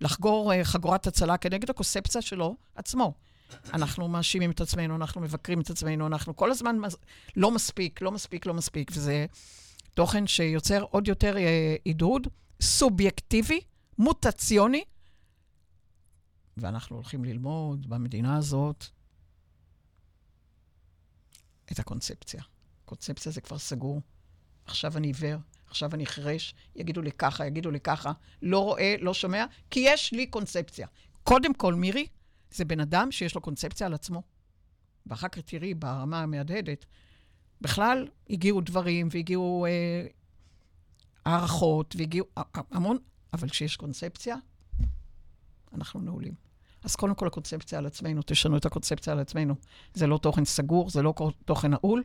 [0.00, 3.14] לחגור uh, חגורת הצלה כנגד הקונספציה שלו עצמו.
[3.72, 6.96] אנחנו מאשימים את עצמנו, אנחנו מבקרים את עצמנו, אנחנו כל הזמן מז...
[7.36, 9.26] לא מספיק, לא מספיק, לא מספיק, וזה
[9.94, 11.38] תוכן שיוצר עוד יותר uh,
[11.84, 12.26] עידוד
[12.60, 13.60] סובייקטיבי,
[13.98, 14.84] מוטציוני,
[16.56, 18.84] ואנחנו הולכים ללמוד במדינה הזאת
[21.72, 22.42] את הקונספציה.
[22.84, 24.00] קונספציה זה כבר סגור.
[24.64, 28.12] עכשיו אני עיוור, עכשיו אני חירש, יגידו לי ככה, יגידו לי ככה,
[28.42, 30.86] לא רואה, לא שומע, כי יש לי קונספציה.
[31.24, 32.06] קודם כל, מירי,
[32.50, 34.22] זה בן אדם שיש לו קונספציה על עצמו.
[35.06, 36.84] ואחר כך תראי, ברמה המהדהדת,
[37.60, 40.06] בכלל הגיעו דברים והגיעו אה,
[41.24, 42.26] הערכות והגיעו
[42.70, 42.98] המון,
[43.32, 44.36] אבל כשיש קונספציה,
[45.74, 46.34] אנחנו נעולים.
[46.84, 49.54] אז קודם כל הקונספציה על עצמנו, תשנו את הקונספציה על עצמנו.
[49.94, 51.14] זה לא תוכן סגור, זה לא
[51.44, 52.02] תוכן נעול,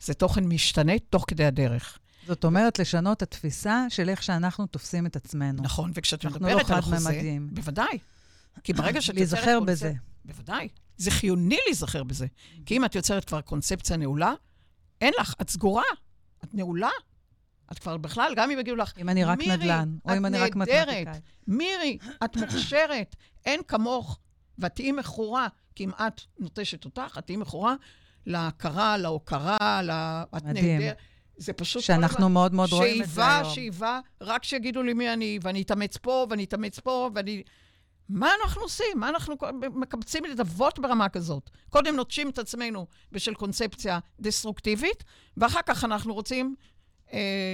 [0.00, 1.98] זה תוכן משתנה תוך כדי הדרך.
[2.26, 5.62] זאת אומרת, לשנות את התפיסה של איך שאנחנו תופסים את עצמנו.
[5.62, 7.48] נכון, וכשאת אנחנו מדברת לא על חוזה, חד-ממדיים.
[7.52, 7.98] בוודאי.
[8.64, 9.92] כי ברגע שאת יוצרת להיזכר בזה.
[10.24, 10.68] בוודאי.
[10.96, 12.26] זה חיוני להיזכר בזה.
[12.66, 14.32] כי אם את יוצרת כבר קונספציה נעולה,
[15.00, 15.82] אין לך, את סגורה,
[16.44, 16.90] את נעולה.
[17.72, 20.38] את כבר בכלל, גם אם יגידו לך, אם אני רק מירי, נדל"ן, או אם אני
[20.38, 20.88] רק נהדרת.
[20.88, 21.20] מתמטיקאי.
[21.46, 24.18] מירי, את מוכשרת, אין כמוך,
[24.58, 27.74] ואת תהיי מכורה, כי אם את נוטשת אותך, את תהיי מכורה
[28.26, 29.90] להכרה, להוקרה, ל...
[30.36, 30.44] את.
[30.44, 30.96] נהדרת.
[31.36, 31.82] זה פשוט...
[31.82, 33.54] שאנחנו מאוד מאוד רואים את זה שאיבה, היום.
[33.54, 37.42] שאיבה, רק שיגידו לי מי אני, ואני אתאמץ פה, ואני אתאמץ פה, ואני...
[38.08, 38.86] מה אנחנו עושים?
[38.96, 39.34] מה אנחנו
[39.74, 41.50] מקבצים נדבות ברמה כזאת?
[41.70, 45.04] קודם נוטשים את עצמנו בשל קונספציה דסטרוקטיבית,
[45.36, 46.54] ואחר כך אנחנו רוצים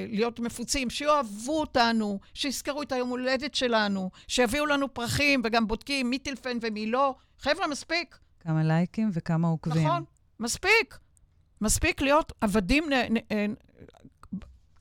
[0.08, 6.18] להיות מפוצים, שיאהבו אותנו, שיזכרו את היום הולדת שלנו, שיביאו לנו פרחים, וגם בודקים מי
[6.18, 7.14] טילפן ומי לא.
[7.38, 8.18] חבר'ה, מספיק.
[8.40, 9.86] כמה לייקים וכמה עוקבים.
[9.86, 10.04] נכון,
[10.40, 10.98] מספיק.
[11.60, 13.46] מספיק להיות עבדים נ, נ, אה,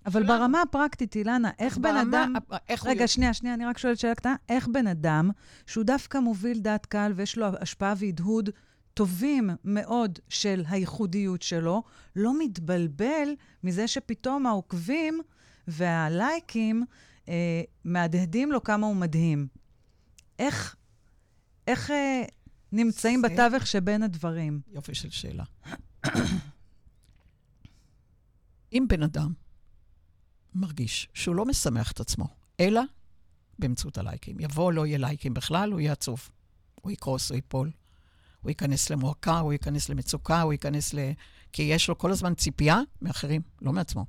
[0.06, 0.38] אבל למה?
[0.38, 2.34] ברמה הפרקטית, אילנה, איך בן אדם...
[2.70, 4.36] איך הוא רגע, שנייה, שנייה, אני רק שואלת שאלה קטנה.
[4.50, 5.30] איך בן אדם,
[5.68, 8.50] שהוא דווקא מוביל דעת קהל ויש לו השפעה והדהוד
[9.00, 11.84] טובים מאוד של הייחודיות שלו,
[12.16, 13.30] לא מתבלבל
[13.64, 15.22] מזה שפתאום העוקבים
[15.68, 16.86] והלייקים
[17.30, 19.48] אה, מהדהדים לו כמה הוא מדהים.
[20.40, 20.76] איך,
[21.68, 22.24] איך אה,
[22.72, 24.62] נמצאים זה- בתווך שבין הדברים?
[24.72, 25.44] יופי של שאלה.
[28.74, 29.34] אם בן אדם
[30.56, 32.28] מרגיש שהוא לא משמח את עצמו,
[32.60, 32.82] אלא
[33.60, 36.30] באמצעות הלייקים, יבוא, לא יהיה לייקים בכלל, הוא יהיה עצוב.
[36.82, 37.72] הוא יקרוס, הוא ייפול.
[38.42, 41.00] הוא ייכנס למועקה, הוא ייכנס למצוקה, הוא ייכנס ל...
[41.52, 44.06] כי יש לו כל הזמן ציפייה מאחרים, לא מעצמו.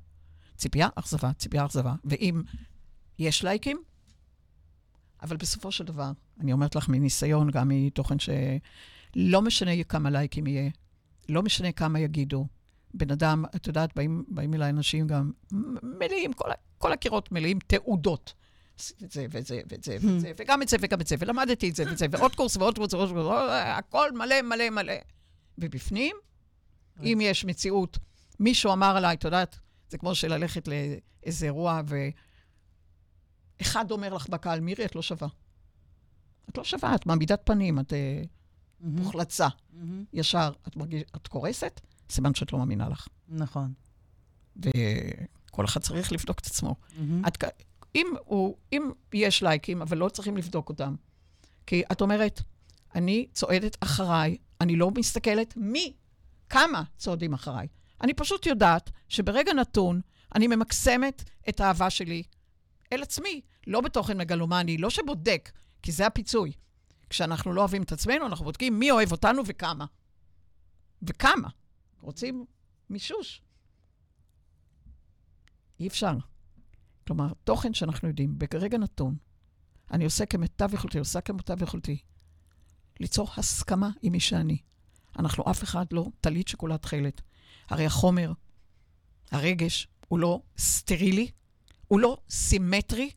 [0.56, 1.94] ציפייה, אכזבה, ציפייה, אכזבה.
[2.04, 2.42] ואם
[3.18, 3.82] יש לייקים,
[5.22, 10.70] אבל בסופו של דבר, אני אומרת לך מניסיון, גם מתוכן שלא משנה כמה לייקים יהיה,
[11.28, 12.46] לא משנה כמה יגידו.
[12.94, 15.30] בן אדם, את יודעת, באים, באים אליי אנשים גם
[15.82, 16.48] מלאים, כל,
[16.78, 18.34] כל הקירות מלאים תעודות.
[19.04, 21.70] את זה ואת זה ואת זה ואת זה, וגם את זה וגם את זה, ולמדתי
[21.70, 24.94] את זה ואת זה, ועוד קורס ועוד קורס ועוד קורס, הכל מלא מלא מלא.
[25.58, 26.16] ובפנים,
[27.02, 27.98] אם יש מציאות,
[28.40, 29.58] מישהו אמר עליי, את יודעת,
[29.88, 31.80] זה כמו שללכת לאיזה אירוע,
[33.60, 35.28] ואחד אומר לך בקהל, מירי, את לא שווה.
[36.48, 38.22] את לא שווה, את מעמידת פנים, את אה,
[38.80, 39.48] מוחלצה.
[40.12, 41.80] ישר, את מרגיש, את קורסת,
[42.10, 43.08] סימן שאת לא מאמינה לך.
[43.28, 43.72] נכון.
[44.56, 46.74] וכל אחד צריך לבדוק את עצמו.
[47.28, 47.44] את,
[47.94, 50.94] אם, הוא, אם יש לייקים, אבל לא צריכים לבדוק אותם,
[51.66, 52.40] כי את אומרת,
[52.94, 55.92] אני צועדת אחריי, אני לא מסתכלת מי,
[56.48, 57.68] כמה צועדים אחריי.
[58.00, 60.00] אני פשוט יודעת שברגע נתון
[60.34, 62.22] אני ממקסמת את האהבה שלי
[62.92, 65.50] אל עצמי, לא בתוכן מגלומני, לא שבודק,
[65.82, 66.52] כי זה הפיצוי.
[67.10, 69.84] כשאנחנו לא אוהבים את עצמנו, אנחנו בודקים מי אוהב אותנו וכמה.
[71.02, 71.48] וכמה.
[72.00, 72.44] רוצים
[72.90, 73.42] מישוש.
[75.80, 76.12] אי אפשר.
[77.10, 79.16] כלומר, תוכן שאנחנו יודעים, ברגע נתון,
[79.90, 81.98] אני עושה כמיטב יכולתי, עושה כמיטב יכולתי,
[83.00, 84.58] ליצור הסכמה עם מי שאני.
[85.18, 87.20] אנחנו אף אחד לא טלית שכולה תכלת.
[87.68, 88.32] הרי החומר,
[89.30, 91.30] הרגש, הוא לא סטרילי,
[91.88, 93.10] הוא לא סימטרי,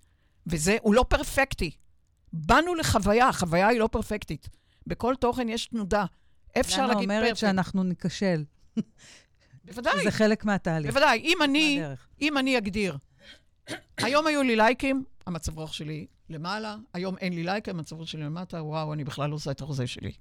[0.47, 1.71] וזה, הוא לא פרפקטי.
[2.33, 4.49] באנו לחוויה, החוויה היא לא פרפקטית.
[4.87, 6.05] בכל תוכן יש תנודה.
[6.59, 7.09] אפשר להגיד פרפקט.
[7.09, 8.43] למה אומרת שאנחנו ניכשל.
[9.65, 10.03] בוודאי.
[10.03, 10.91] זה חלק מהתהליך.
[10.93, 11.19] בוודאי.
[11.19, 11.81] אם אני,
[12.21, 12.97] אם אני אגדיר,
[13.97, 18.23] היום היו לי לייקים, המצב רוח שלי למעלה, היום אין לי לייקים, המצב רוח שלי
[18.23, 20.11] למטה, וואו, אני בכלל לא עושה את החוזה שלי.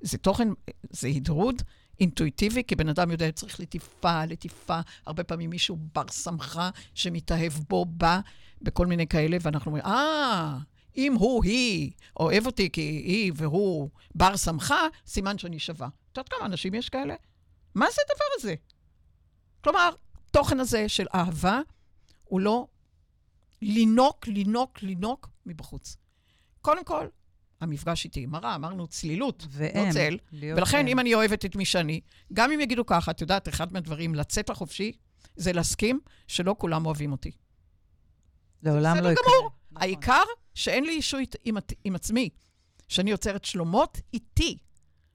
[0.00, 0.48] זה תוכן,
[0.90, 1.62] זה הדהוד
[2.00, 4.80] אינטואיטיבי, כי בן אדם יודע, צריך לטיפה, לטיפה.
[5.06, 8.20] הרבה פעמים מישהו בר סמכה שמתאהב בו, בא,
[8.62, 10.58] בכל מיני כאלה, ואנחנו אומרים, אה,
[10.96, 11.90] אם הוא, היא,
[12.20, 15.88] אוהב אותי כי היא והוא בר סמכה, סימן שאני שווה.
[16.12, 17.14] את יודעת כמה אנשים יש כאלה?
[17.74, 18.54] מה זה הדבר הזה?
[19.64, 19.90] כלומר,
[20.30, 21.60] תוכן הזה של אהבה
[22.24, 22.66] הוא לא
[23.64, 25.96] לינוק, לינוק, לינוק מבחוץ.
[26.60, 27.06] קודם כל,
[27.60, 30.18] המפגש איתי מראה, אמרנו צלילות, והם, לא צל.
[30.32, 30.86] ולכן, הם.
[30.86, 32.00] אם אני אוהבת את מי שאני,
[32.32, 34.92] גם אם יגידו ככה, את יודעת, אחד מהדברים, לצאת לחופשי,
[35.36, 37.30] זה להסכים שלא כולם אוהבים אותי.
[38.62, 39.24] לעולם לא יקרה.
[39.24, 39.50] גמור.
[39.70, 39.82] נכון.
[39.82, 40.22] העיקר
[40.54, 42.28] שאין לי אישו עם, עם עצמי,
[42.88, 44.58] שאני יוצרת שלומות איתי.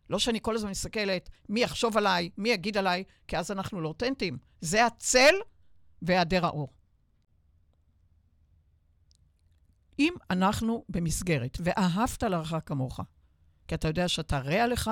[0.09, 3.87] לא שאני כל הזמן מסתכלת מי יחשוב עליי, מי יגיד עליי, כי אז אנחנו לא
[3.87, 4.37] אותנטיים.
[4.61, 5.35] זה הצל
[6.01, 6.78] והיעדר האור.
[9.99, 12.99] אם אנחנו במסגרת, ואהבת לרעך כמוך,
[13.67, 14.91] כי אתה יודע שאתה רע לך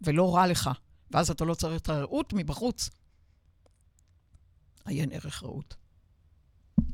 [0.00, 0.70] ולא רע לך,
[1.10, 2.90] ואז אתה לא צריך את הרעות מבחוץ,
[4.84, 5.76] עיין ערך רעות.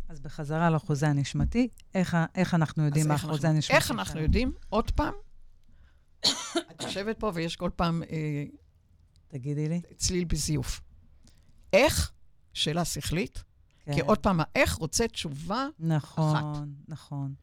[0.09, 3.77] אז בחזרה לחוזה הנשמתי, איך, איך אנחנו יודעים מה החוזה הנשמתי?
[3.77, 4.53] איך אנחנו יודעים?
[4.69, 5.15] עוד פעם,
[6.71, 8.03] את יושבת פה ויש כל פעם...
[8.03, 8.45] אה,
[9.29, 9.81] תגידי לי.
[9.97, 10.81] צליל בזיוף.
[11.73, 12.13] איך?
[12.55, 13.45] שאלה שכלית.
[13.85, 13.95] כן.
[13.95, 16.45] כי עוד פעם, האיך רוצה תשובה נכון, אחת.
[16.45, 17.35] נכון, נכון.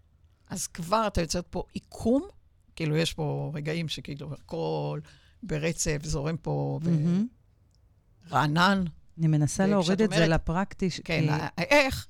[0.47, 2.27] אז כבר אתה יוצר פה עיקום,
[2.75, 4.99] כאילו יש פה רגעים שכאילו הכל
[5.43, 8.27] ברצף זורם פה mm-hmm.
[8.29, 8.83] ורענן.
[9.17, 10.89] אני מנסה להוריד את אומרת, זה לפרקטי.
[11.03, 11.45] כן, כי...
[11.57, 12.07] האיך,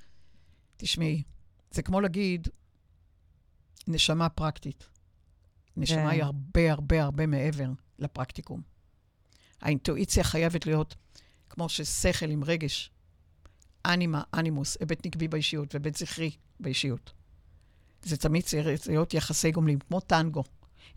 [0.77, 1.23] תשמעי,
[1.71, 2.47] זה כמו להגיד
[3.87, 4.87] נשמה פרקטית.
[5.77, 6.07] נשמה כן.
[6.07, 7.69] היא הרבה הרבה הרבה מעבר
[7.99, 8.61] לפרקטיקום.
[9.61, 10.95] האינטואיציה חייבת להיות
[11.49, 12.91] כמו ששכל עם רגש
[13.85, 17.13] אנימה, אנימוס, היבט נקבי באישיות והיבט זכרי באישיות.
[18.01, 20.43] זה תמיד צריך להיות יחסי גומלים, כמו טנגו.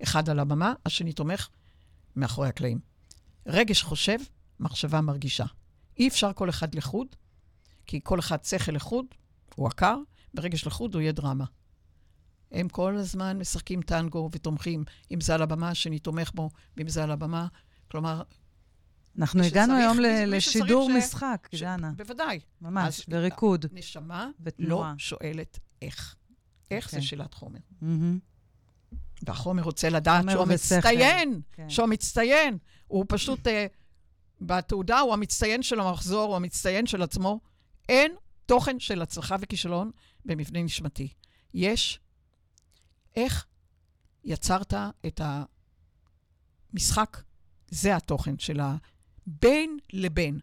[0.02, 1.48] אחד על הבמה, השני תומך
[2.16, 2.78] מאחורי הקלעים.
[3.46, 4.18] רגש חושב,
[4.60, 5.44] מחשבה מרגישה.
[5.98, 7.06] אי אפשר כל אחד לחוד,
[7.86, 9.06] כי כל אחד שכל לחוד,
[9.54, 9.96] הוא עקר,
[10.34, 11.44] ברגש לחוד הוא יהיה דרמה.
[12.52, 17.02] הם כל הזמן משחקים טנגו ותומכים, אם זה על הבמה, השני תומך בו, ואם זה
[17.02, 17.46] על הבמה.
[17.90, 18.22] כלומר,
[19.18, 20.90] אנחנו הגענו היום לשידור.
[20.90, 21.48] משחק.
[21.60, 21.93] דנה.
[21.97, 22.40] בוודאי.
[22.60, 23.66] ממש, וריקוד.
[23.72, 24.28] נשמה.
[24.59, 26.16] לא שואלת איך.
[26.70, 26.90] איך.
[26.90, 27.09] זה אוקיי.
[27.09, 27.59] שאלת חומר.
[29.26, 31.70] והחומר רוצה לדעת שהוא מצטיין, כן.
[31.70, 32.59] שהוא מצטיין.
[32.86, 33.51] הוא פשוט, uh,
[34.40, 37.40] בתעודה הוא המצטיין של המחזור, הוא המצטיין של עצמו.
[37.89, 38.12] אין
[38.47, 39.90] תוכן של הצלחה וכישלון
[40.24, 41.09] במבנה נשמתי.
[41.55, 42.01] יש
[43.16, 43.47] איך
[44.24, 44.74] יצרת
[45.06, 45.20] את
[46.72, 47.22] המשחק,
[47.68, 48.76] זה התוכן של ה...
[49.27, 50.40] בין לבין.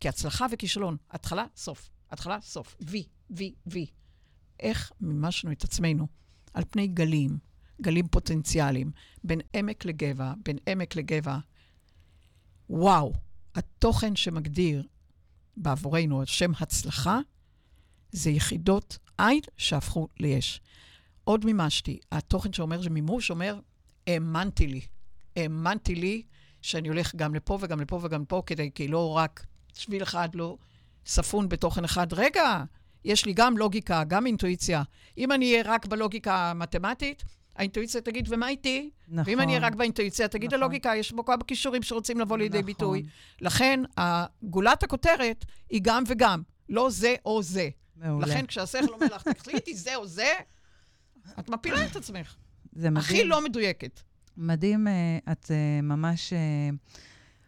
[0.00, 1.90] כי הצלחה וכישלון, התחלה, סוף.
[2.10, 2.76] התחלה, סוף.
[2.80, 3.86] וי, וי, וי.
[4.60, 6.06] איך מימשנו את עצמנו
[6.54, 7.38] על פני גלים,
[7.80, 8.90] גלים פוטנציאליים,
[9.24, 11.38] בין עמק לגבע, בין עמק לגבע.
[12.70, 13.12] וואו,
[13.54, 14.86] התוכן שמגדיר
[15.56, 17.18] בעבורנו שם הצלחה,
[18.12, 20.60] זה יחידות עין שהפכו ליש.
[21.24, 23.60] עוד מימשתי, התוכן שאומר שמימוש אומר,
[24.06, 24.80] האמנתי לי.
[25.36, 26.22] האמנתי לי
[26.62, 30.56] שאני הולך גם לפה וגם לפה וגם לפה, כדי, כי לא רק שביל אחד לא
[31.06, 32.12] ספון בתוכן אחד.
[32.12, 32.64] רגע,
[33.04, 34.82] יש לי גם לוגיקה, גם אינטואיציה.
[35.18, 37.24] אם אני אהיה רק בלוגיקה המתמטית,
[37.56, 38.90] האינטואיציה תגיד, ומה איתי?
[39.08, 39.32] נכון.
[39.32, 40.62] ואם אני אהיה רק באינטואיציה, תגיד נכון.
[40.62, 42.66] הלוגיקה, יש בו כמה כישורים שרוצים לבוא לידי נכון.
[42.66, 43.02] ביטוי.
[43.40, 43.80] לכן,
[44.42, 47.68] גולת הכותרת היא גם וגם, לא זה או זה.
[47.96, 48.26] מעולה.
[48.26, 50.32] לכן, כשהשכל אומר לך, תחליטי זה או זה,
[51.38, 52.36] את מפילה את עצמך.
[52.72, 52.96] זה מדהים.
[52.96, 54.00] הכי לא מדויקת.
[54.40, 56.38] מדהים, אה, את אה, ממש אה,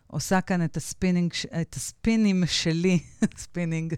[0.06, 2.98] עושה כאן את הספינינג, את הספינים שלי,
[3.36, 3.94] ספינינג,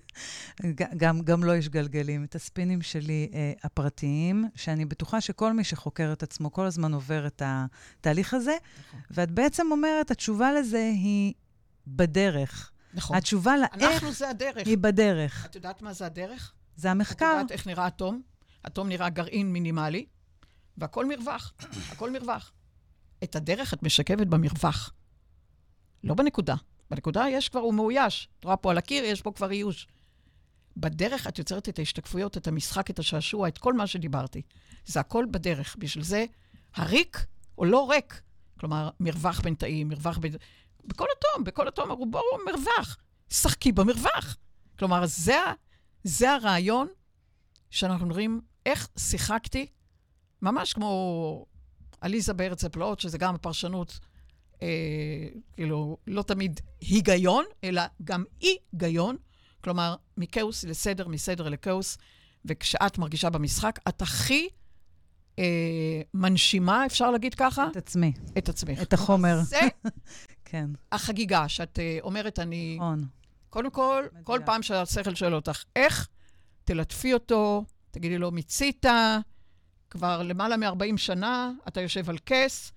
[0.97, 3.31] גם, גם לו יש גלגלים, את הספינים שלי
[3.63, 8.57] הפרטיים, שאני בטוחה שכל מי שחוקר את עצמו כל הזמן עובר את התהליך הזה,
[8.89, 9.01] נכון.
[9.11, 11.35] ואת בעצם אומרת, התשובה לזה היא
[11.87, 12.71] בדרך.
[12.95, 13.17] נכון.
[13.17, 14.67] התשובה לאיך אנחנו זה הדרך.
[14.67, 15.47] היא בדרך.
[15.47, 16.53] את יודעת מה זה הדרך?
[16.77, 17.27] זה את המחקר.
[17.27, 18.23] יודעת איך נראה אטום?
[18.67, 20.07] אטום נראה גרעין מינימלי,
[20.79, 21.53] והכל מרווח.
[21.91, 22.53] הכל מרווח.
[23.25, 24.93] את הדרך את משקפת במרווח.
[26.05, 26.55] לא בנקודה.
[26.91, 28.29] בנקודה יש כבר, הוא מאויש.
[28.39, 29.87] את רואה פה על הקיר, יש פה כבר איוש.
[30.77, 34.43] בדרך את יוצרת את ההשתקפויות, את המשחק, את השעשוע, את כל מה שדיברתי.
[34.87, 35.77] זה הכל בדרך.
[35.79, 36.25] בשביל זה,
[36.75, 37.27] הריק
[37.59, 38.23] או לא ריק.
[38.61, 40.33] כלומר, מרווח בין תאים, מרווח בין...
[40.85, 42.97] בכל אטום, בכל אטום, רובו הוא מרווח.
[43.31, 44.37] שחקי במרווח.
[44.79, 45.39] כלומר, זה,
[46.05, 46.89] זה הרעיון
[47.71, 49.67] שאנחנו מדברים, איך שיחקתי,
[50.43, 51.47] ממש כמו
[52.05, 53.99] עליזה בארץ הפלאות, שזה גם הפרשנות,
[54.63, 54.69] אה,
[55.53, 59.17] כאילו, לא תמיד היגיון, אלא גם אי-גיון.
[59.61, 61.99] כלומר, מכאוס לסדר, מסדר לכאוס,
[62.45, 64.49] וכשאת מרגישה במשחק, את הכי
[65.39, 68.83] אה, מנשימה, אפשר להגיד ככה, את עצמי, את עצמך.
[68.83, 69.41] את החומר.
[69.43, 69.61] זה
[70.51, 72.77] כן, החגיגה, שאת אה, אומרת, אני...
[72.77, 73.05] נכון.
[73.51, 74.27] קודם כל, מדויק.
[74.27, 76.09] כל פעם שהשכל שואל אותך, איך?
[76.65, 78.87] תלטפי אותו, תגידי לו, מיצית,
[79.95, 82.73] כבר למעלה מ-40 שנה, אתה יושב על כס,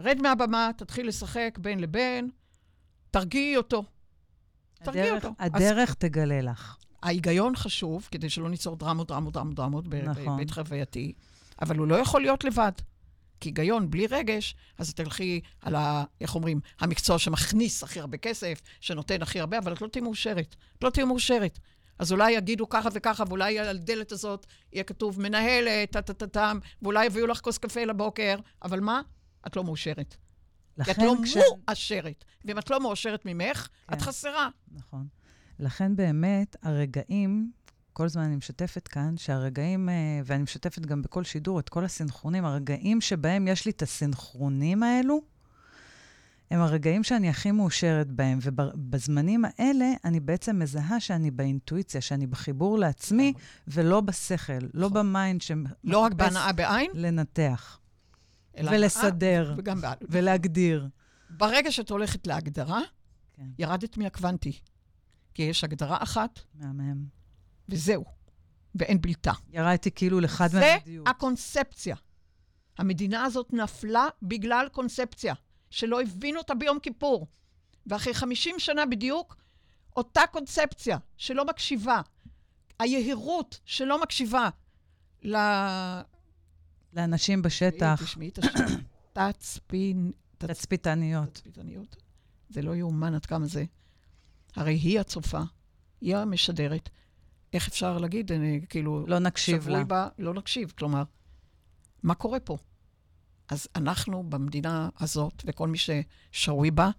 [0.00, 2.30] רד מהבמה, תתחיל לשחק בין לבין,
[3.10, 3.84] תרגיעי אותו.
[4.74, 5.34] תרגיעי אותו.
[5.38, 6.76] הדרך תגלה לך.
[7.02, 10.34] ההיגיון חשוב, כדי שלא ניצור דרמות, דרמות, דרמות, דרמות נכון.
[10.36, 11.12] בבית חווייתי,
[11.62, 12.72] אבל הוא לא יכול להיות לבד.
[13.40, 16.04] כי היגיון בלי רגש, אז תלכי על ה...
[16.20, 16.60] איך אומרים?
[16.80, 20.56] המקצוע שמכניס הכי הרבה כסף, שנותן הכי הרבה, אבל את לא תהיי מאושרת.
[20.78, 21.58] את לא תהיי מאושרת.
[21.98, 27.26] אז אולי יגידו ככה וככה, ואולי על הדלת הזאת יהיה כתוב מנהלת, טה-טה-טה-טם, ואולי יביאו
[27.26, 29.02] לך כוס קפה לבוקר, אבל מה?
[29.46, 30.16] את לא מאושרת.
[30.76, 31.36] כי את לכן לא כש...
[31.68, 32.24] מאושרת.
[32.44, 34.00] ואם את לא מאושרת ממך, את כן.
[34.00, 34.48] חסרה.
[34.72, 35.06] נכון.
[35.58, 37.50] לכן באמת, הרגעים,
[37.92, 39.94] כל הזמן אני משתפת כאן, שהרגעים, אה,
[40.24, 45.22] ואני משתפת גם בכל שידור את כל הסנכרונים, הרגעים שבהם יש לי את הסנכרונים האלו,
[46.50, 48.38] הם הרגעים שאני הכי מאושרת בהם.
[48.42, 53.32] ובזמנים האלה, אני בעצם מזהה שאני באינטואיציה, שאני בחיבור לעצמי,
[53.68, 57.80] ולא בשכל, לא ב mind שמחפש לא רק בהנאה בעין, לנתח,
[58.58, 59.54] ולסדר.
[59.58, 59.80] וגם.
[60.08, 60.88] ולהגדיר.
[61.30, 62.80] ברגע שאת הולכת להגדרה,
[63.32, 63.46] כן.
[63.58, 64.60] ירדת מהקוונטי.
[65.34, 67.04] כי יש הגדרה אחת, מהמם.
[67.68, 68.04] וזהו.
[68.74, 69.32] ואין בלתה.
[69.52, 71.08] ירדתי כאילו לאחד זה מהמדיות.
[71.08, 71.96] הקונספציה.
[72.78, 75.34] המדינה הזאת נפלה בגלל קונספציה,
[75.70, 77.26] שלא הבינו אותה ביום כיפור.
[77.86, 79.36] ואחרי 50 שנה בדיוק,
[79.96, 82.00] אותה קונספציה שלא מקשיבה,
[82.78, 84.48] היהירות שלא מקשיבה
[85.22, 85.36] ל...
[86.92, 88.50] לאנשים בשטח, תשמעי את השם.
[89.12, 90.12] תצפין...
[90.38, 91.28] תצ- תצפיתניות.
[91.32, 91.96] תצפיתניות.
[92.48, 93.64] זה לא יאומן עד כמה זה.
[94.56, 95.40] הרי היא הצופה,
[96.00, 96.88] היא המשדרת.
[97.52, 99.04] איך אפשר להגיד, אני, כאילו...
[99.08, 99.84] לא נקשיב לה.
[99.84, 100.72] בה, לא נקשיב.
[100.78, 101.02] כלומר,
[102.02, 102.56] מה קורה פה?
[103.48, 106.90] אז אנחנו במדינה הזאת, וכל מי ששרוי בה,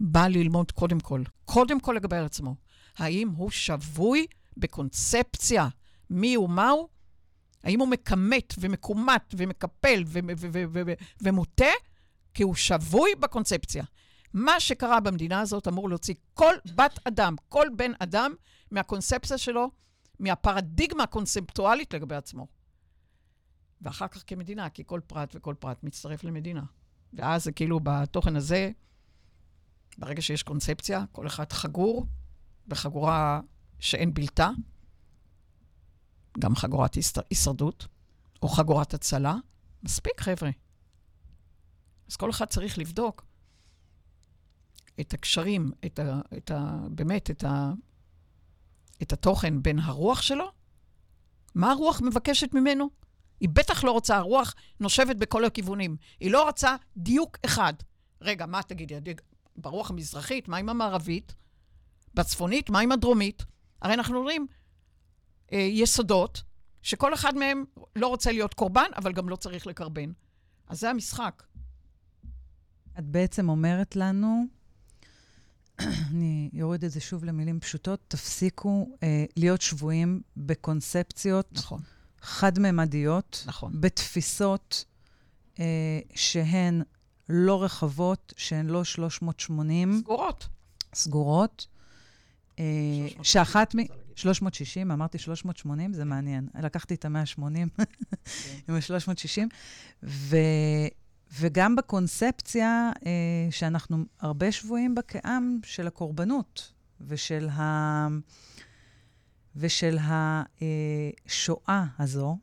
[0.00, 2.54] בא ללמוד קודם כל, קודם כל לגבי עצמו.
[2.98, 5.68] האם הוא שבוי בקונספציה
[6.10, 6.88] מי הוא מהו?
[7.64, 10.04] האם הוא מכמת ומקומט ומקפל
[11.20, 11.64] ומוטה?
[12.34, 13.84] כי הוא שבוי בקונספציה.
[14.32, 18.34] מה שקרה במדינה הזאת אמור להוציא כל בת אדם, כל בן אדם,
[18.70, 19.70] מהקונספציה שלו,
[20.20, 22.46] מהפרדיגמה הקונספטואלית לגבי עצמו.
[23.86, 26.62] ואחר כך כמדינה, כי כל פרט וכל פרט מצטרף למדינה.
[27.12, 28.70] ואז זה כאילו בתוכן הזה,
[29.98, 32.06] ברגע שיש קונספציה, כל אחד חגור
[32.68, 33.40] בחגורה
[33.78, 34.50] שאין בלתה,
[36.38, 36.96] גם חגורת
[37.30, 37.86] הישרדות,
[38.42, 39.34] או חגורת הצלה.
[39.82, 40.50] מספיק, חבר'ה.
[42.08, 43.24] אז כל אחד צריך לבדוק
[45.00, 47.72] את הקשרים, את ה, את ה, באמת, את, ה,
[49.02, 50.52] את התוכן בין הרוח שלו,
[51.54, 53.05] מה הרוח מבקשת ממנו?
[53.40, 55.96] היא בטח לא רוצה, הרוח נושבת בכל הכיוונים.
[56.20, 57.74] היא לא רוצה דיוק אחד.
[58.20, 59.14] רגע, מה תגידי,
[59.56, 61.34] ברוח המזרחית, מה עם המערבית?
[62.14, 63.44] בצפונית, מה עם הדרומית?
[63.82, 64.46] הרי אנחנו רואים
[65.52, 66.42] אה, יסודות
[66.82, 67.64] שכל אחד מהם
[67.96, 70.12] לא רוצה להיות קורבן, אבל גם לא צריך לקרבן.
[70.68, 71.42] אז זה המשחק.
[72.98, 74.44] את בעצם אומרת לנו,
[76.10, 81.80] אני אוריד את זה שוב למילים פשוטות, תפסיקו אה, להיות שבויים בקונספציות נכון.
[82.26, 83.72] חד-ממדיות, נכון.
[83.80, 84.84] בתפיסות
[85.58, 85.64] אה,
[86.14, 86.82] שהן
[87.28, 90.00] לא רחבות, שהן לא 380.
[90.00, 90.48] סגורות.
[90.94, 91.66] סגורות.
[92.58, 92.64] אה,
[93.22, 93.78] שאחת מ...
[94.16, 96.48] 360, אמרתי 380, זה מעניין.
[96.62, 97.40] לקחתי את ה-180
[98.68, 99.42] עם ה-360.
[100.02, 100.36] ו...
[101.38, 103.12] וגם בקונספציה אה,
[103.50, 108.08] שאנחנו הרבה שבויים בה כעם של הקורבנות ושל, ה...
[109.56, 112.38] ושל השואה הזו,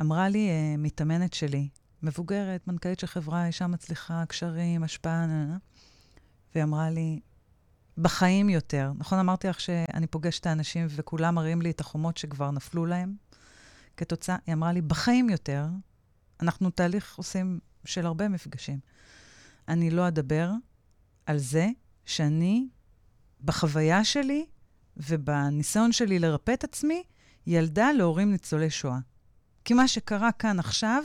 [0.00, 1.68] אמרה לי אה, מתאמנת שלי,
[2.02, 5.26] מבוגרת, מנכ"לית של חברה, אישה מצליחה, קשרים, השפעה,
[6.54, 7.20] והיא אמרה לי,
[7.98, 8.92] בחיים יותר.
[8.96, 13.14] נכון אמרתי לך שאני פוגשת את האנשים וכולם מראים לי את החומות שכבר נפלו להם?
[13.96, 15.66] כתוצאה, היא אמרה לי, בחיים יותר,
[16.40, 18.78] אנחנו תהליך עושים של הרבה מפגשים.
[19.68, 20.50] אני לא אדבר
[21.26, 21.68] על זה
[22.04, 22.68] שאני,
[23.44, 24.46] בחוויה שלי
[24.96, 27.02] ובניסיון שלי לרפא את עצמי,
[27.46, 28.98] ילדה להורים ניצולי שואה.
[29.64, 31.04] כי מה שקרה כאן עכשיו,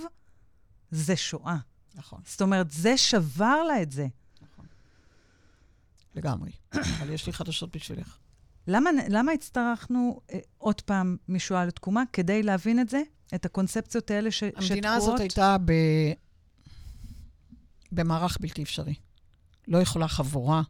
[0.91, 1.57] זה שואה.
[1.95, 2.21] נכון.
[2.25, 4.07] זאת אומרת, זה שבר לה את זה.
[6.15, 6.51] לגמרי.
[6.73, 8.17] אבל יש לי חדשות בשבילך.
[8.67, 12.03] למה, למה הצטרכנו אה, עוד פעם משואה לתקומה?
[12.13, 13.01] כדי להבין את זה?
[13.35, 14.71] את הקונספציות האלה ש, המדינה שתקועות?
[14.71, 15.71] המדינה הזאת הייתה ב...
[17.91, 18.95] במערך בלתי אפשרי.
[19.67, 20.61] לא יכולה חבורה,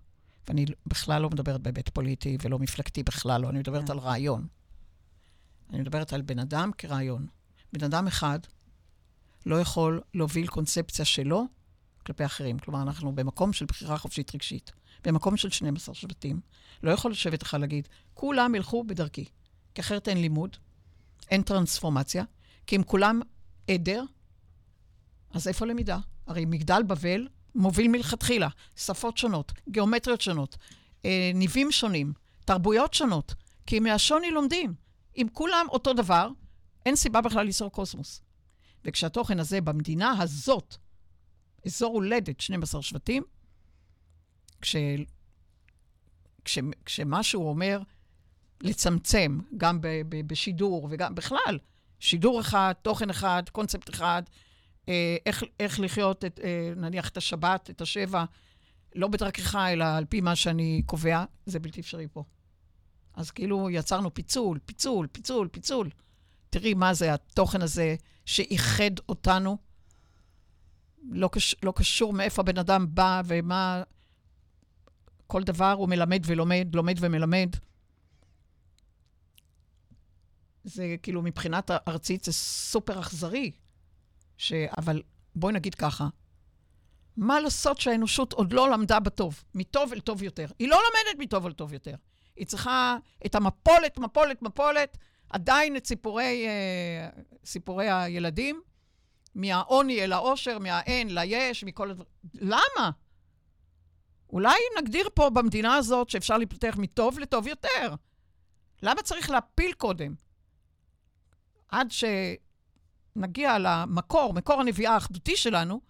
[0.47, 3.91] ואני בכלל לא מדברת בהיבט פוליטי ולא מפלגתי בכלל לא, אני מדברת כן.
[3.91, 4.47] על רעיון.
[5.69, 7.27] אני מדברת על בן אדם כרעיון.
[7.73, 8.39] בן אדם אחד
[9.45, 11.47] לא יכול להוביל קונספציה שלו
[12.05, 12.59] כלפי אחרים.
[12.59, 14.71] כלומר, אנחנו במקום של בחירה חופשית רגשית,
[15.03, 16.41] במקום של 12 שבטים.
[16.83, 19.25] לא יכול לשבת לך להגיד, כולם ילכו בדרכי,
[19.75, 20.57] כי אחרת אין לימוד,
[21.29, 22.23] אין טרנספורמציה,
[22.67, 23.21] כי אם כולם
[23.67, 24.03] עדר,
[25.31, 25.97] אז איפה למידה?
[26.27, 30.57] הרי מגדל בבל מוביל מלכתחילה, שפות שונות, גיאומטריות שונות,
[31.05, 32.13] אה, ניבים שונים,
[32.45, 33.33] תרבויות שונות,
[33.65, 34.73] כי מהשוני לומדים.
[35.17, 36.29] אם כולם אותו דבר,
[36.85, 38.21] אין סיבה בכלל ליצור קוסמוס.
[38.85, 40.75] וכשהתוכן הזה במדינה הזאת,
[41.65, 43.23] אזור הולדת 12 שבטים,
[44.61, 44.75] כש,
[46.45, 47.79] כש, כשמשהו אומר
[48.61, 51.59] לצמצם, גם ב, ב, בשידור וגם בכלל,
[51.99, 54.23] שידור אחד, תוכן אחד, קונספט אחד,
[55.25, 58.25] איך, איך לחיות, את, אה, נניח, את השבת, את השבע,
[58.95, 62.23] לא בדרכך, אלא על פי מה שאני קובע, זה בלתי אפשרי פה.
[63.13, 65.89] אז כאילו יצרנו פיצול, פיצול, פיצול, פיצול.
[66.49, 67.95] תראי מה זה התוכן הזה
[68.25, 69.57] שאיחד אותנו.
[71.09, 73.83] לא, קש, לא קשור מאיפה הבן אדם בא ומה...
[75.27, 77.49] כל דבר הוא מלמד ולומד, לומד ומלמד.
[80.63, 83.51] זה כאילו מבחינת ארצית זה סופר אכזרי.
[84.37, 84.53] ש...
[84.53, 85.01] אבל
[85.35, 86.07] בואי נגיד ככה,
[87.17, 90.45] מה לעשות שהאנושות עוד לא למדה בטוב, מטוב אל טוב יותר?
[90.59, 91.95] היא לא לומדת מטוב אל טוב יותר.
[92.35, 94.97] היא צריכה את המפולת, מפולת, מפולת,
[95.29, 97.09] עדיין את סיפורי, אה,
[97.45, 98.61] סיפורי הילדים,
[99.35, 102.09] מהעוני אל העושר, מהאין ליש, מכל הדברים.
[102.33, 102.91] למה?
[104.29, 107.95] אולי נגדיר פה במדינה הזאת שאפשר להתפתח מטוב לטוב יותר.
[108.81, 110.15] למה צריך להפיל קודם?
[111.69, 111.91] עד
[113.17, 115.81] שנגיע למקור, מקור הנביאה האחדותי שלנו,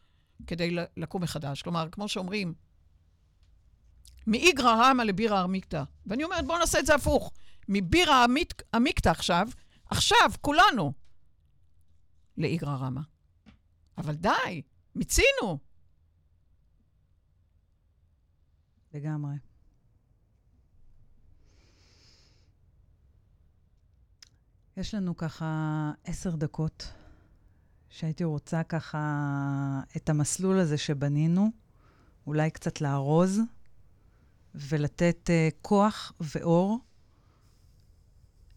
[0.48, 1.62] כדי לקום מחדש.
[1.62, 2.54] כלומר, כמו שאומרים,
[4.28, 5.84] מאיגרא רמא לבירא עמיקתא.
[6.06, 7.32] ואני אומרת, בואו נעשה את זה הפוך.
[7.70, 8.26] מבירא
[8.74, 9.48] עמיקתא עכשיו,
[9.86, 10.94] עכשיו, כולנו,
[12.38, 13.02] לאיגרא רמא.
[13.98, 14.62] אבל די,
[14.95, 15.58] מיצינו.
[18.94, 19.36] לגמרי.
[24.78, 26.94] יש לנו ככה עשר דקות
[27.90, 29.02] שהייתי רוצה ככה
[29.98, 31.52] את המסלול הזה שבנינו,
[32.28, 33.40] אולי קצת לארוז
[34.56, 36.80] ולתת uh, כוח ואור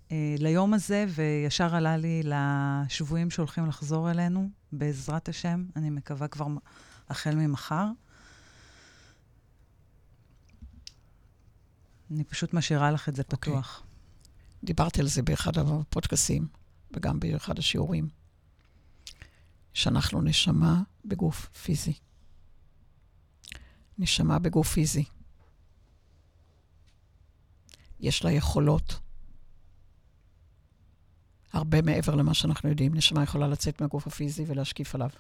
[0.09, 6.47] uh, ליום הזה, וישר עלה לי לשבויים שהולכים לחזור אלינו, בעזרת השם, אני מקווה כבר
[7.09, 7.87] החל ממחר.
[12.11, 13.83] אני פשוט משאירה לך את זה פתוח.
[13.83, 14.67] Okay.
[14.67, 16.49] דיברתי על זה באחד הפודקאסים,
[16.93, 18.09] וגם באחד השיעורים,
[19.81, 21.93] שאנחנו נשמה בגוף פיזי.
[23.99, 25.05] נשמה בגוף פיזי.
[28.01, 29.01] יש לה יכולות
[31.53, 32.95] הרבה מעבר למה שאנחנו יודעים.
[32.95, 35.11] נשמה יכולה לצאת מהגוף הפיזי ולהשקיף עליו.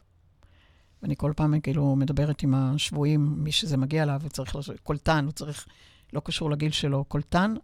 [1.03, 4.71] ואני כל פעם כאילו מדברת עם השבויים, מי שזה מגיע אליו, וצריך, לש...
[4.83, 5.67] קולטן, הוא צריך,
[6.13, 7.55] לא קשור לגיל שלו, קולטן,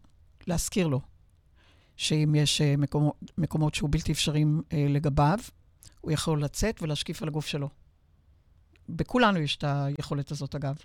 [0.46, 1.00] להזכיר לו
[1.96, 5.38] שאם יש uh, מקומות, מקומות שהוא בלתי אפשריים uh, לגביו,
[6.06, 7.68] הוא יכול לצאת ולהשקיף על הגוף שלו.
[8.88, 10.76] בכולנו יש את היכולת הזאת, אגב.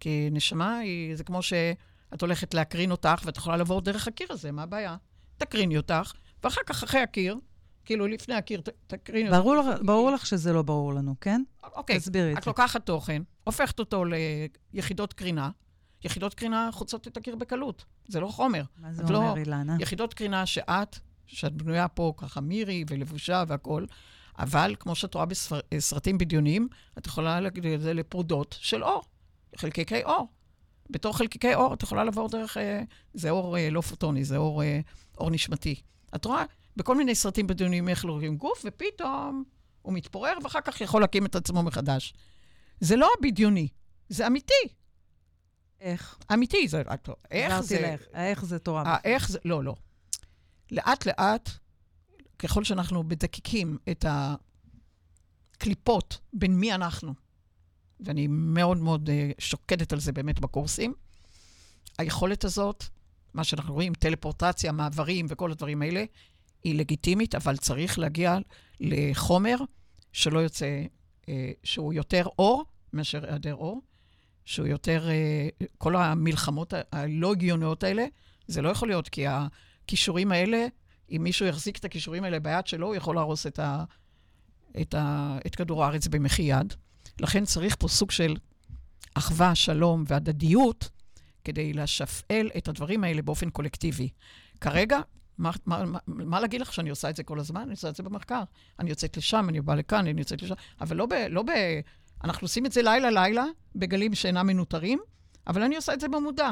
[0.00, 4.52] כי נשמה היא, זה כמו שאת הולכת להקרין אותך, ואת יכולה לעבור דרך הקיר הזה,
[4.52, 4.96] מה הבעיה?
[5.36, 6.12] תקריני אותך,
[6.44, 7.36] ואחר כך, אחרי הקיר,
[7.84, 9.38] כאילו לפני הקיר, תקריני אותך.
[9.40, 11.42] ברור, לך- ברור לך שזה לא ברור לנו, כן?
[11.74, 12.50] אוקיי, תסבירי את את זה.
[12.50, 14.04] לוקחת תוכן, הופכת אותו
[14.74, 15.50] ליחידות קרינה,
[16.04, 17.84] יחידות קרינה חוצות את הקיר בקלות.
[18.08, 18.62] זה לא חומר.
[18.78, 19.76] מה זה את לא- אומר, אילנה?
[19.80, 23.86] יחידות קרינה שאת, שאת בנויה פה ככה מירי ולבושה והכול,
[24.40, 26.68] אבל כמו שאת רואה בסרטים בדיוניים,
[26.98, 29.02] את יכולה להגדיל את זה לפרודות של אור,
[29.56, 30.28] חלקיקי אור.
[30.90, 32.82] בתור חלקיקי אור את יכולה לעבור דרך, אה,
[33.14, 34.80] זה אור אה, לא פוטוני, זה אור, אה,
[35.18, 35.80] אור נשמתי.
[36.14, 36.44] את רואה
[36.76, 39.44] בכל מיני סרטים בדיוניים איך לוקחים גוף, ופתאום
[39.82, 42.14] הוא מתפורר, ואחר כך יכול להקים את עצמו מחדש.
[42.80, 43.68] זה לא בדיוני,
[44.08, 44.54] זה אמיתי.
[45.80, 46.18] איך?
[46.32, 46.82] אמיתי, זה...
[47.30, 47.96] איך זה...
[48.12, 48.82] האיך זה תורה.
[48.86, 49.38] האיך זה...
[49.44, 49.74] לא, לא.
[50.70, 51.50] לאט-לאט,
[52.40, 54.04] ככל שאנחנו מדקקים את
[55.56, 57.14] הקליפות בין מי אנחנו,
[58.00, 60.94] ואני מאוד מאוד uh, שוקדת על זה באמת בקורסים,
[61.98, 62.84] היכולת הזאת,
[63.34, 66.04] מה שאנחנו רואים, טלפורטציה, מעברים וכל הדברים האלה,
[66.64, 68.38] היא לגיטימית, אבל צריך להגיע
[68.80, 69.56] לחומר
[70.12, 70.84] שלא יוצא,
[71.22, 71.26] uh,
[71.64, 73.82] שהוא יותר אור מאשר היעדר אור,
[74.44, 78.06] שהוא יותר, uh, כל המלחמות הלא הגיוניות האלה,
[78.46, 80.66] זה לא יכול להיות, כי הכישורים האלה,
[81.10, 83.84] אם מישהו יחזיק את הכישורים האלה ביד שלו, הוא יכול להרוס את, ה,
[84.80, 86.74] את, ה, את כדור הארץ במחי יד.
[87.20, 88.36] לכן צריך פה סוג של
[89.14, 90.88] אחווה, שלום והדדיות,
[91.44, 94.08] כדי לשפעל את הדברים האלה באופן קולקטיבי.
[94.60, 95.00] כרגע,
[95.38, 97.60] מה, מה, מה, מה להגיד לך שאני עושה את זה כל הזמן?
[97.60, 98.42] אני עושה את זה במחקר.
[98.78, 101.12] אני יוצאת לשם, אני באה לכאן, אני יוצאת לשם, אבל לא ב...
[101.30, 101.50] לא ב
[102.24, 103.44] אנחנו עושים את זה לילה-לילה,
[103.76, 104.98] בגלים שאינם מנוטרים,
[105.46, 106.50] אבל אני עושה את זה במודע.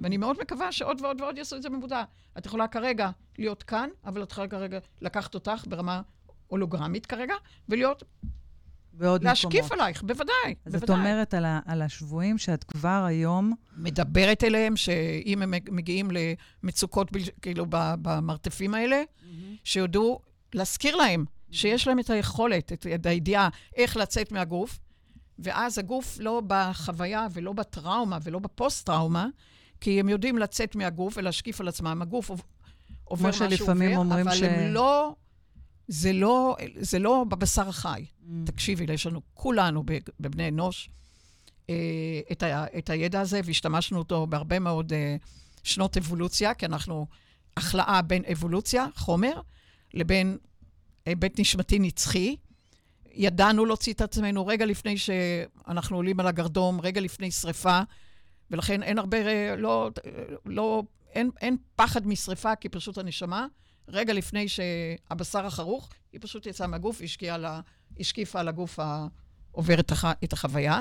[0.00, 2.02] ואני מאוד מקווה שעוד ועוד ועוד יעשו את זה במודע.
[2.38, 6.02] את יכולה כרגע להיות כאן, אבל את יכולה כרגע לקחת אותך ברמה
[6.46, 7.34] הולוגרמית כרגע,
[7.68, 8.02] ולהיות,
[8.92, 9.72] בעוד להשקיף מקומות.
[9.72, 10.96] עלייך, בוודאי, אז בוודאי.
[10.96, 16.10] אומרת על, ה, על השבויים שאת כבר היום, מדברת אליהם, שאם הם מגיעים
[16.62, 17.10] למצוקות,
[17.42, 19.02] כאילו, במרתפים האלה,
[19.64, 20.20] שיודעו
[20.54, 24.78] להזכיר להם שיש להם את היכולת, את, את הידיעה איך לצאת מהגוף,
[25.38, 29.26] ואז הגוף לא בחוויה ולא בטראומה ולא בפוסט-טראומה,
[29.80, 32.02] כי הם יודעים לצאת מהגוף ולהשקיף על עצמם.
[32.02, 32.42] הגוף עוב-
[33.04, 35.14] עובר מה שהוא שלפעמים עובר, אומרים אבל ש- הם לא...
[35.90, 38.04] זה לא, זה לא בבשר החי.
[38.44, 39.84] תקשיבי, יש לנו, כולנו
[40.20, 40.88] בבני אנוש,
[41.70, 41.74] אה,
[42.32, 45.16] את, ה, את הידע הזה, והשתמשנו אותו בהרבה מאוד אה,
[45.64, 47.06] שנות אבולוציה, כי אנחנו
[47.56, 49.40] החלאה בין אבולוציה, חומר,
[49.94, 50.38] לבין
[51.06, 52.36] היבט נשמתי נצחי.
[53.14, 57.80] ידענו להוציא את עצמנו רגע לפני שאנחנו עולים על הגרדום, רגע לפני שריפה,
[58.50, 59.90] ולכן אין הרבה, אה, לא,
[60.46, 60.82] לא,
[61.14, 63.46] אין, אין פחד משריפה, כי פשוט הנשמה,
[63.88, 67.60] רגע לפני שהבשר החרוך, היא פשוט יצאה מהגוף, והשקיעה על ה-
[68.00, 68.78] השקיפה על הגוף
[69.52, 70.80] העובר את, הח, את החוויה.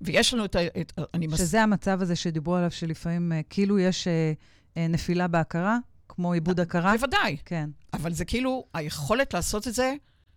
[0.00, 0.58] ויש לנו את ה...
[0.80, 1.38] את, אני מס...
[1.38, 4.32] שזה המצב הזה שדיברו עליו, שלפעמים אה, כאילו יש אה,
[4.76, 6.92] אה, נפילה בהכרה, כמו עיבוד הכרה.
[6.96, 7.70] בוודאי, כן.
[7.92, 9.94] אבל זה כאילו היכולת לעשות את זה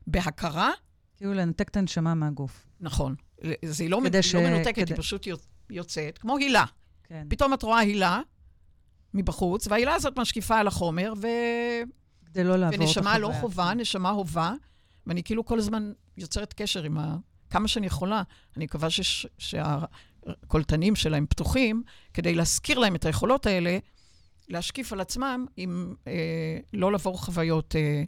[0.08, 0.72] בהכרה,
[1.18, 2.68] כאילו לנתק את הנשמה מהגוף.
[2.80, 3.16] נכון.
[3.66, 4.36] זה היא לא, ש- ש...
[4.36, 5.28] לא מנותקת, כדי- היא פשוט
[5.69, 6.65] יוצאת, כמו הילה.
[7.03, 7.27] כן.
[7.30, 8.22] פתאום את רואה הילה
[9.14, 11.27] מבחוץ, וההילה הזאת משקיפה על החומר, ו...
[12.26, 12.88] כדי לא לעבור את החוויה.
[12.88, 14.53] ונשמה לא חובה, נשמה הובה,
[15.07, 17.18] ואני כאילו כל הזמן יוצרת קשר עם ה...
[17.49, 18.23] כמה שאני יכולה.
[18.57, 19.27] אני מקווה שש...
[19.38, 21.84] שהקולטנים שלהם פתוחים,
[22.14, 23.77] כדי להזכיר להם את היכולות האלה,
[24.48, 28.03] להשקיף על עצמם, עם אה, לא לעבור חוויות אה,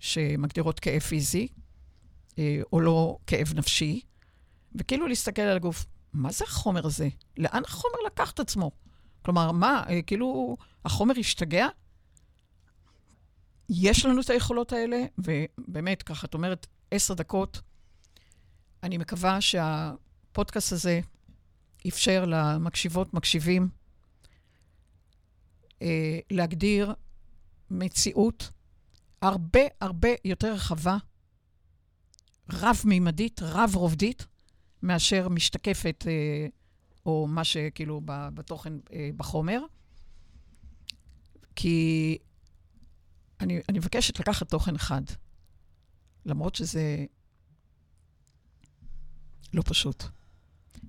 [0.00, 1.48] שמגדירות כאב פיזי,
[2.38, 4.00] אה, או לא כאב נפשי,
[4.74, 7.08] וכאילו להסתכל על הגוף, מה זה החומר הזה?
[7.36, 8.70] לאן החומר לקח את עצמו?
[9.22, 11.68] כלומר, מה, אה, כאילו, החומר השתגע?
[13.68, 17.60] יש לנו את היכולות האלה, ובאמת, ככה, את אומרת, עשר דקות.
[18.82, 21.00] אני מקווה שהפודקאסט הזה
[21.88, 23.68] אפשר למקשיבות, מקשיבים,
[25.82, 26.94] אה, להגדיר
[27.70, 28.50] מציאות
[29.22, 30.96] הרבה הרבה יותר רחבה,
[32.52, 34.26] רב-מימדית, רב-רובדית,
[34.82, 36.46] מאשר משתקפת, אה,
[37.06, 39.60] או מה שכאילו בתוכן, אה, בחומר.
[41.56, 42.18] כי
[43.40, 45.02] אני, אני מבקשת לקחת תוכן אחד,
[46.26, 47.04] למרות שזה
[49.54, 50.04] לא פשוט.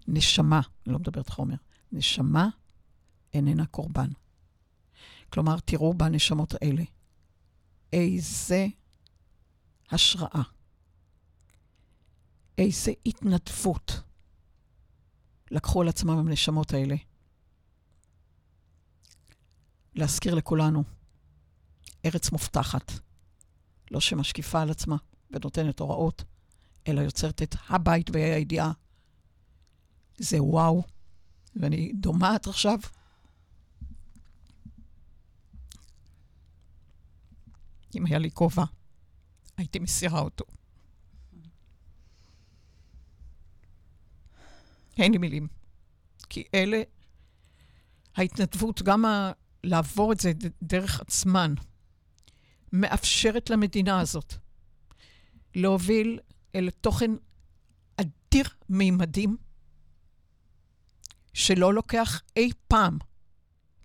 [0.07, 1.55] נשמה, אני לא מדברת חומר,
[1.91, 2.49] נשמה
[3.33, 4.09] איננה קורבן.
[5.29, 6.83] כלומר, תראו בנשמות האלה.
[7.93, 8.67] איזה
[9.91, 10.41] השראה.
[12.57, 14.01] איזה התנדבות
[15.51, 16.95] לקחו על עצמם הנשמות האלה.
[19.95, 20.83] להזכיר לכולנו,
[22.05, 22.91] ארץ מובטחת,
[23.91, 24.95] לא שמשקיפה על עצמה
[25.31, 26.23] ונותנת הוראות,
[26.87, 28.71] אלא יוצרת את הבית בה"א הידיעה.
[30.17, 30.83] זה וואו,
[31.55, 32.79] ואני דומעת עכשיו.
[37.95, 38.63] אם היה לי כובע,
[39.57, 40.45] הייתי מסירה אותו.
[44.97, 45.47] אין לי מילים.
[46.29, 46.81] כי אלה,
[48.15, 49.31] ההתנדבות, גם ה...
[49.63, 50.31] לעבור את זה
[50.63, 51.53] דרך עצמן,
[52.73, 54.33] מאפשרת למדינה הזאת
[55.55, 56.19] להוביל
[56.55, 57.11] אל תוכן
[57.97, 59.37] אדיר מימדים,
[61.33, 62.97] שלא לוקח אי פעם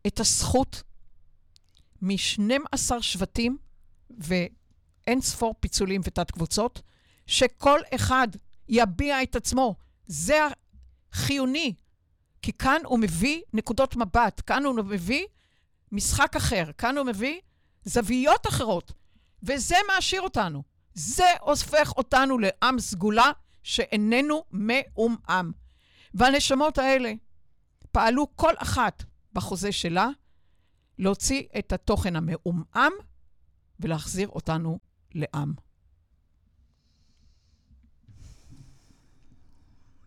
[0.06, 0.82] את הזכות
[2.02, 3.58] מ-12 שבטים
[4.10, 6.82] ואין ספור פיצולים ותת-קבוצות,
[7.26, 8.28] שכל אחד
[8.68, 9.76] יביע את עצמו.
[10.06, 10.38] זה
[11.12, 11.74] חיוני,
[12.42, 15.26] כי כאן הוא מביא נקודות מבט, כאן הוא מביא
[15.92, 17.40] משחק אחר, כאן הוא מביא
[17.84, 18.92] זוויות אחרות,
[19.42, 20.62] וזה מעשיר אותנו.
[20.94, 23.32] זה הופך אותנו לעם סגולה
[23.62, 25.52] שאיננו מעומעם.
[26.14, 27.12] והנשמות האלה
[27.92, 30.08] פעלו כל אחת בחוזה שלה
[30.98, 32.92] להוציא את התוכן המעומעם
[33.80, 34.78] ולהחזיר אותנו
[35.14, 35.67] לעם.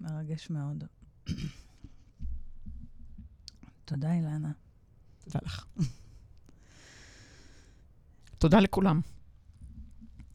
[0.02, 0.84] מרגש מאוד.
[3.86, 4.52] תודה, אילנה.
[5.23, 5.65] תודה לך.
[8.38, 9.02] תודה לכולם.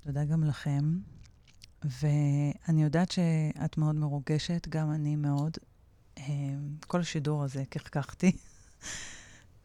[0.01, 0.99] תודה גם לכם.
[1.85, 5.57] ואני יודעת שאת מאוד מרוגשת, גם אני מאוד.
[6.19, 6.25] אה,
[6.87, 8.33] כל השידור הזה קחקחתי,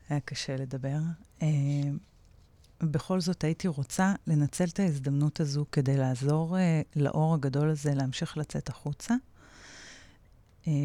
[0.09, 0.99] היה קשה לדבר.
[1.41, 1.47] אה,
[2.79, 6.57] בכל זאת הייתי רוצה לנצל את ההזדמנות הזו כדי לעזור
[6.95, 9.15] לאור הגדול הזה להמשיך לצאת החוצה.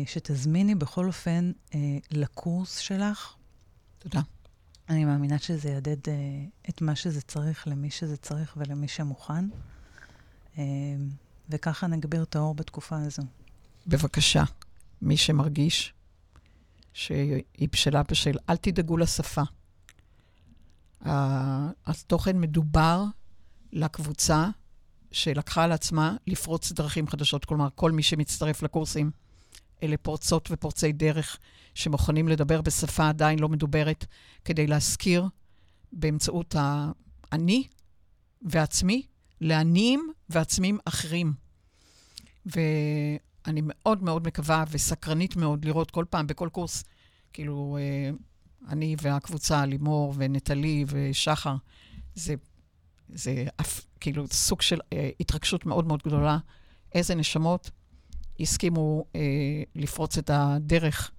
[0.07, 1.53] שתזמיני בכל אופן
[2.11, 3.35] לקורס שלך,
[3.99, 4.21] תודה.
[4.89, 6.11] אני מאמינה שזה יעדד uh,
[6.69, 9.45] את מה שזה צריך למי שזה צריך ולמי שמוכן,
[11.49, 13.23] וככה נגביר את האור בתקופה הזו.
[13.87, 14.45] בבקשה,
[15.03, 15.95] מי שמרגיש
[16.93, 19.43] שהיא בשלה בשל, אל תדאגו לשפה.
[21.87, 23.05] התוכן מדובר
[23.73, 24.49] לקבוצה
[25.13, 27.45] שלקחה על עצמה לפרוץ דרכים חדשות.
[27.45, 29.11] כלומר, כל מי שמצטרף לקורסים,
[29.83, 31.39] אלה פורצות ופורצי דרך
[31.75, 34.07] שמוכנים לדבר בשפה עדיין לא מדוברת,
[34.45, 35.25] כדי להזכיר
[35.93, 37.67] באמצעות האני
[38.43, 39.03] ועצמי,
[39.41, 41.33] לעניים ועצמים אחרים.
[42.47, 46.85] ואני מאוד מאוד מקווה וסקרנית מאוד לראות כל פעם בכל קורס,
[47.33, 48.11] כאילו, אה,
[48.69, 51.55] אני והקבוצה, לימור ונטלי ושחר,
[52.15, 52.35] זה,
[53.09, 53.45] זה
[54.01, 56.39] כאילו סוג של אה, התרגשות מאוד מאוד גדולה.
[56.95, 57.71] איזה נשמות
[58.41, 59.21] הסכימו אה,
[59.75, 61.11] לפרוץ את הדרך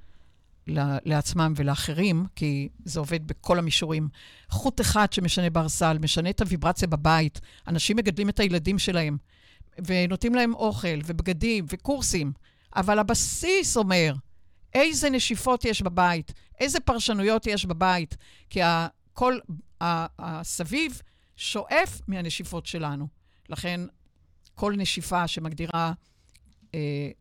[1.05, 4.07] לעצמם ולאחרים, כי זה עובד בכל המישורים.
[4.49, 7.41] חוט אחד שמשנה ברסל, משנה את הוויברציה בבית.
[7.67, 9.17] אנשים מגדלים את הילדים שלהם,
[9.85, 12.31] ונותנים להם אוכל ובגדים וקורסים,
[12.75, 14.13] אבל הבסיס אומר,
[14.73, 18.17] איזה נשיפות יש בבית, איזה פרשנויות יש בבית,
[18.49, 18.59] כי
[19.13, 19.39] כל
[19.81, 21.01] הסביב
[21.35, 23.07] שואף מהנשיפות שלנו.
[23.49, 23.81] לכן,
[24.55, 25.93] כל נשיפה שמגדירה
[26.77, 27.11] אה,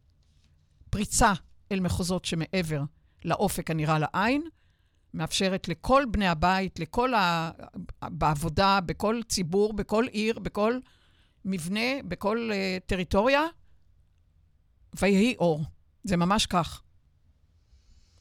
[0.90, 1.32] פריצה
[1.72, 2.82] אל מחוזות שמעבר
[3.24, 4.48] לאופק הנראה לעין,
[5.14, 7.50] מאפשרת לכל בני הבית, לכל ה...
[8.02, 10.78] בעבודה, בכל ציבור, בכל עיר, בכל
[11.44, 13.42] מבנה, בכל uh, טריטוריה,
[15.00, 15.64] ויהי אור.
[16.04, 16.82] זה ממש כך.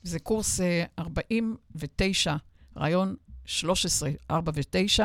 [0.03, 2.35] זה קורס אה, 49,
[2.77, 5.03] רעיון 13, 4 ו-9.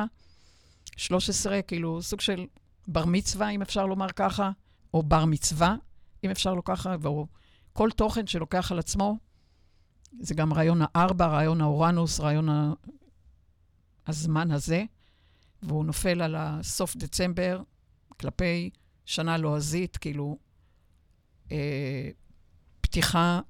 [0.96, 2.46] 13, כאילו, סוג של
[2.86, 4.50] בר מצווה, אם אפשר לומר ככה,
[4.94, 5.76] או בר מצווה,
[6.24, 7.26] אם אפשר לומר ככה, או
[7.72, 9.18] כל תוכן שלוקח על עצמו
[10.20, 12.72] זה גם רעיון הארבע, רעיון האורנוס, רעיון ה...
[14.06, 14.84] הזמן הזה,
[15.62, 17.62] והוא נופל על הסוף דצמבר
[18.20, 18.70] כלפי
[19.04, 20.38] שנה לועזית, כאילו
[21.52, 22.10] אה,
[22.80, 23.40] פתיחה,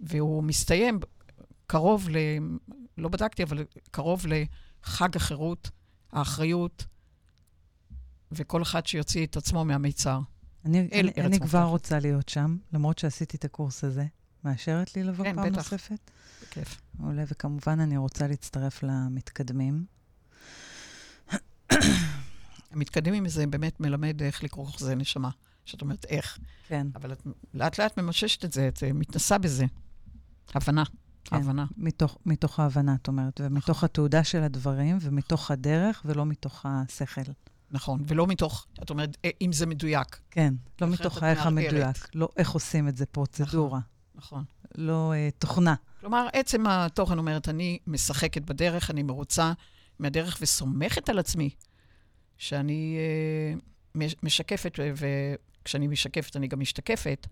[0.00, 1.00] והוא מסתיים
[1.66, 2.16] קרוב ל...
[2.98, 5.70] לא בדקתי, אבל קרוב לחג החירות,
[6.12, 6.84] האחריות,
[8.32, 10.20] וכל אחד שיוציא את עצמו מהמיצר.
[10.64, 14.06] אני, אני, אני כבר רוצה להיות שם, למרות שעשיתי את הקורס הזה.
[14.44, 15.72] מאשרת לי לבוא כן, פעם בטח.
[15.72, 16.10] נוספת?
[16.42, 16.80] בכיף.
[16.98, 19.84] מעולה, וכמובן אני רוצה להצטרף למתקדמים.
[22.70, 25.30] המתקדמים זה באמת מלמד איך לקרוא חוזה נשמה.
[25.64, 26.38] שאת אומרת, איך.
[26.68, 26.86] כן.
[26.94, 29.64] אבל את לאט לאט ממששת את זה, את מתנסה בזה.
[30.54, 30.82] הבנה.
[31.24, 31.36] כן.
[31.36, 31.66] הבנה.
[31.76, 37.20] מתוך, מתוך ההבנה, את אומרת, ומתוך התעודה של הדברים, ומתוך הדרך, ולא מתוך השכל.
[37.72, 40.20] נכון, ולא מתוך, את אומרת, אה, אם זה מדויק.
[40.30, 41.46] כן, לא מתוך מערערת.
[41.46, 43.80] המדויק, לא איך עושים את זה, פרוצדורה,
[44.14, 44.44] נכון.
[44.74, 45.74] לא אה, תוכנה.
[46.00, 49.52] כלומר, עצם התוכן אומרת, אני משחקת בדרך, אני מרוצה
[49.98, 51.50] מהדרך וסומכת על עצמי
[52.38, 53.58] שאני אה,
[53.94, 54.78] מש- משקפת,
[55.62, 57.26] וכשאני משקפת אני גם משתקפת,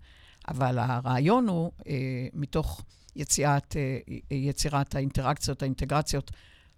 [0.47, 1.93] אבל הרעיון הוא, אה,
[2.33, 2.81] מתוך
[3.15, 3.97] יציאת, אה,
[4.31, 6.31] יצירת האינטראקציות, האינטגרציות,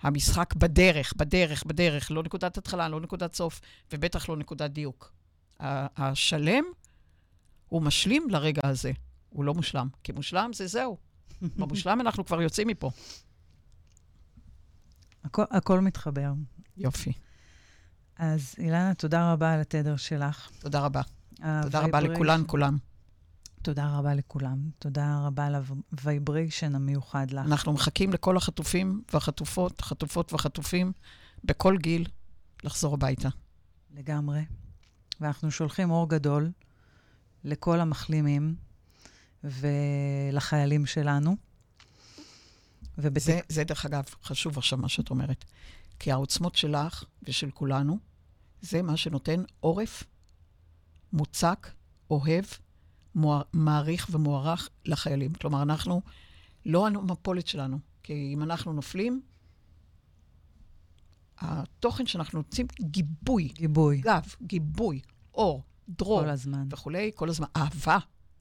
[0.03, 3.61] המשחק בדרך, בדרך, בדרך, לא נקודת התחלה, לא נקודת סוף,
[3.93, 5.13] ובטח לא נקודת דיוק.
[5.59, 6.63] השלם
[7.69, 8.91] הוא משלים לרגע הזה.
[9.29, 10.97] הוא לא מושלם, כי מושלם זה זהו.
[11.59, 12.91] במושלם אנחנו כבר יוצאים מפה.
[15.23, 16.31] הכל, הכל מתחבר.
[16.77, 17.13] יופי.
[18.17, 20.49] אז אילנה, תודה רבה על התדר שלך.
[20.59, 21.01] תודה רבה.
[21.35, 22.77] תודה רבה לכולן, כולם.
[23.63, 24.69] תודה רבה לכולם.
[24.79, 27.45] תודה רבה על הוויבריישן המיוחד לך.
[27.45, 30.91] אנחנו מחכים לכל החטופים והחטופות, חטופות וחטופים,
[31.43, 32.07] בכל גיל,
[32.63, 33.29] לחזור הביתה.
[33.95, 34.41] לגמרי.
[35.21, 36.51] ואנחנו שולחים אור גדול
[37.43, 38.55] לכל המחלימים
[39.43, 41.35] ולחיילים שלנו.
[42.97, 43.25] ובתק...
[43.25, 45.45] זה, זה, דרך אגב, חשוב עכשיו מה שאת אומרת.
[45.99, 47.97] כי העוצמות שלך ושל כולנו,
[48.61, 50.03] זה מה שנותן עורף
[51.13, 51.71] מוצק,
[52.09, 52.45] אוהב,
[53.15, 55.33] מוע- מעריך ומוערך לחיילים.
[55.33, 56.01] כלומר, אנחנו,
[56.65, 59.21] לא המפולת שלנו, כי אם אנחנו נופלים,
[61.37, 65.01] התוכן שאנחנו נותנים, גיבוי, גיבוי גב, גיבוי,
[65.33, 66.67] אור, דרור כל הזמן.
[66.71, 67.47] וכולי, כל הזמן.
[67.55, 67.97] אהבה,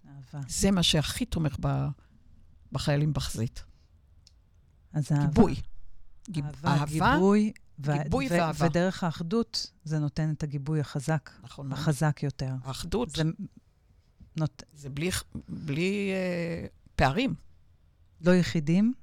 [0.09, 0.41] אהבה.
[0.49, 1.87] זה מה שהכי תומך ב,
[2.73, 3.65] בחיילים בחזית.
[4.93, 5.27] אז אהבה.
[5.27, 5.55] גיבוי.
[6.31, 8.67] גיב- אהבה, גיבוי, ו- גיבוי ו- ואהבה.
[8.67, 11.73] ודרך האחדות זה נותן את הגיבוי החזק, נכון.
[11.73, 12.55] החזק יותר.
[12.65, 13.23] האחדות זה
[14.37, 14.63] נות...
[14.73, 15.11] זה בלי,
[15.49, 17.35] בלי אה, פערים,
[18.21, 18.95] לא יחידים,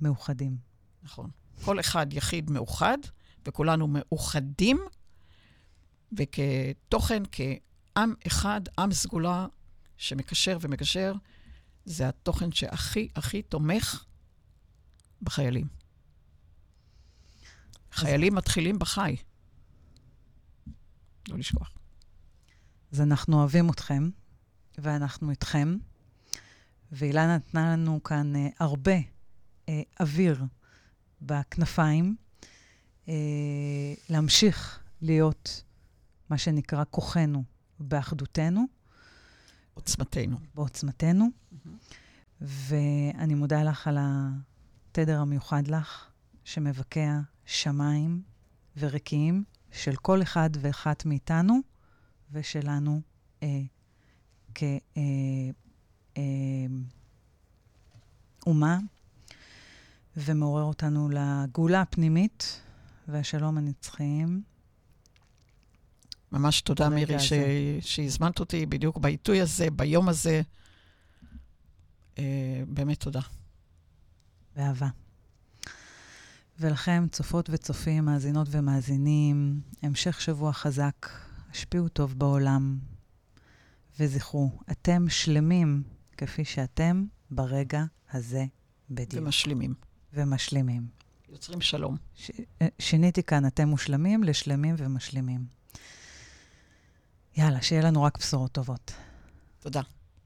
[0.00, 0.56] מאוחדים.
[1.02, 1.30] נכון.
[1.64, 2.98] כל אחד יחיד מאוחד,
[3.46, 4.80] וכולנו מאוחדים,
[6.12, 9.46] וכתוכן, כעם אחד, עם סגולה
[9.96, 11.14] שמקשר ומקשר,
[11.84, 14.04] זה התוכן שהכי הכי תומך
[15.22, 15.68] בחיילים.
[17.92, 19.16] חיילים מתחילים בחי.
[21.28, 21.70] לא לשכוח.
[22.92, 24.10] אז אנחנו אוהבים אתכם,
[24.78, 25.76] ואנחנו איתכם.
[26.92, 28.96] ואילנה נתנה לנו כאן אה, הרבה
[29.68, 30.44] אה, אוויר
[31.22, 32.16] בכנפיים,
[33.08, 33.14] אה,
[34.08, 35.62] להמשיך להיות
[36.30, 37.44] מה שנקרא כוחנו
[37.80, 38.64] באחדותנו,
[39.74, 40.36] עוצמתנו.
[40.54, 41.28] בעוצמתנו.
[42.40, 46.10] ואני מודה לך על התדר המיוחד לך,
[46.44, 48.22] שמבקע שמיים
[48.76, 51.60] ורקיעים של כל אחד ואחת מאיתנו
[52.32, 53.00] ושלנו
[53.42, 53.48] אה,
[58.44, 58.78] כאומה,
[60.16, 62.60] ומעורר אותנו לגאולה הפנימית
[63.08, 64.42] והשלום הנצחיים.
[66.32, 67.32] ממש תודה, מירי, ש...
[67.80, 70.42] שהזמנת אותי בדיוק בעיתוי הזה, ביום הזה.
[72.18, 73.20] אה, באמת תודה.
[74.56, 74.88] באהבה.
[76.60, 81.08] ולכם, צופות וצופים, מאזינות ומאזינים, המשך שבוע חזק,
[81.50, 82.78] השפיעו טוב בעולם,
[83.98, 85.82] וזכרו, אתם שלמים
[86.16, 88.44] כפי שאתם ברגע הזה
[88.90, 89.74] בדיוק, ומשלימים.
[90.12, 90.86] ומשלימים.
[91.28, 91.96] יוצרים שלום.
[92.14, 92.30] ש...
[92.62, 95.46] אה, שיניתי כאן, אתם מושלמים לשלמים ומשלימים.
[97.36, 98.92] יאללה, שיהיה לנו רק בשורות טובות.
[99.58, 99.82] תודה.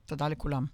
[0.07, 0.67] תודה לכולם.